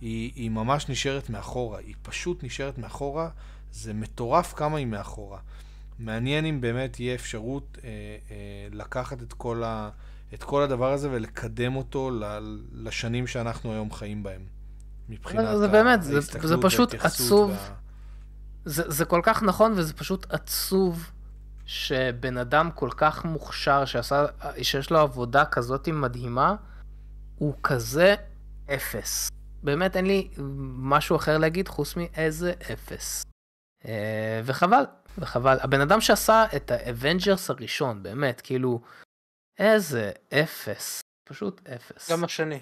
[0.00, 3.28] היא, היא ממש נשארת מאחורה, היא פשוט נשארת מאחורה,
[3.72, 5.38] זה מטורף כמה היא מאחורה.
[5.98, 9.90] מעניין אם באמת יהיה אפשרות uh, uh, לקחת את כל, ה,
[10.34, 12.10] את כל הדבר הזה ולקדם אותו
[12.72, 14.46] לשנים שאנחנו היום חיים בהם.
[15.08, 17.50] מבחינת זה באמת, זה- זה פשוט עצוב.
[17.50, 17.74] וה-
[18.64, 21.10] זה, זה כל כך נכון, וזה פשוט עצוב
[21.66, 24.24] שבן אדם כל כך מוכשר, שעשה,
[24.62, 26.54] שיש לו עבודה כזאת מדהימה,
[27.36, 28.14] הוא כזה
[28.74, 29.28] אפס.
[29.62, 30.28] באמת אין לי
[30.76, 33.22] משהו אחר להגיד חוץ מאיזה אפס.
[33.84, 34.84] אה, וחבל,
[35.18, 35.56] וחבל.
[35.60, 38.80] הבן אדם שעשה את ה-Avengers הראשון, באמת, כאילו,
[39.62, 41.00] איזה אפס.
[41.24, 42.10] פשוט אפס.
[42.10, 42.60] גם השני.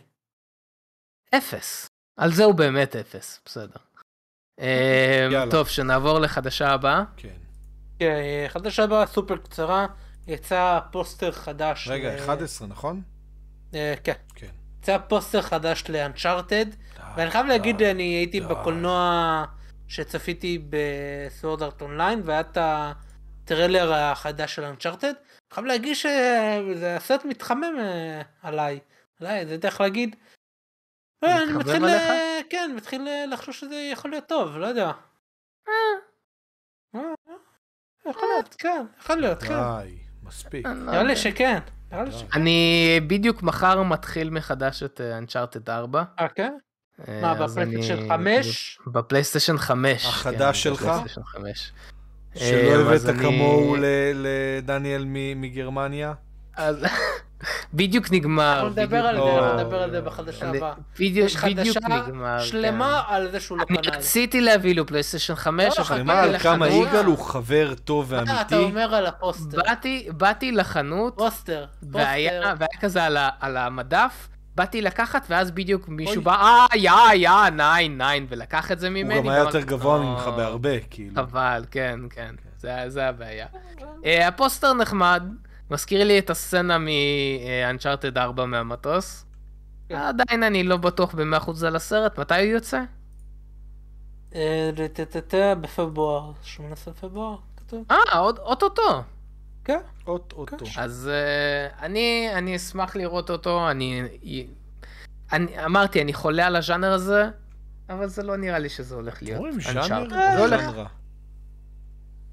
[1.35, 1.87] אפס.
[2.17, 3.77] על זה הוא באמת אפס, בסדר.
[5.31, 5.51] יאללה.
[5.51, 7.05] טוב, שנעבור לחדשה הבאה.
[7.17, 7.29] כן.
[7.99, 8.17] כן,
[8.49, 9.87] חדשה הבאה סופר קצרה,
[10.27, 11.89] יצא פוסטר חדש.
[11.89, 13.03] רגע, ל- 11, נכון?
[13.75, 14.13] אה, כן.
[14.35, 14.51] כן.
[14.83, 16.67] יצא פוסטר חדש ל-Uncharted,
[17.17, 18.47] ואני חייב די, להגיד, אני הייתי די.
[18.47, 19.45] בקולנוע
[19.89, 25.13] שצפיתי בסוורד ארט אונליין, והיה את הטריילר החדש של אנצ'ארטד.
[25.53, 28.81] חייב להגיד שזה הסרט מתחמם אה, עליי.
[29.21, 30.17] עליי, זה דרך להגיד.
[31.25, 32.03] אה, אני מתחיל, עליך?
[32.03, 34.91] אה, כן, מתחיל לחשוב שזה יכול להיות טוב, לא יודע.
[35.69, 37.01] אה,
[38.11, 39.55] יכול להיות, כן, יכול להיות, כן.
[39.83, 40.67] די, מספיק.
[40.67, 41.17] אני לא נראה לי.
[41.17, 41.59] שכן.
[42.35, 46.03] אני בדיוק מחר מתחיל מחדש את אנצ'ארטד 4.
[46.21, 46.53] אה, כן?
[47.23, 48.79] מה, בפלייסטיישן אני- 5?
[48.87, 50.05] בפלייסטיישן 5.
[50.07, 50.83] החדש שלך?
[50.83, 51.73] בפלייסטיישן 5.
[52.37, 53.77] שלא אה, הבאת אני- כמוהו
[54.15, 56.13] לדניאל מ- מגרמניה?
[56.57, 56.85] אז-
[57.75, 58.53] בדיוק נגמר.
[58.55, 59.23] אנחנו נדבר על זה.
[59.39, 60.73] אנחנו נדבר על זה בחדשה אני- הבאה.
[60.95, 61.81] בדיוק יש חדשה.
[62.41, 63.15] שלמה כן.
[63.15, 63.97] על זה שהוא לא אני קנה.
[63.97, 66.69] רציתי להביא לו פלייסטיישן 5, לא, אבל חכה, אני אומר על לך כמה.
[66.69, 68.55] יגאל הוא חבר טוב אה, אתה ואמיתי.
[68.57, 69.59] אומר על הפוסטר.
[70.13, 71.65] באתי, לחנות, פוסטר.
[71.91, 73.05] והיה, כזה
[73.41, 74.29] על המדף,
[74.61, 76.23] באתי לקחת, ואז בדיוק מישהו.
[76.23, 79.15] בא, אה, ja, ja, nein, nein, ולקח את זה ממני.
[79.15, 81.15] הוא גם היה יותר גבוה "לא, ממך בהרבה, כאילו.
[81.17, 83.47] חבל, כן, כן, זה, זה הבעיה.
[84.05, 85.23] אה, הפוסטר נחמד,
[85.71, 89.27] מזכיר לי את הסצנה מ-Uncharted 4 מהמטוס.
[89.89, 89.95] כן.
[89.95, 92.81] עדיין אני לא בטוח ב-100% על הסרט, מתי הוא יוצא?
[94.35, 94.71] אה,
[95.61, 96.33] בפברואר.
[96.43, 97.85] 18 בפברואר, כתוב.
[97.91, 99.03] אה, עוד- אוטוטו.
[99.65, 99.79] כן.
[100.07, 100.65] אוטוטו.
[100.79, 104.03] אז uh, אני, אני אשמח לראות אותו, אני,
[105.33, 107.29] אני אמרתי, אני חולה על הז'אנר הזה,
[107.89, 109.39] אבל זה לא נראה לי שזה הולך להיות.
[109.39, 109.61] אומרים.
[109.61, 110.87] ז'אנר או הולך ז'אנרה?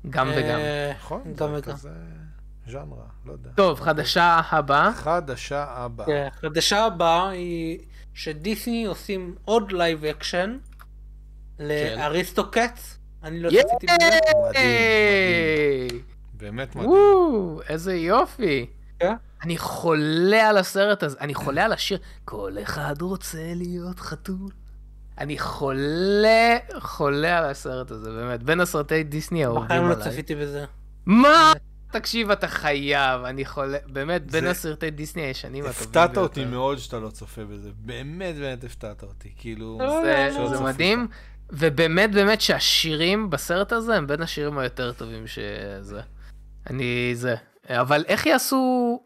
[0.10, 0.60] גם וגם.
[0.60, 1.22] אה, נכון?
[1.36, 1.76] גם וגם.
[2.68, 3.50] ז'אנרה, לא יודע.
[3.56, 4.94] טוב, חדשה הבאה.
[4.94, 6.06] חדשה הבאה.
[6.08, 7.80] כן, החדשה הבאה היא
[8.14, 10.58] שדיסני עושים עוד live action
[11.60, 12.98] ל-Aristocats.
[13.24, 14.20] אני לא צפיתי בזה.
[16.38, 16.90] באמת מדהים.
[16.92, 18.66] וואו, איזה יופי.
[19.00, 19.14] כן?
[19.44, 21.98] אני חולה על הסרט הזה, אני חולה על השיר.
[22.26, 24.50] כל אחד רוצה להיות חתול.
[25.18, 28.44] אני חולה, חולה על הסרט הזה, באמת.
[28.44, 30.12] בין הסרטי דיסני האהובים בחיים לא עליי.
[30.12, 30.66] צפיתי בזה.
[31.06, 31.54] מה?
[31.92, 36.52] תקשיב, אתה חייב, אני חולה, באמת, בין זה- הסרטי דיסני הישנים הטובים הפתעת אותי ביותר.
[36.52, 37.70] מאוד שאתה לא צופה בזה.
[37.76, 39.32] באמת באמת הפתעת אותי.
[39.38, 39.78] כאילו...
[39.82, 40.68] לא, זה, שלא זה צפית.
[40.68, 41.08] מדהים,
[41.50, 46.02] ובאמת באמת שהשירים בסרט הזה הם בין השירים היותר טובים שזה.
[46.70, 47.36] אני זה.
[47.70, 49.00] אבל איך יעשו,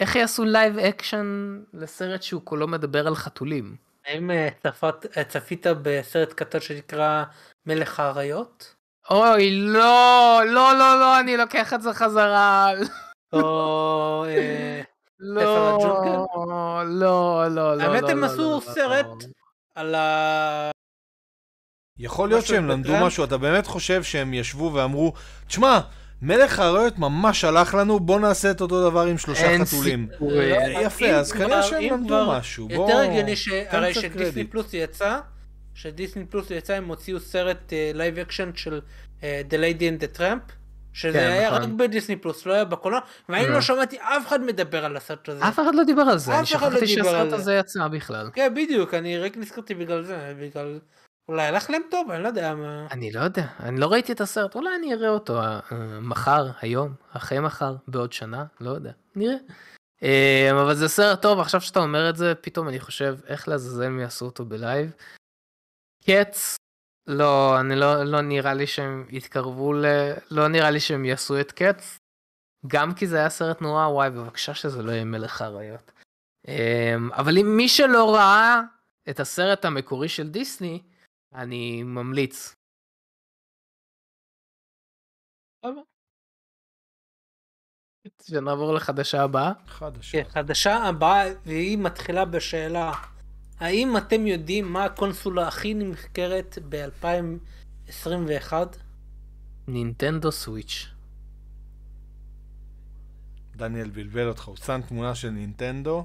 [0.00, 3.76] איך יעשו live action לסרט שהוא כולו מדבר על חתולים?
[4.06, 7.24] האם אה, צפת- אה, צפית בסרט קטן שנקרא
[7.66, 8.74] מלך האריות?
[9.10, 12.70] אוי, לא, לא, לא, לא, אני לוקח את זה חזרה.
[13.32, 14.24] או...
[14.28, 14.80] אה,
[15.18, 15.42] לא?
[15.42, 17.82] לא, לא, לא, לא.
[17.82, 19.06] האמת, לא, הם לא, עשו לא, סרט.
[19.74, 20.70] על ה...
[21.98, 22.92] יכול להיות שהם למדו?
[23.02, 25.12] משהו, אתה באמת חושב שהם ישבו ואמרו,
[25.46, 25.80] תשמע,
[26.22, 30.08] מלך האריות ממש הלך לנו, בוא נעשה את אותו דבר עם שלושה אין חתולים.
[30.30, 32.68] אה, יפה, אז כנראה שהם למדו משהו.
[32.68, 33.48] בוא, יותר הגיוני ש...
[33.68, 34.50] הרי שדיסני קרדיט.
[34.50, 35.18] פלוס יצא,
[35.74, 38.80] שדיסני פלוס יצא הם הוציאו סרט live action של
[39.22, 40.52] אה, The Lady and the Tramp,
[40.92, 41.62] שזה כן, היה נכון.
[41.62, 43.48] רק בדיסני פלוס, לא היה בקולנוע, ואני Mm.
[43.48, 45.48] לא שמעתי אף אחד מדבר על הסרט הזה.
[45.48, 47.36] אף אחד לא דיבר על זה, אף אני אחד לא שכחתי דיבר על שהסרט זה.
[47.36, 48.30] הזה יצא בכלל.
[48.34, 50.78] כן, בדיוק, אני רק נזכרתי בגלל זה, בגלל...
[51.28, 52.86] אולי הלך להם טוב, אני לא יודע מה...
[52.90, 55.60] אני לא יודע, אני לא ראיתי את הסרט, אולי אני אראה אותו אה,
[56.00, 59.36] מחר, היום, אחרי מחר, בעוד שנה, לא יודע, נראה.
[60.02, 63.82] אה, אבל זה סרט טוב, עכשיו שאתה אומר את זה, פתאום אני חושב, איך לעזאזל
[63.82, 64.92] הם יעשו אותו בלייב.
[66.06, 66.56] קץ,
[67.06, 69.84] לא, אני לא, לא נראה לי שהם יתקרבו ל...
[70.30, 71.96] לא נראה לי שהם יעשו את קץ.
[72.66, 75.92] גם כי זה היה סרט נורא, וואי, בבקשה שזה לא יהיה מלך האריות.
[76.48, 78.60] אה, אבל אם מי שלא ראה
[79.10, 80.82] את הסרט המקורי של דיסני,
[81.34, 82.54] אני ממליץ.
[88.22, 89.52] שנעבור לחדשה הבאה.
[89.66, 90.24] חדשה.
[90.24, 92.92] כן, חדשה הבאה, והיא מתחילה בשאלה,
[93.58, 98.52] האם אתם יודעים מה הקונסולה הכי נמכרת ב-2021?
[99.68, 100.86] נינטנדו סוויץ'.
[103.56, 106.04] דניאל בלבל אותך, הוא שם תמונה של נינטנדו,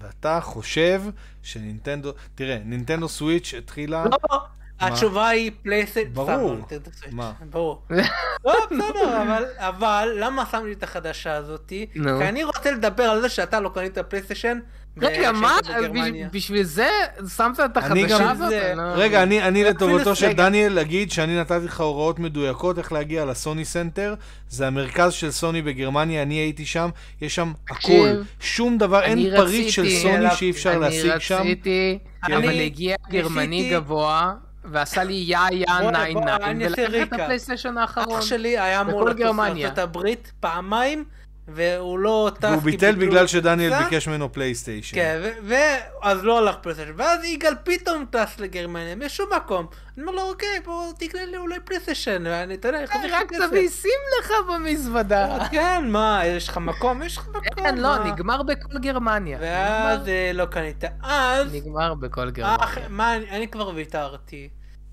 [0.00, 1.02] ואתה חושב
[1.42, 2.12] שנינטנדו...
[2.34, 4.04] תראה, נינטנדו סוויץ' התחילה...
[4.04, 4.40] לא,
[4.80, 5.98] התשובה היא פלייסט...
[6.12, 6.54] ברור.
[6.54, 6.62] מה?
[7.10, 7.32] מה?
[7.50, 7.82] ברור.
[8.44, 11.86] לא, בסדר, אבל, אבל למה שמתי את החדשה הזאתי?
[11.92, 14.58] כי אני רוצה לדבר על זה שאתה לא קנית פלייסטיישן.
[15.00, 15.56] רגע, מה?
[15.68, 16.28] בגרמניה.
[16.28, 16.88] בש- בשביל זה
[17.36, 18.52] שמת את החדשה הזאת?
[18.76, 20.32] לא- רגע, אני, לטובתו של.
[20.32, 24.14] דניאל אגיד שאני נתתי לך הוראות מדויקות איך להגיע לסוני סנטר.
[24.48, 26.88] זה המרכז של סוני בגרמניה, אני הייתי שם,
[27.20, 28.08] יש שם הכל.
[28.40, 31.38] שום דבר, אין פריט של סוני שאי אפשר להשיג שם.
[31.40, 31.98] אני רציתי.
[32.24, 34.32] אבל הגיע גרמני גבוה,
[34.64, 37.12] ועשה לי ja ja nein nein, ולקח את.
[37.12, 38.18] הפלייסטיישן האחרון.
[38.18, 39.20] אח שלי היה אמור לטוס.
[39.38, 41.04] לארצות הברית פעמיים,
[41.48, 42.44] והוא לא טס.
[42.44, 43.84] והוא ביטל בגלל שדניאל.
[43.84, 44.96] ביקש ממנו פלייסטיישן.
[44.96, 49.66] כן, ואז לא הלך פלייסטיישן, ואז יגאל פתאום טס לגרמניה, משום מקום.
[49.96, 53.32] אני אומר לו, אוקיי, בוא תקנה לי אולי פלייסטיישן, ואני, אתה יודע, אחזיר לך רק.
[53.48, 53.90] תביא שים
[54.20, 55.48] לך במזוודה.
[55.50, 57.02] כן, מה, יש לך מקום?
[57.02, 57.64] יש לך מקום.
[57.64, 58.04] אין, לא?
[58.04, 59.38] נגמר בכל גרמניה.
[59.40, 60.84] ואז אה, לא קנית.
[61.02, 62.88] אז, נגמר בכל גרמניה.
[62.88, 64.48] מה, אני אני כבר ויתרתי.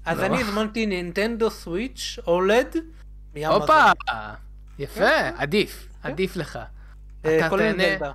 [0.05, 0.25] אז לא.
[0.25, 2.75] אני הזמנתי נינטנדו סוויץ' OLED.
[3.47, 3.91] הופה,
[4.79, 6.59] יפה, עדיף, עדיף לך.
[7.25, 8.13] אה, אתה תהנה-.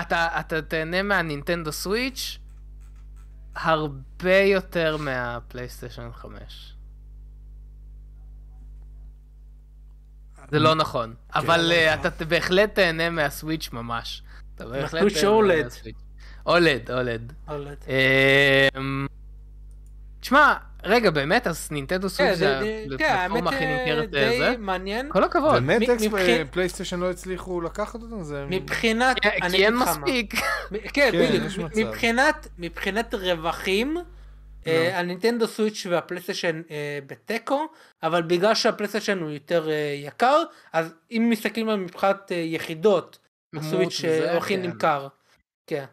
[0.00, 2.38] אתה, אתה תהנה מהנינטנדו סוויץ'
[3.54, 6.72] הרבה יותר מהפלייסטיישן 5.
[10.50, 14.22] זה לא נכון, אבל אה, אתה בהחלט תהנה מהסוויץ' ממש.
[14.54, 15.62] אתה בהחלט תהנה.
[15.64, 15.96] מהסוויץ'.
[16.46, 17.32] אולד, אולד.
[17.48, 17.84] אולד.
[18.76, 19.06] אמ,
[20.20, 20.54] תשמע,
[20.86, 24.14] רגע, באמת, אז נינטנדו כן, סוויץ' זה- זה זה- כן, האמת הפלטפורמה הכי אה, נמכרת
[24.14, 24.54] אה, די זה?
[24.58, 25.08] מעניין.
[25.12, 25.52] כל הכבוד.
[25.54, 25.82] באמת
[26.50, 28.22] פלייסטיישן לא הצליחו לקחת אותם?
[28.22, 28.44] זה...
[28.50, 29.28] מבחינת, כי-
[29.64, 29.74] אין.
[29.76, 30.34] מספיק.
[30.70, 31.72] כן, כן, בדיוק.
[32.58, 33.96] מבחינת, רווחים,
[34.66, 36.62] אה, הנינטנדו סוויץ' והפלייסטיישן
[37.06, 37.66] בתיקו,
[38.02, 40.42] אבל בגלל שהפלייסטיישן הוא יותר יקר,
[40.72, 43.18] אז אם מסתכלים על מבחינת יחידות,
[43.56, 44.00] הסוויץ'
[44.36, 44.62] הכי כן.
[44.62, 45.08] נמכר.
[45.66, 45.84] כן.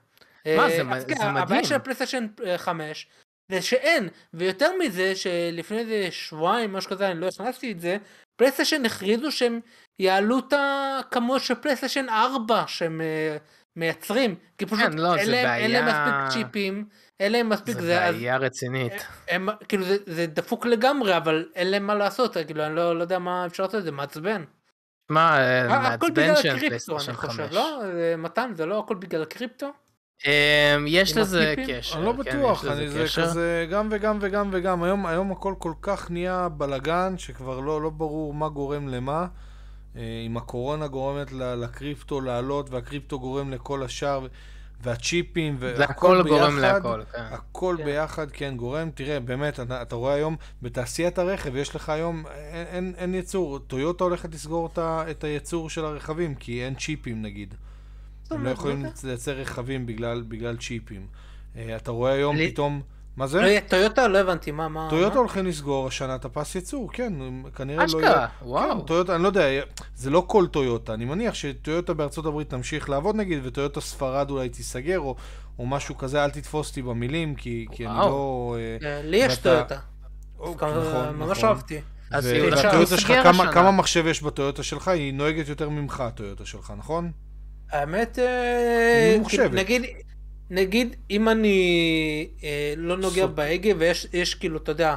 [0.45, 1.37] מה, כן, זה מדהים.
[1.37, 3.07] הבעיה של הפלייסטיישן 5
[3.51, 7.97] זה שאין, ויותר מזה שלפני איזה שבועיים, משהו כזה, אני לא הכנסתי את זה,
[8.35, 9.59] פלייסטיישן הכריזו שהם
[9.99, 13.37] יעלו את הכמות של פלייסטיישן 4 שהם אה,
[13.75, 16.85] מייצרים, כי פשוט כן, לא, אין להם- אין להם בעיה- מספיק צ'יפים,
[17.19, 18.93] אין להם מספיק זה זה, אז בעיה רצינית.
[19.27, 23.01] הם, כאילו זה, זה דפוק לגמרי, אבל אין להם מה לעשות, כאילו אני לא, לא
[23.01, 24.43] יודע מה אפשר לעשות, זה מעצבן.
[25.09, 26.65] מה, אה, הכל מעצבן בגלל שאין הקריפטו,
[26.97, 27.53] אני פלייסטיישן חושב, 5.
[27.55, 27.79] לא?
[27.93, 29.71] זה- מתן, זה לא הכל בגלל הקריפטו?
[30.25, 30.31] אמ,
[30.87, 31.53] יש לזה?
[31.67, 31.97] קשר.
[31.97, 33.05] אני לא כן, בטוח, אני זה.
[33.15, 34.83] כזה גם וגם וגם וגם.
[34.83, 39.27] היום, הכל כל כך נהיה בלאגן, שכבר לא, לא ברור מה גורם למה.
[39.95, 44.27] אה, אם הקורונה גורמת לקריפטו לעלות, והקריפטו גורם לכל השאר,
[44.83, 47.21] והצ'יפים, זה והכל הכל גורם ביחד, להכל, כן.
[47.31, 47.85] הכל כן.
[47.85, 48.89] ביחד כן גורם.
[48.95, 53.59] תראה, באמת, אתה, אתה רואה היום, בתעשיית הרכב, יש לך היום, אין, אין, אין ייצור.
[53.59, 57.55] טויוטה הולכת לסגור את הייצור של הרכבים, כי אין צ'יפים נגיד.
[58.31, 61.07] הם לא יכולים לייצר רכבים בגלל, בגלל צ'יפים.
[61.57, 62.81] אה, אתה רואה היום לי- פתאום...
[63.17, 63.39] מה לא זה?
[63.41, 64.07] יהיה טויוטה?
[64.07, 64.87] לא הבנתי, מה, מה?
[64.89, 65.17] טויוטה?
[65.19, 67.13] הולכים לסגור השנה את הפס ייצור, כן,
[67.55, 68.27] כנראה לא אשכרה, יהיה...
[68.41, 68.79] וואו.
[68.79, 69.45] כן, טויוטה, אני לא יודע,
[69.95, 74.49] זה לא כל טויוטה, אני מניח שטויוטה בארצות הברית תמשיך לעבוד נגיד, וטויוטה ספרד אולי
[74.49, 75.15] תיסגר, או,
[75.59, 77.97] או משהו כזה, אל תתפוס אותי במילים, כי, כי אני.
[77.97, 78.55] לא...
[78.81, 79.77] אה, אה, לי יש טויוטה.
[80.39, 81.49] או, דווקא נכון, ממש נכון.
[81.49, 81.81] אהבתי.
[82.11, 83.53] אז ו- היא הולכת והטויוטה שלך.
[83.53, 84.87] כמה מחשב יש בטויוטה שלך?
[84.87, 87.11] היא נוהגת יותר ממך, הטויוטה שלך, נכון?
[87.73, 89.17] האמת, אה.
[89.29, 89.83] כאילו, נגיד,
[90.49, 91.57] נגיד אם אני
[92.43, 94.95] אה, לא נוגע סופ- בהגה ויש יש כאילו, אתה יודע,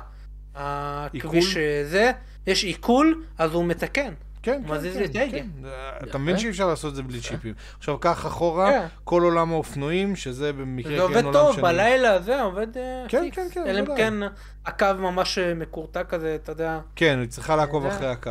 [0.55, 1.57] הכביש?
[1.57, 2.11] אה, זה,
[2.47, 4.13] יש עיקול, אז הוא מתקן.
[4.43, 5.39] כן, הוא כן, מזיז כן, לי את ההגה.
[5.39, 5.47] כן.
[6.09, 7.55] אתה מבין שאי אפשר לעשות את זה בלי צ'יפים.
[7.79, 8.71] עכשיו, קח אחורה.
[9.05, 13.05] כל עולם האופנועים, שזה במקרה זה כן עובד עולם טוב, שאני- בלילה זה עובד אה,
[13.09, 13.29] כן.
[13.33, 14.05] כן, כן, אלא אם בוודאי.
[14.05, 14.15] כן
[14.67, 16.79] הקו ממש אה, מקורטע כזה, אתה יודע.
[16.97, 18.31] כן, היא צריכה לעקוב זה- אחרי הקו.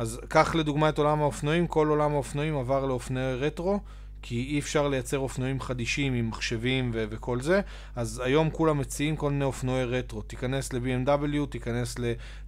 [0.00, 3.80] אז קח לדוגמה את עולם האופנועים, כל עולם האופנועים עבר לאופנועי רטרו,
[4.22, 7.60] כי אי אפשר לייצר אופנועים חדישים עם מחשבים ו- וכל זה,
[7.96, 10.22] אז היום כולם מציעים כל מיני אופנועי רטרו.
[10.22, 11.96] תיכנס ל-BMW, תיכנס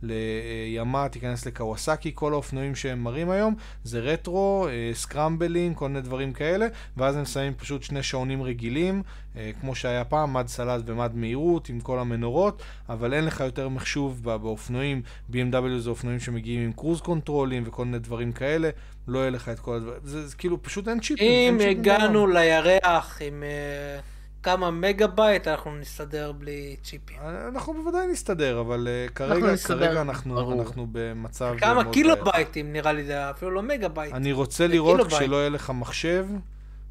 [0.02, 3.54] לימה, תיכנס לקוואסקי, כל האופנועים שהם מראים היום
[3.84, 6.66] זה רטרו, אה, סקרמבלים, כל מיני דברים כאלה,
[6.96, 11.68] ואז הם שמים פשוט שני שעונים רגילים, אה, כמו שהיה פעם, מד סל"ד ומד מהירות
[11.68, 15.02] עם כל המנורות, אבל אין לך יותר מחשוב באופנועים,
[15.32, 18.70] BMW זה אופנועים שמגיעים עם cruise control ים וכל מיני דברים כאלה,
[19.08, 21.60] לא יהיה לך את כל הדברים, זה, זה כאילו פשוט אין צ'יפים.
[21.60, 24.02] אם הגענו לירח עם אה,
[24.42, 27.16] כמה מגה בייט, אנחנו נסתדר בלי צ'יפים.
[27.48, 31.54] אנחנו בוודאי נסתדר, אבל אה, כרגע, אנחנו כרגע אנחנו, אנחנו במצב...
[31.58, 34.14] כמה קילו בייטים נראה לי זה אפילו לא מגה בייט.
[34.14, 36.26] אני רוצה לראות כשלא יהיה לך מחשב.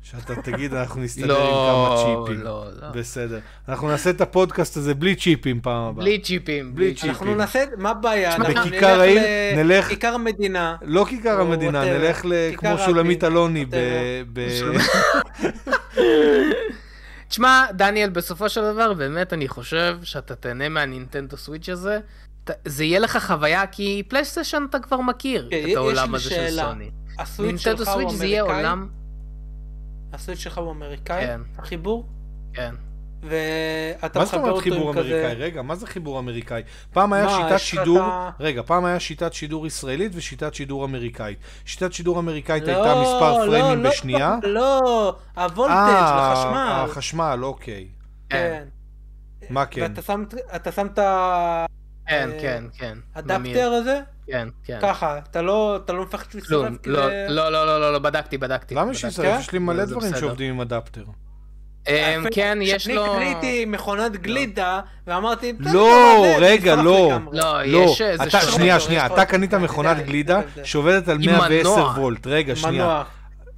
[0.04, 2.44] שאתה תגיד, אנחנו נסתדר עם כמה צ'יפים.
[2.44, 2.90] לא, לא.
[2.90, 3.40] בסדר.
[3.70, 6.04] אנחנו נעשה את הפודקאסט הזה בלי צ'יפים פעם הבאה.
[6.04, 6.76] בלי צ'יפים.
[6.76, 7.10] בלי צ'יפים.
[7.10, 8.38] אנחנו נעשה, מה הבעיה?
[8.40, 9.22] בכיכר העיר,
[9.56, 9.88] נלך...
[9.88, 10.76] כיכר המדינה.
[10.82, 12.26] לא כיכר המדינה, נלך
[12.58, 13.66] כמו שולמית אלוני
[14.34, 14.40] ב...
[17.28, 22.00] תשמע, דניאל, בסופו של דבר, באמת אני חושב שאתה תהנה מהנינטנדו סוויץ' הזה.
[22.66, 26.92] זה יהיה לך חוויה, כי פלייסטיישן אתה כבר מכיר כן, את העולם הזה של סוני.
[27.20, 28.64] הסוויץ' שלך הוא אמריקאי?
[30.14, 31.26] הסוויץ' שלך הוא אמריקאי?
[31.26, 31.42] כן.
[31.58, 32.06] החיבור?
[32.54, 32.76] כן.
[33.24, 34.62] ואתה מחבר אותו עם כזה...
[34.62, 35.34] מה זאת אומרת חיבור אמריקאי?
[35.34, 36.62] רגע, מה זה חיבור אמריקאי?
[36.94, 38.02] פעם היה שיטת שידור...
[38.40, 41.38] רגע, פעם היה שיטת שידור ישראלית ושיטת שידור אמריקאית.
[41.66, 44.38] שיטת שידור אמריקאית הייתה לא, מספר פריימים בשנייה.
[44.44, 44.50] לא,
[44.84, 46.86] לא, הוולטג' אה, לחשמל.
[46.90, 47.88] החשמל, אוקיי.
[48.30, 48.64] כן.
[49.50, 49.92] מה כן?
[50.52, 51.66] ואתה שם את ה...
[52.08, 52.98] כן, כן, כן.
[53.14, 54.00] אדפטר הזה?
[54.28, 54.80] כן, כן.
[54.82, 56.94] ככה, אתה לא מפחד שהוא ישרף כדי...
[56.94, 58.76] לא, לא, לא, לא, בדקתי, בדקתי.
[58.76, 59.40] למה שישרף?
[59.40, 61.04] יש לי מלא דברים שעובדים עם אדפטר.
[62.32, 63.06] כן, יש לו...
[63.16, 65.54] קניתי מכונת גלידה, ואמרתי...
[65.60, 67.12] לא, רגע, לא.
[67.32, 68.02] לא, יש...
[68.56, 72.28] שנייה, שנייה, אתה קנית מכונת גלידה שעובדת על 110 וולט.
[72.28, 73.04] רגע, שנייה.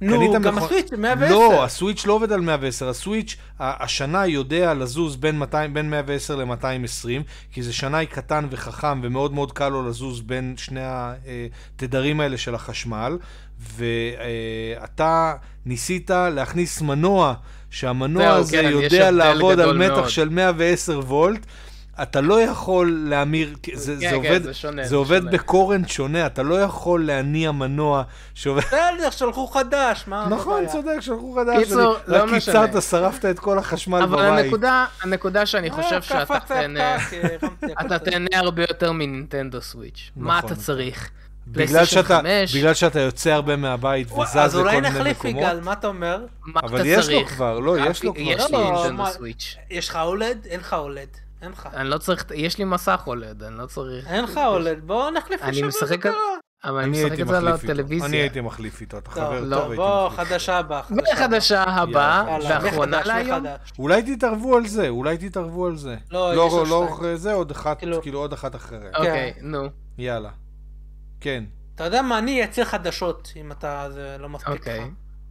[0.00, 1.30] נו, גם הסוויץ' 110.
[1.34, 7.22] לא, הסוויץ' לא עובד על 110, הסוויץ' השנה יודע לזוז בין, 200, בין 110 ל-220,
[7.52, 12.54] כי זה שנאי קטן וחכם ומאוד מאוד קל לו לזוז בין שני התדרים האלה של
[12.54, 13.18] החשמל,
[13.76, 15.34] ואתה
[15.66, 17.34] ניסית להכניס מנוע,
[17.70, 20.08] שהמנוע הזה כן, יודע לעבוד על מתח מאוד.
[20.08, 21.46] של 110 וולט.
[22.02, 25.30] אתה לא יכול להמיר, זה, כן, זה כן, עובד, זה, שונה, זה זה עובד שונה.
[25.30, 28.02] בקורנט שונה, אתה לא יכול להניע מנוע
[28.34, 28.62] שעובד...
[28.68, 30.68] בסדר, שלחו חדש, מה נכון, הבעיה?
[30.72, 31.64] צודק, שלחו חדש.
[31.64, 32.38] קיצור, לא רק משנה.
[32.70, 34.44] קיצרת, שרפת את כל החשמל אבל בבית.
[34.44, 36.96] הנקודה, הנקודה שאני אה, חושב שאתה תהנה,
[37.80, 37.98] אתה.
[37.98, 40.10] תהנה הרבה יותר מנינטנדו סוויץ'.
[40.16, 40.50] מה נכון.
[40.52, 41.10] אתה צריך?
[41.46, 42.56] בגלל שאתה, 5?
[42.56, 45.42] בגלל שאתה יוצא הרבה מהבית וזז אז לכל אולי מיני נחליף מקומות.
[45.42, 46.18] יגאל, מה אתה אומר?
[46.46, 46.98] מה אתה אבל צריך?
[46.98, 48.22] יש לו כבר, לא, יש לו כבר.
[48.22, 49.56] יש לי לא, נינטנדו מה- סוויץ'.
[49.70, 50.46] יש לך אולד?
[50.50, 51.08] אין לך אולד.
[51.44, 51.68] אין לך.
[51.74, 54.06] אני לא צריך, יש לי מסך אולד, אני לא צריך.
[54.06, 56.16] אין לך אולד, בוא נחליף אני לשבוע משחק- הבא.
[56.64, 57.48] אבל אני משחק את זה על.
[57.48, 58.08] הטלוויזיה.
[58.08, 60.28] אני הייתי מחליף איתו, אתה חבר לא, טוב, הייתי בוא, מחליף.
[60.28, 60.80] חדשה הבאה.
[61.12, 63.44] וחדשה הבאה, ואחרונה להיום.
[63.78, 65.96] אולי תתערבו על זה, אולי תתערבו על זה.
[66.10, 67.16] לא, לא, יש עוד לא, שתיים.
[67.16, 68.94] זה עוד אחת, כאילו- כאילו עוד אחת אחרת.
[68.96, 69.68] אוקיי, נו.
[69.98, 70.30] יאללה.
[71.20, 71.44] כן.
[71.74, 74.74] אתה יודע מה, אני אייצר חדשות, אם אתה, זה לא מספיק לך.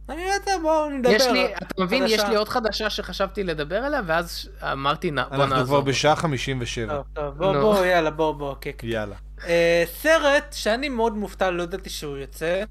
[0.08, 0.24] אוקיי.
[0.24, 1.10] אני יודע, בואו נדבר.
[1.10, 2.20] יש לי, אתה מבין, יש.
[2.28, 5.80] לי עוד חדשה שחשבתי לדבר עליה, ואז אמרתי, "נ- בוא אנחנו כבר.
[5.80, 6.94] בשעה 57.
[6.96, 7.60] טוב, טוב, בוא, נו.
[7.60, 8.86] בוא, יאללה, בוא, בוא, כן, כן.
[8.86, 9.14] יאללה.
[9.46, 12.64] אה, סרט שאני מאוד מופתע, לא ידעתי שהוא יוצא,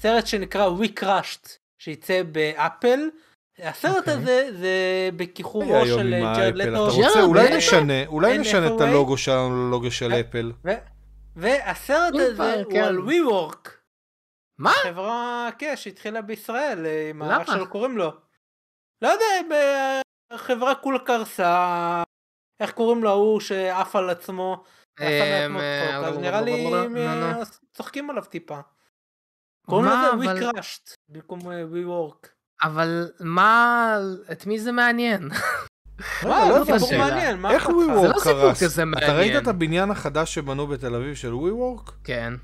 [0.00, 1.48] סרט שנקרא WeCrashed,
[1.78, 3.00] שיצא באפל.
[3.62, 4.14] הסרט אוקיי.
[4.14, 4.68] הזה זה
[5.74, 6.70] היום של עם ג'רד האפל, לטו.
[6.70, 7.56] אתה רוצה, ג'רד אולי?
[7.56, 10.20] נשנה, אולי נשנה את הלוגו שלנו ללוגו של אה?
[10.20, 10.52] אפל.
[11.36, 12.82] והסרט הזה הוא כן.
[12.84, 13.68] על WeWork,
[14.58, 14.72] מה?
[14.82, 17.36] חברה, כן, שהתחילה בישראל, אה, עם למה?
[17.36, 18.12] האח שלו קוראים לו.
[19.02, 19.56] לא יודע,
[20.30, 22.02] החברה כולה קרסה,
[22.60, 24.64] איך קוראים לו ההוא שעף על עצמו.
[25.00, 27.42] מעצמו צחוק, אז אה, נראה לי הם, אה, נו.
[27.72, 28.60] צוחקים עליו טיפה.
[29.66, 32.28] קוראים לזה We Crushed במקום אה, WeWork.
[32.62, 33.98] אבל מה,
[34.32, 35.28] את מי זה מעניין?
[36.22, 36.78] מה, לא לא הבנתי.
[36.78, 37.66] סיפור מעניין, מה איך?
[37.66, 38.78] זה WeWork לא סיפור קרס?
[38.78, 39.42] אתה ראית.
[39.42, 41.90] את הבניין החדש שבנו בתל אביב של WeWork?
[42.04, 42.34] כן.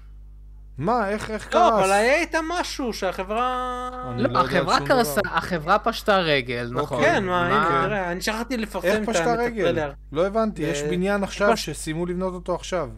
[0.78, 1.90] מה, איך איך לא, אבל קרס?
[1.90, 3.88] היה איתם משהו שהחברה...
[4.12, 5.34] אני לא לא, החברה קרסה, דבר.
[5.36, 7.02] החברה פשטה רגל, נכון.
[7.05, 9.66] כן, מה, הנה, תראה, אני שכחתי לפרסם איך את פשטה את רגל?
[9.68, 9.92] הטריילר.
[10.12, 12.90] לא הבנתי, יש בניין עכשיו פש- שסיימו לבנות אותו עכשיו.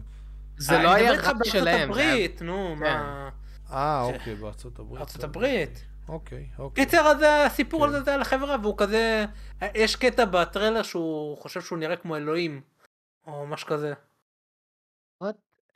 [0.57, 1.93] זה אה, לא אני היה מדבר רק בארצות שלהם.
[1.93, 3.29] זה היה- הברית, נו, מה...
[3.71, 5.01] אה, אוקיי, בארצות הברית.
[5.01, 5.83] ארצות הברית.
[6.09, 6.85] אוקיי, אוקיי.
[6.85, 7.89] קיצר, אז הסיפור כן.
[7.89, 9.25] הזה זה על החברה, והוא כזה...
[9.75, 12.61] יש קטע בטריילר שהוא חושב שהוא נראה כמו אלוהים,
[13.27, 13.93] או משהו כזה.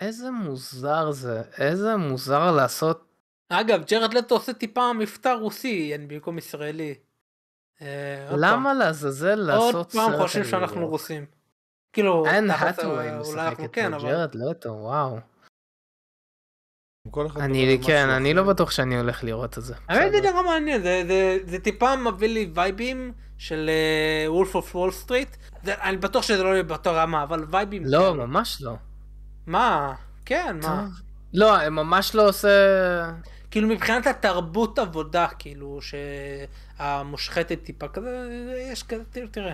[0.01, 3.07] איזה מוזר זה, איזה מוזר לעשות.
[3.49, 6.95] אגב, ג'רד לטו עושה טיפה מבטא רוסי, אין במקום ישראלי.
[7.81, 8.73] אה, עוד למה.
[8.73, 10.87] לעזאזל לעשות עוד סרט פעם חושבים שאנחנו?
[10.87, 11.25] רוסים.
[11.93, 14.09] כאילו, אן האת'ווי אולי משחק אנחנו את כן, אבל...
[14.11, 15.19] ג'רד לטו, וואו.
[17.35, 18.33] אני, כן, אני.
[18.33, 19.75] לא בטוח שאני הולך לראות את זה.
[19.89, 20.31] האמת זה.
[20.31, 23.69] נורא מעניין, זה- זה- זה טיפה מביא לי וייבים של
[24.27, 25.35] Wolf of Wall Street.
[25.65, 27.83] אני בטוח שזה לא יהיה באותו רמה, אבל וייבים.
[27.85, 28.13] לא, כאלו.
[28.27, 28.75] ממש לא.
[29.47, 29.93] מה?
[30.25, 30.87] כן, מה?
[31.33, 32.49] לא, ממש לא עושה...
[33.51, 35.79] כאילו מבחינת התרבות עבודה, כאילו,
[36.77, 38.27] שהמושחתת טיפה כזה,
[38.71, 39.53] יש כזה, תראה,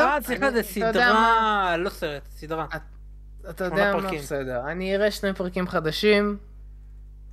[0.00, 2.66] אה, סליחה, זה סדרה, לא סרט, סדרה.
[3.50, 4.10] אתה יודע מה.
[4.10, 4.60] בסדר.
[4.70, 6.36] אני אראה שני פרקים חדשים,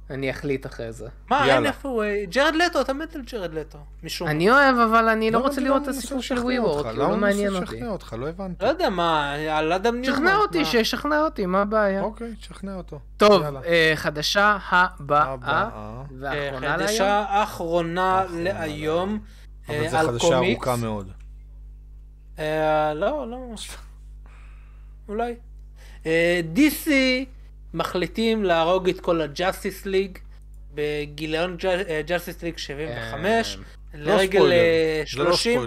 [0.09, 1.07] אני אחליט אחרי זה.
[1.29, 1.65] מה, אין.
[1.65, 2.03] איפה הוא?
[2.03, 4.27] אה, ג'רד לטו, אתה מת על ג'רד לטו, משום.
[4.27, 7.03] אני אוהב, אבל אני לא למה רוצה לראות את מנסה הסיפור של הוא למה לא
[7.05, 7.63] הוא מנסה מעניין אותי.
[7.75, 8.15] לשכנע אותך?
[8.19, 8.63] לא הבנתי.
[8.65, 10.15] לא יודע מה, על אדם ניוזמן.
[10.15, 10.65] שכנע אותי, מה?
[10.65, 12.01] שישכנע אותי, מה הבעיה?
[12.01, 12.99] אוקיי, תשכנע אותו.
[13.17, 13.43] טוב.
[13.65, 15.69] אה, חדשה הבאה, הבאה.
[15.75, 16.87] אה, והאחרונה להיום.
[16.87, 19.19] חדשה אחרונה להיום.
[19.69, 20.37] אבל זו חדשה.
[20.37, 21.11] ארוכה מאוד.
[22.39, 23.37] לא, לא.
[25.09, 25.35] אולי.
[26.05, 26.87] אה, DC
[27.75, 30.17] מחליטים להרוג את כל הג'אסטיס ליג
[30.73, 31.57] בגיליון
[32.05, 33.61] Justice League 75 אה,
[33.99, 34.53] לא לרגל ספוילר.
[34.53, 35.61] אה, זה לא 30.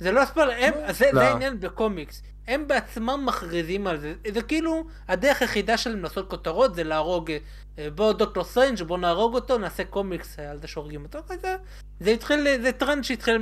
[0.00, 1.20] זה לא ספוילר, הם- זה לא.
[1.20, 2.22] זה העניין בקומיקס.
[2.48, 4.14] הם בעצמם מכריזים על זה.
[4.34, 7.30] זה כאילו הדרך היחידה שלהם לעשות כותרות זה להרוג
[7.78, 11.18] אה, בוא דוקטור סטרנג' בוא נהרוג אותו נעשה קומיקס על זה שהורגים אותו.
[11.42, 11.56] זה,
[12.00, 13.38] זה התחיל, זה טרנד שהתחיל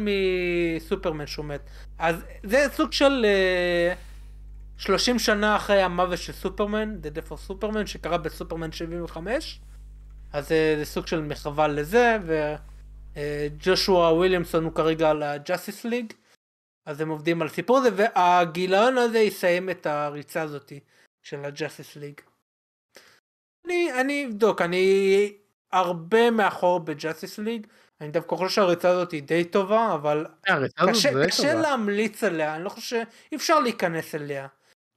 [0.76, 1.60] מסופרמן שהוא מת.
[1.98, 3.94] אז זה סוג של אה,
[4.78, 9.60] 30 שנה אחרי המוות של סופרמן, The Death of Superman שקרה בסופרמן 75.
[10.32, 12.16] אז אה, זה סוג של מחווה לזה
[13.16, 16.12] וג'ושוע וויליאמסון הוא כרגע על ה Justice League.
[16.86, 20.80] אז הם עובדים על סיפור הזה והגיליון הזה יסיים את הריצה הזאתי
[21.22, 22.20] של ה Justice League.
[23.64, 25.32] אני, אני אבדוק, אני
[25.72, 27.66] הרבה מאחור ב Justice League,
[28.00, 31.54] אני דווקא חושב שהריצה הזאת היא די טובה, אבל הזאת קשה, קשה טובה.
[31.54, 34.46] להמליץ עליה, אני לא חושב, אי אפשר להיכנס אליה.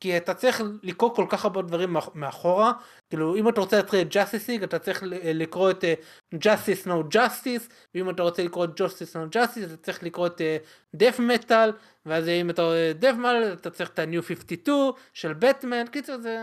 [0.02, 2.72] כי אתה צריך לקרוא כל כך הרבה דברים מאח- מאחורה,
[3.10, 5.04] כאילו אם אתה רוצה להתחיל את Justice League אתה צריך
[5.34, 5.94] לקרוא את אה,
[6.36, 10.42] Justice No Justice, ואם אתה רוצה לקרוא את Justice No Justice אתה צריך לקרוא את
[10.42, 10.58] אה,
[10.98, 11.72] Death Metal,
[12.06, 14.78] ואז אם אתה רואה Death Metal אתה צריך את ה-New 52
[15.14, 16.38] של בטמן, קיצור זה,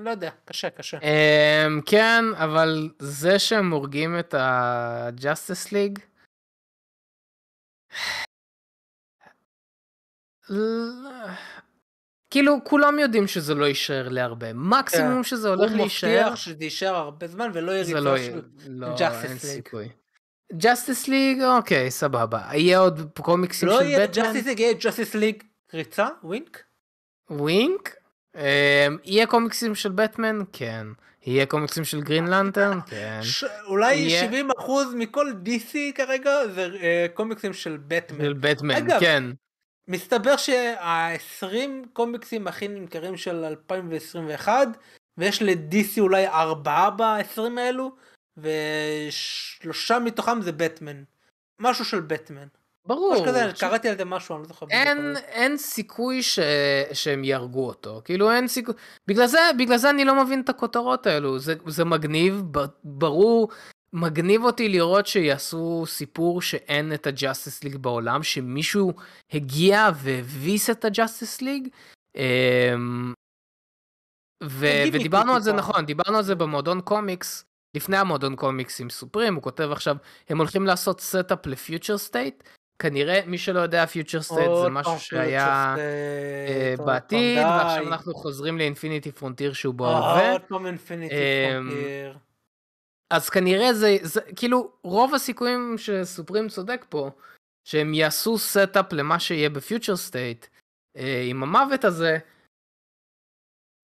[0.00, 0.98] לא יודע, קשה קשה.
[0.98, 6.00] אמ, כן, אבל זה שהם הורגים את ה-Justice League,
[12.30, 16.94] כאילו כולם יודעים שזה לא יישאר להרבה, מקסימום שזה הולך הוא להישאר, מבטיח שזה יישאר
[16.94, 18.22] הרבה זמן ולא יהיה ריצה לא של...
[18.22, 18.36] יהיה,
[18.68, 19.38] לא, League.
[19.38, 19.88] סיכוי.
[20.52, 22.40] Justice League, אוקיי, סבבה.
[22.52, 24.24] יהיה עוד קומיקסים לא של יהיה בטמן?
[24.24, 25.44] Justice League, יהיה Justice League
[25.74, 26.62] ריצה, ווינק.
[27.30, 27.94] ווינק?
[28.36, 28.40] אמ,
[29.04, 30.38] יהיה קומיקסים של בטמן?
[30.52, 30.86] כן.
[31.26, 32.78] יהיה קומיקסים של גרין לנטרן?
[32.90, 33.18] כן.
[33.22, 33.44] ש...
[33.66, 34.62] אולי יהיה- 70%
[34.96, 38.40] מכל DC כרגע זה אה, קומיקסים של של בטמן.
[38.40, 39.24] בטמן, אגב, כן.
[39.90, 41.46] מסתבר שה-20
[41.92, 44.68] קומיקסים הכי נמכרים של 2021
[45.18, 47.92] ויש ל-DC אולי ארבעה ב-20 האלו
[48.36, 51.02] ושלושה מתוכם זה בטמן.
[51.60, 52.46] משהו של בטמן.
[52.86, 53.12] ברור.
[53.12, 54.66] משהו כזה, עכשיו, קראתי על זה משהו, אני לא זוכר.
[54.70, 56.38] אין, אין סיכוי ש...
[56.92, 58.02] שהם יהרגו אותו.
[58.04, 58.74] כאילו אין סיכוי...
[59.06, 61.38] בגלל זה, בגלל זה אני לא מבין את הכותרות האלו.
[61.38, 62.42] זה, זה מגניב,
[62.84, 63.48] ברור,
[63.92, 68.92] מגניב אותי לראות שיעשו סיפור שאין את הג'אסטיס ליג בעולם, שמישהו
[69.32, 71.68] הגיע והביס את ה Justice League.
[72.16, 73.12] אמ,
[74.42, 75.52] ו- תגיד לי, ודיברנו על זה.
[75.52, 77.44] נכון, דיברנו על זה במועדון קומיקס,
[77.76, 79.96] לפני המועדון קומיקס עם סופרים, הוא כותב עכשיו,
[80.28, 82.42] הם הולכים לעשות setup ל Future State.
[82.78, 87.88] כנראה, מי שלא יודע, Future State זה משהו שהיה אה, בעתיד, ועכשיו.
[87.88, 90.32] אנחנו חוזרים ל Infinite Frontier שהוא בהווה.
[90.32, 91.14] עוד פעם Infinite
[91.52, 92.18] Frontier.
[93.10, 97.10] אז כנראה זה, זה, כאילו, רוב הסיכויים שסופרים צודק פה,
[97.64, 100.46] שהם יעשו setup למה שיהיה ב Future State,
[100.96, 102.18] אה, עם המוות הזה,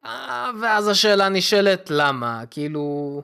[0.04, 3.22] אה, ואז השאלה נשאלת למה, כאילו,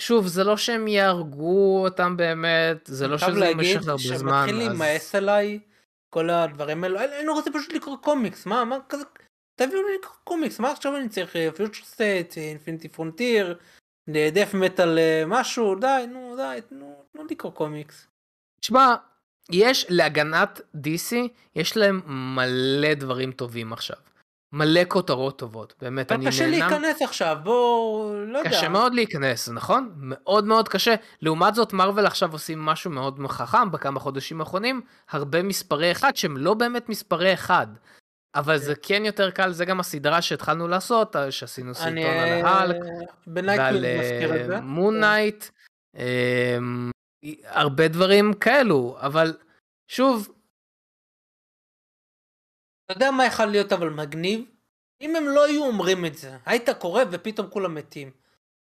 [0.00, 4.46] שוב, זה לא שהם יהרגו אותם באמת, זה לא חייב שזה להגיד יימשך הרבה זמן,
[4.46, 4.68] שמתחיל אז...
[4.80, 5.60] להימאס עליי
[6.14, 9.04] כל הדברים האלו, אני- אני רוצה פשוט לקרוא קומיקס, מה, מה כזה,
[9.60, 13.58] תביאו לי לקרוא קומיקס, מה עכשיו אני צריך, Future State, Infinite Frontier,
[14.08, 18.06] Death Metal משהו, די, נו, די, תנו תנו לקרוא קומיקס.
[18.60, 18.94] תשמע,
[19.50, 21.16] יש להגנת DC,
[21.56, 23.96] יש להם מלא דברים טובים עכשיו.
[24.52, 26.68] מלא כותרות טובות, באמת, אני קשה נהנה.
[26.68, 28.50] להיכנס עכשיו, בוא, לא יודע.
[28.50, 29.92] קשה מאוד להיכנס, נכון?
[29.96, 30.94] מאוד מאוד קשה.
[31.22, 36.36] לעומת זאת, מרוויל עכשיו עושים משהו מאוד חכם בכמה חודשים האחרונים, הרבה מספרי אחד שהם
[36.36, 37.66] לא באמת מספרי אחד.
[38.34, 42.76] אבל זה כן יותר קל, זה גם הסדרה שהתחלנו לעשות, אה, שעשינו סרטון על ההלק,
[43.26, 44.60] בנייקלינג ועל זה.
[44.60, 45.44] Moon Knight,
[47.44, 49.36] הרבה דברים כאלו, אבל
[49.88, 50.28] שוב,
[52.84, 54.44] אתה יודע מה יכול להיות אבל מגניב?
[55.00, 58.10] אם הם לא היו אומרים את זה, היית קורא ופתאום כולם מתים.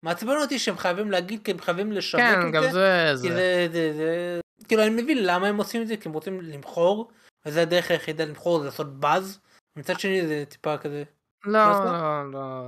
[0.02, 2.70] מעצבן אותי שהם חייבים להגיד כי הם חייבים לשווק כן, את גם זה.
[3.14, 3.34] זה, כי זה.
[3.34, 7.10] זה, זה, זה, כאילו אני מבין למה הם עושים את זה, כי הם רוצים למכור,
[7.46, 9.40] וזה הדרך היחידה למכור זה לעשות באז.
[9.76, 11.04] מצד שני זה טיפה כזה.
[11.44, 11.84] לא, זה?
[11.84, 12.60] לא, לא,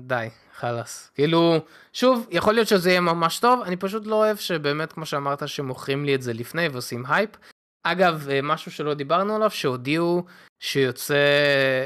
[0.00, 1.10] די, חלאס.
[1.14, 1.56] כאילו,
[1.92, 6.04] שוב, יכול להיות שזה יהיה ממש טוב, אני פשוט לא אוהב שבאמת, כמו שאמרת, שמוכרים
[6.04, 7.30] לי את זה לפני ועושים הייפ.
[7.82, 10.24] אגב, אה, משהו שלא דיברנו עליו, שהודיעו
[10.60, 11.14] שיוצא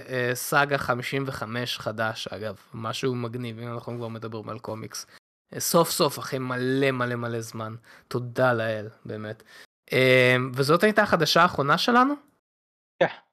[0.08, 5.06] אה, סאגה 55 חדש, אגב, משהו מגניב, אם אנחנו כבר מדברים על קומיקס.
[5.54, 7.74] אה, סוף סוף, אחרי מלא מלא מלא זמן.
[8.08, 9.42] תודה לאל, באמת.
[10.54, 12.14] וזאת הייתה החדשה האחרונה שלנו?
[13.02, 13.27] כן.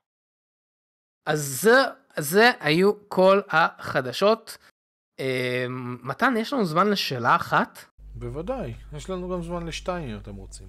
[1.26, 1.84] אז זה,
[2.18, 4.58] זה היו כל החדשות.
[5.20, 5.66] אה,
[6.04, 7.86] מתן, יש לנו זמן לשאלה אחת?
[8.16, 10.68] בוודאי, יש לנו גם זמן לשתיים אם אתם רוצים.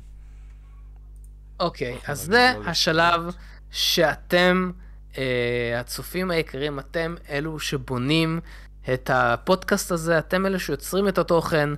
[1.60, 3.34] אוקיי, אז זה לא השלב.
[3.70, 4.70] שאתם,
[5.18, 8.40] אה, הצופים היקרים, אתם אלו שבונים
[8.94, 11.68] את הפודקאסט הזה, אתם אלו שיוצרים את התוכן.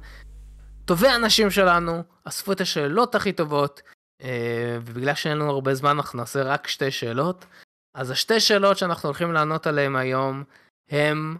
[0.84, 3.82] טובי האנשים שלנו אספו את השאלות הכי טובות,
[4.22, 7.46] אה, ובגלל שאין לנו הרבה זמן אנחנו נעשה רק שתי שאלות.
[7.98, 10.44] אז השתי שאלות שאנחנו הולכים לענות עליהן היום
[10.90, 11.36] הם,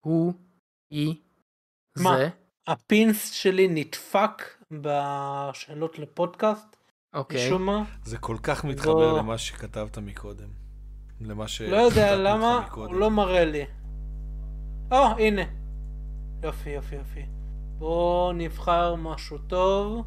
[0.00, 0.32] הוא,
[0.90, 1.14] היא,
[1.98, 2.16] מה?
[2.16, 2.28] זה.
[2.66, 6.76] הפינס שלי נדפק בשאלות לפודקאסט,
[7.14, 7.46] אוקיי.
[7.46, 7.82] משום מה.
[8.04, 9.18] זה כל כך מתחבר לא.
[9.18, 10.48] למה שכתבת מקודם.
[11.20, 11.62] למה ש...
[11.62, 12.92] לא יודע למה, מקודם.
[12.92, 13.64] הוא לא מראה לי.
[14.90, 15.42] או, הנה.
[16.42, 17.26] יופי, יופי, יופי.
[17.78, 20.06] בואו נבחר משהו טוב.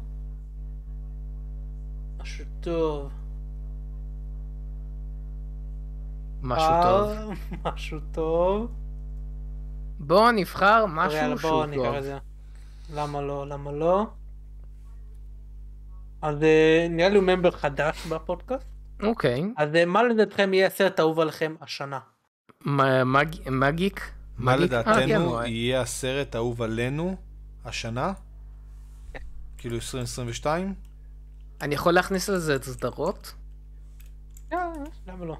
[2.18, 3.23] משהו טוב.
[6.44, 7.30] משהו אה, טוב.
[7.66, 8.70] משהו טוב.
[9.98, 11.94] בואו נבחר יאללה, משהו בואו שהוא ניקח טוב.
[11.94, 12.18] את זה.
[12.94, 14.06] למה לא, למה לא?
[16.22, 18.66] אז אה, נראה לי הוא ממבר חדש בפודקאסט.
[19.02, 19.44] אוקיי.
[19.56, 21.98] אז אה, מה לדעתכם יהיה הסרט האהוב עליכם השנה?
[22.64, 24.10] מגיק?
[24.38, 24.72] מה מגיק?
[24.72, 27.16] אה, כן, לדעתנו יהיה הסרט האהוב עלינו
[27.64, 28.12] השנה?
[29.58, 30.74] כאילו 2022?
[31.60, 33.34] אני יכול להכניס לזה את סדרות?
[34.52, 35.36] למה לא?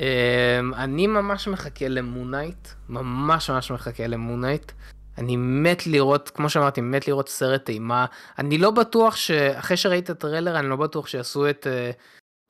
[0.00, 4.72] אמ, אני ממש מחכה למונייט, ממש ממש מחכה למונייט.
[5.18, 8.06] אני מת לראות, כמו שאמרתי, מת לראות סרט אימה.
[8.38, 9.30] אני לא בטוח ש...
[9.30, 11.90] אחרי שראית את הטריילר, אני לא בטוח שיעשו את אה,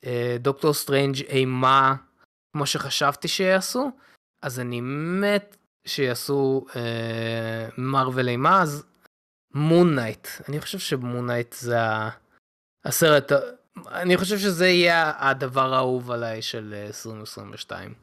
[0.05, 1.95] אה, דוקטור סטרנג' אימה
[2.53, 3.91] כמו שחשבתי שיעשו,
[4.41, 4.81] אז אני
[5.21, 8.85] מת שיעשו אה, מרוויל אימה, אז
[9.53, 10.27] Moon Knight.
[10.49, 11.77] אני חושב ש Moon Knight זה.
[12.85, 13.31] הסרט,
[13.77, 17.93] אני חושב שזה יהיה הדבר האהוב עליי של אה, 2022.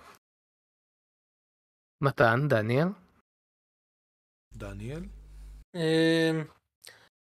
[2.02, 2.88] מתן, דניאל?
[4.55, 5.05] דניאל?
[5.76, 6.30] אה,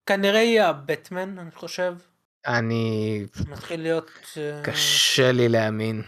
[0.06, 1.94] כנראה יהיה הבטמן, אני חושב.
[2.46, 3.26] אני...
[3.48, 4.10] מתחיל להיות...
[4.36, 6.02] אה, קשה לי להאמין.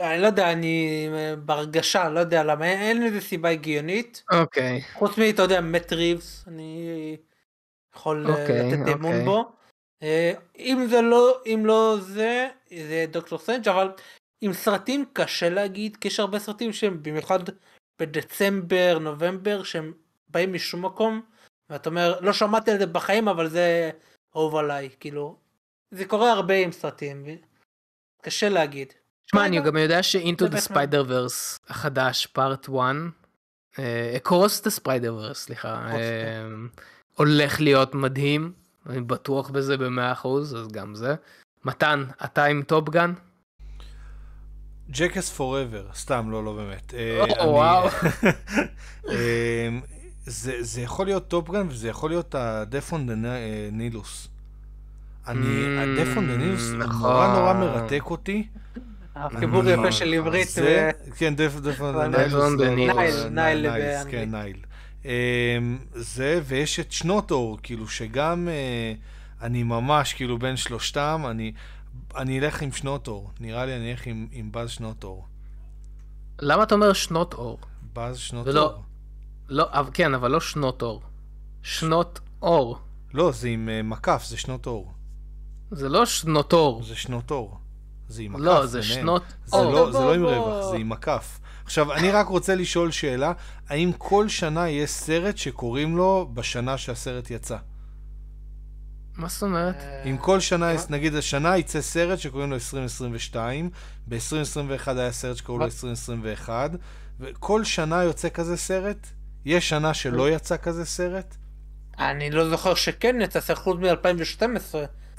[0.00, 4.24] אני לא יודע, אני אה, בהרגשה, לא יודע למה, אין- לזה סיבה הגיונית.
[4.32, 4.80] אוקיי.
[4.92, 7.16] חוץ מ, אתה יודע, מט ריבס, אני
[7.96, 9.24] יכול אה, אוקיי, לתת אמון אוקיי.
[9.24, 9.52] בו.
[10.04, 13.88] אה, אם זה לא, אם לא זה, זה דוקטור סטרנג', אבל
[14.40, 17.38] עם סרטים קשה להגיד, כי יש הרבה סרטים שהם במיוחד
[17.98, 19.92] בדצמבר, נובמבר, שהם
[20.28, 21.22] באים משום מקום,
[21.70, 23.90] ואתה אומר, לא שמעתי על זה בחיים, אבל זה
[24.36, 25.36] אהוב עליי, כאילו,
[25.90, 27.26] זה קורה הרבה עם סרטים,
[28.22, 28.92] קשה להגיד.
[29.30, 30.68] שמע, אני גם יודע ש-Into the.
[30.68, 32.74] Spider-Verse החדש, Part 1,
[33.78, 36.46] אה, Across the Spider-Verse, סליחה, אה,
[37.16, 38.52] הולך להיות מדהים,
[38.88, 41.14] אני בטוח בזה במאה אחוז, אז גם זה.
[41.64, 43.12] מתן, אתה עם Top Gun?
[44.90, 46.94] Jackass Forever, סתם, לא, לא באמת.
[46.94, 47.88] אה, או, אני- וואו.
[49.08, 49.68] אה,
[50.26, 53.14] זה זה יכול להיות Top Gun וזה יכול להיות ה Death on the
[53.72, 54.28] נילוס.
[55.28, 57.00] אני, Mm, ה Death on the נילוס הוא נכון.
[57.10, 58.46] נורא נורא מרתק אותי.
[59.16, 62.32] החיבור יפה של עברית, זה, כן, Death, Death on the אבל- נילוס.
[62.34, 63.24] Death on the לא, לא, נילוס.
[63.30, 64.04] Nile, Nile.
[64.10, 64.56] כן, Nile.
[65.04, 65.10] אמ,
[65.94, 68.92] זה, ויש את שנות אור, כאילו, שגם אה,
[69.46, 71.52] אני ממש, כאילו, בין שלושתם, אני,
[72.16, 73.30] אני אלך עם שנות אור.
[73.40, 75.26] נראה לי אני אלך עם, עם באז שנות אור.
[76.40, 77.58] למה אתה אומר שנות אור?
[77.92, 78.82] באז שנות ולא- אור.
[79.48, 81.02] לא, כן, אבל לא שנות אור.
[81.62, 82.78] שנות אור.
[83.14, 84.92] לא, זה עם אה, מקף, זה שנות אור.
[85.70, 86.82] זה לא שנות אור.
[86.82, 87.58] זה שנות אור.
[88.08, 89.00] זה עם מקף לא, זה ביניהם.
[89.00, 89.72] שנות זה אור.
[89.72, 90.70] לא, זה לא עם רווח.
[90.70, 91.40] זה עם מקף.
[91.64, 93.32] עכשיו, אני רק רוצה לשאול שאלה,
[93.68, 97.56] האם כל שנה יש סרט שקוראים לו בשנה שהסרט יצא?
[99.16, 99.76] מה זאת אומרת?
[100.10, 103.70] אם כל שנה, נגיד השנה יצא סרט שקוראים לו 2022,
[104.08, 105.72] ב-2021 היה סרט שקוראים לו מה?
[105.72, 106.70] 2021,
[107.20, 109.06] וכל שנה יוצא כזה סרט?
[109.44, 111.36] יש שנה שלא יצא כזה סרט?
[111.98, 114.74] אני לא זוכר שכן יצא סרט חוץ מ-2012.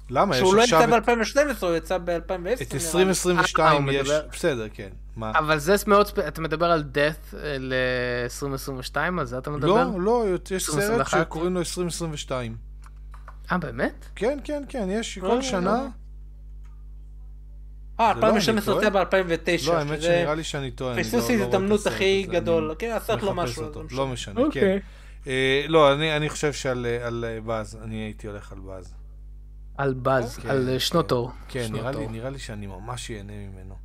[0.09, 0.35] למה?
[0.35, 2.61] יש שהוא לא יצא את- ב-2012, הוא יצא ב-2010.
[2.61, 4.09] את 2022 אה, יש...
[4.31, 4.89] בסדר, כן.
[5.15, 5.31] מה?
[5.35, 9.67] אבל זה מאוד, ספ- אתה מדבר על death אה, ל-2022, על זה אתה מדבר?
[9.87, 11.21] לא, לא, יש סרט 2021?
[11.25, 12.55] שקוראים לו 2022.
[13.51, 14.05] אה, באמת?
[14.15, 15.61] כן, כן, כן, יש לא, כל לא, שנה.
[15.61, 15.87] לא.
[17.99, 19.67] אה, לא, אני 2012 יצא ב-2009.
[19.67, 20.93] לא, האמת שנראה לי שאני טועה.
[20.93, 22.75] אני לא- פספוס לא הזדמנות הסרט הכי גדול.
[22.79, 23.71] כן, לו מחפש משהו.
[23.91, 24.33] לא משנה.
[24.33, 24.45] לא כן.
[24.45, 24.79] אוקיי.
[25.27, 28.93] אה, לא, אני אני חושב שעל אה, על, אה, באז, אני הייתי הולך על באז.
[29.77, 31.11] על באז, כן, על אה, שנות.
[31.11, 31.31] אור.
[31.47, 32.07] כן, נראה לי-.
[32.07, 33.75] נראה לי שאני ממש ייהנה ממנו.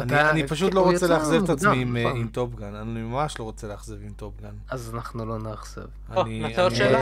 [0.00, 2.16] אני- אני פשוט לא רוצה לאכזב את עצמי עם, אה, נכון.
[2.20, 4.54] עם Top Gun, אני ממש לא רוצה לאכזב עם Top Gun.
[4.70, 5.86] אז אנחנו לא נאכזב.
[6.10, 6.40] אני?
[6.40, 6.92] מעדיף לא אמ,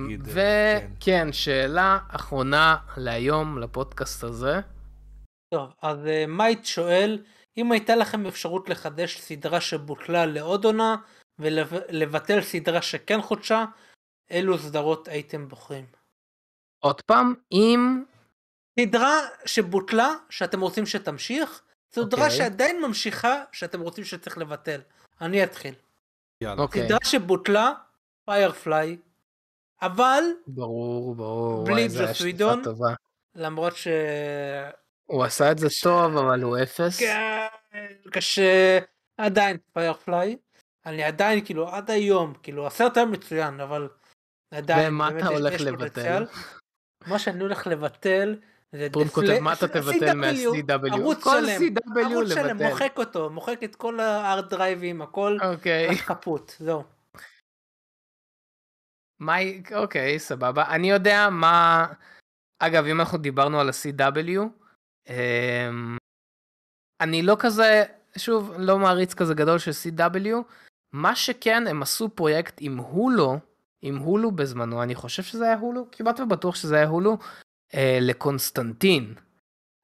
[0.00, 0.28] להגיד.
[0.28, 0.90] אה, כן.
[0.96, 4.60] וכן, שאלה אחרונה להיום, לפודקאסט הזה.
[5.54, 7.18] טוב, אז אה, מייט שואל,
[7.56, 10.96] אם הייתה לכם אפשרות לחדש סדרה שבוטלה לעוד עונה,
[11.38, 13.64] ולבטל סדרה שכן חודשה,
[14.30, 15.84] אילו סדרות הייתם בוחרים?
[16.80, 18.04] עוד פעם, אם...
[18.80, 21.62] סדרה שבוטלה, שאתם רוצים שתמשיך,
[21.94, 22.36] סדרה אוקיי.
[22.38, 24.80] שעדיין ממשיכה, שאתם רוצים שצריך לבטל.
[25.20, 25.74] אני אתחיל.
[26.40, 26.62] יאללה.
[26.62, 27.72] אוקיי, סדרה שבוטלה,
[28.24, 28.96] Firefly,
[29.82, 31.64] אבל, ברור, ברור.
[31.64, 32.62] בלי ג'וס וידון?
[33.34, 33.88] למרות ש...
[35.06, 37.00] הוא עשה את זה טוב, אבל הוא אפס.
[37.00, 37.46] כן,
[38.10, 38.78] קשה,
[39.16, 40.36] עדיין פיירפליי.
[40.86, 43.88] אני עדיין, כאילו, עד היום, כאילו, הסרט היה מצוין, אבל
[44.50, 46.24] עדיין, ומה אתה הולך לבטל?
[47.06, 48.36] מה שאני הולך לבטל,
[48.72, 50.92] זה פרום כותב, מה אתה תבטל CW, מה-CW?
[50.92, 52.56] ערוץ שלם, ערוץ שלם.
[52.56, 55.96] מוחק אותו, מוחק את כל הארט דרייבים, הכל, אוקיי.
[55.96, 56.84] חפות, זהו.
[59.20, 59.40] מה...
[59.40, 60.64] י- אוקיי, סבבה.
[60.68, 61.86] אני יודע מה...
[62.58, 64.40] אגב, אם אנחנו דיברנו על ה-CW,
[65.08, 65.96] אמ,
[67.00, 67.84] אני לא כזה,
[68.16, 70.34] שוב, לא מעריץ כזה גדול של CW.
[70.92, 73.36] מה שכן, הם עשו פרויקט עם הולו,
[73.82, 77.18] עם הולו בזמנו, אני חושב שזה היה הולו, כמעט ובטוח שזה היה הולו,
[77.74, 79.14] אה, לקונסטנטין.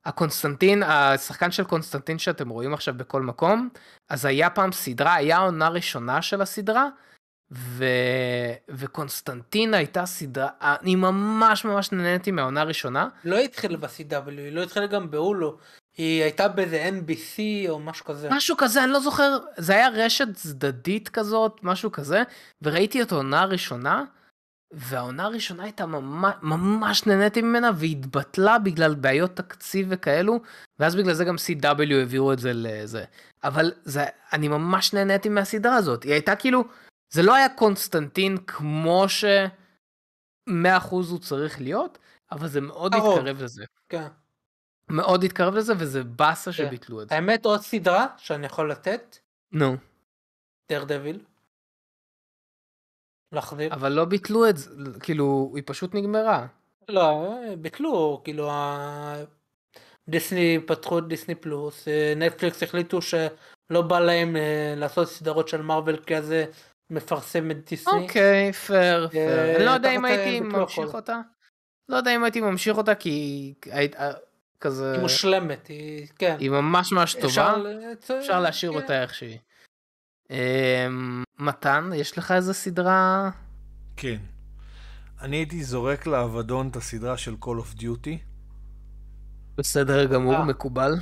[0.04, 3.68] הקונסטנטין, השחקן של קונסטנטין שאתם רואים עכשיו בכל מקום,
[4.08, 6.88] אז היה פעם סדרה, היה עונה ראשונה של הסדרה,
[7.52, 7.84] ו...
[8.68, 13.08] וקונסטנטין הייתה סדרה, אני ממש ממש נהניתי מהעונה הראשונה.
[13.24, 15.58] לא התחילה ב-CW, לא התחילה גם בהולו,
[15.96, 18.28] היא הייתה באיזה NBC או משהו כזה.
[18.30, 22.22] משהו כזה, אני לא זוכר, זה היה רשת צדדית כזאת, משהו כזה,
[22.62, 24.04] וראיתי את העונה הראשונה,
[24.72, 30.40] והעונה הראשונה הייתה ממש, ממש נהניתי ממנה, והתבטלה בגלל בעיות תקציב וכאלו,
[30.78, 33.04] ואז בגלל זה גם CW העבירו את זה לזה.
[33.44, 36.64] אבל זה, אני ממש נהניתי מהסדרה הזאת, היא הייתה כאילו,
[37.12, 39.24] זה לא היה קונסטנטין כמו ש...
[40.48, 40.52] 100%
[40.90, 41.98] הוא צריך להיות,
[42.32, 43.18] אבל זה מאוד קרוב.
[43.18, 43.64] התקרב לזה.
[43.88, 44.06] כן.
[44.89, 46.56] מאוד התקרב לזה, וזה באסה כן.
[46.56, 47.15] שביטלו את זה.
[47.15, 49.19] האמת עוד סדרה שאני יכול לתת,
[49.52, 49.77] נו.
[50.73, 51.20] דר דביל.
[53.32, 53.74] להחזיר.
[53.74, 54.70] אבל לא ביטלו את זה,
[55.01, 56.47] כאילו, היא פשוט נגמרה.
[56.89, 58.51] לא, ביטלו, כאילו,
[60.09, 65.62] דיסני פתחו את דיסני פלוס, אה, נטפליקס החליטו שלא בא להם אה, לעשות סדרות של
[65.62, 66.35] מארוול כי אז
[66.90, 68.02] מפרסם את דיסני.
[68.02, 69.56] אוקיי, פייר, פייר.
[69.56, 70.94] אני לא יודע אם אה, הייתי ממשיך.
[70.94, 71.20] אותה.
[71.89, 74.12] לא יודע אם הייתי ממשיך אותה, כי אה,
[74.64, 74.92] כזה...
[74.92, 76.36] היא מושלמת, היא, כן.
[76.40, 78.76] היא ממש ממש טובה, אפשר אפשר להשאיר כן.
[78.76, 79.38] אותה איך שהיא.
[80.30, 83.30] אמ, מתן, יש לך איזה סדרה?
[83.96, 84.18] כן.
[85.20, 88.16] אני הייתי זורק לאבדון את הסדרה של Call of Duty,
[89.56, 90.44] בסדר גמור, אה.
[90.44, 90.94] מקובל.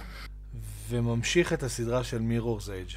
[0.89, 2.97] וממשיך את הסדרה של Mirror's Edge.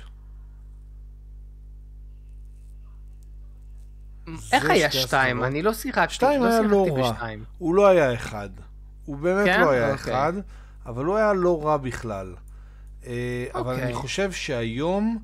[4.51, 5.43] איך היה שתי שתיים?
[5.43, 7.29] אני לא שיחקתי, שתיים לא היה שיחקתי לא רע.
[7.57, 8.49] הוא לא היה אחד.
[9.05, 9.61] הוא באמת כן?
[9.61, 10.13] לא היה אוקיי.
[10.13, 10.33] אחד,
[10.85, 12.35] אבל הוא היה לא רע בכלל.
[13.05, 13.83] אה, אבל אוקיי.
[13.85, 15.17] אני חושב שהיום,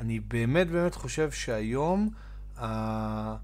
[0.00, 2.08] אני באמת באמת חושב שהיום,
[2.58, 3.36] ה-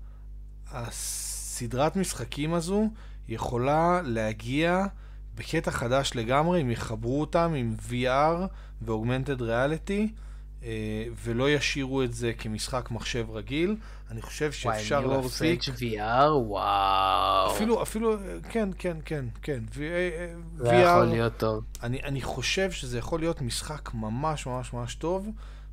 [0.72, 2.88] הסדרת משחקים הזו
[3.28, 4.84] יכולה להגיע
[5.34, 8.46] בקטע חדש לגמרי, אם יחברו אותם עם VR
[8.82, 10.12] ו-Augmented Reality,
[11.24, 13.76] ולא ישאירו את זה כמשחק מחשב רגיל.
[14.10, 15.62] אני חושב שאפשר וואי, להפיק...
[15.62, 17.50] Mirror's Edge VR, וואו.
[17.56, 18.16] אפילו, אפילו,
[18.48, 19.62] כן, כן, כן, כן.
[19.72, 21.64] V- אה, זה יכול VR, להיות טוב.
[21.82, 25.28] אני, אני חושב שזה יכול להיות משחק ממש ממש ממש טוב,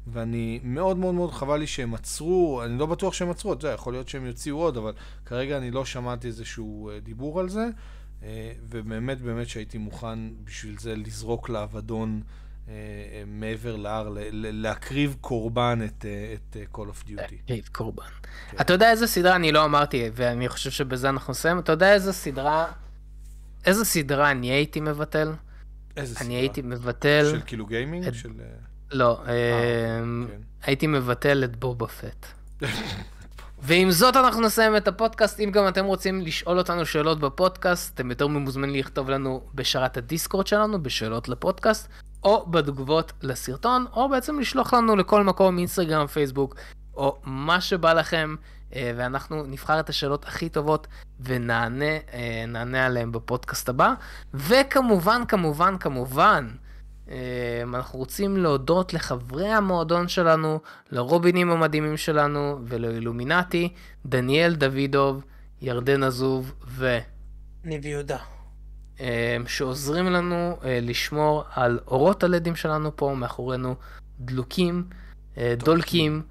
[0.08, 3.76] ואני מאוד מאוד מאוד חבל לי שהם עצרו, אני לא בטוח שהם עצרו, אתה יודע,
[3.76, 4.94] יכול להיות שהם יוציאו עוד, אבל
[5.26, 7.68] כרגע אני לא שמעתי איזשהו אה, דיבור על זה,
[8.24, 12.22] אה, ובאמת באמת שהייתי מוכן בשביל זה לזרוק לאבדון
[13.28, 17.36] מעבר להר, ל- ל- להקריב קורבן את, אה, את אה, Call of Duty.
[17.48, 18.04] קריב קורבן.
[18.52, 18.58] כן.
[18.62, 22.14] אתה יודע איזה סדרה אני לא אמרתי, ואני חושב שבזה אנחנו נסיים, אתה יודע איזה
[22.14, 22.66] סדרה,
[23.66, 25.32] איזה סדרה אני הייתי מבטל?
[25.98, 26.28] איזה סדרה?
[26.28, 28.08] אני הייתי מבטל, של כאילו גיימינג?
[28.08, 28.30] את- של...
[28.40, 28.46] אה,
[28.92, 29.22] לא,
[30.02, 30.38] אמ, כן.
[30.64, 32.26] הייתי מבטל את בובה פט.
[33.62, 35.40] ועם זאת אנחנו נסיים את הפודקאסט.
[35.40, 40.48] אם גם אתם רוצים לשאול אותנו שאלות בפודקאסט, אתם יותר ממוזמנים לכתוב לנו בשרת הדיסקורד
[40.48, 41.88] שלנו, בשאלות לפודקאסט,
[42.28, 46.56] או בתגובות לסרטון, או בעצם לשלוח לנו לכל מקום, אינסטגרם, פייסבוק,
[46.96, 48.36] או מה שבא לכם,
[48.76, 50.88] אה, ואנחנו נבחר את השאלות הכי טובות
[51.20, 53.94] ונענה אה, עליהן בפודקאסט הבא.
[54.34, 56.50] וכמובן, כמובן, כמובן,
[57.10, 60.60] אה, אנחנו רוצים להודות לחברי המועדון שלנו,
[60.92, 63.70] לרובינים המדהימים שלנו ולאילומינטי,
[64.06, 65.24] דניאל דוידוב,
[65.62, 66.98] ירדן עזוב ו...
[67.64, 68.37] ניב יהודה.
[69.48, 73.76] שעוזרים לנו לשמור על אורות הלדים שלנו פה מאחורינו
[74.20, 74.84] דלוקים,
[75.58, 76.22] דולקים.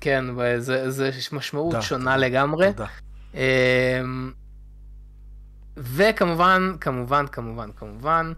[0.00, 0.24] כן,
[0.58, 2.72] זה, זה משמעות תודה, שונה תודה, לגמרי.
[2.72, 2.86] תודה.
[5.76, 8.32] וכמובן, כמובן, כמובן, כמובן,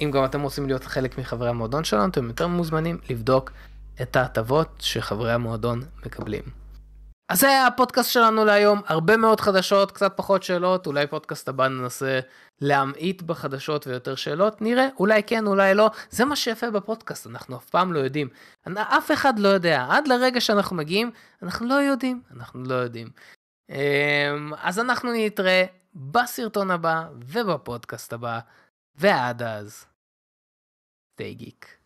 [0.00, 3.52] אם גם אתם רוצים להיות חלק מחברי המועדון שלנו, אתם יותר מוזמנים לבדוק
[4.02, 6.42] את ההטבות שחברי המועדון מקבלים.
[7.28, 11.68] אז זה היה הפודקאסט שלנו להיום, הרבה מאוד חדשות, קצת פחות שאלות, אולי פודקאסט הבא
[11.68, 12.20] ננסה
[12.60, 17.70] להמעיט בחדשות ויותר שאלות, נראה, אולי כן, אולי לא, זה מה שיפה בפודקאסט, אנחנו אף
[17.70, 18.28] פעם לא יודעים.
[18.76, 21.10] אף אחד לא יודע, עד לרגע שאנחנו מגיעים,
[21.42, 23.08] אנחנו לא יודעים, אנחנו לא יודעים.
[23.70, 25.64] אמ, אז אנחנו נתראה
[25.94, 28.40] בסרטון הבא ובפודקאסט הבא,
[28.94, 29.86] ועד אז,
[31.16, 31.83] stay geek.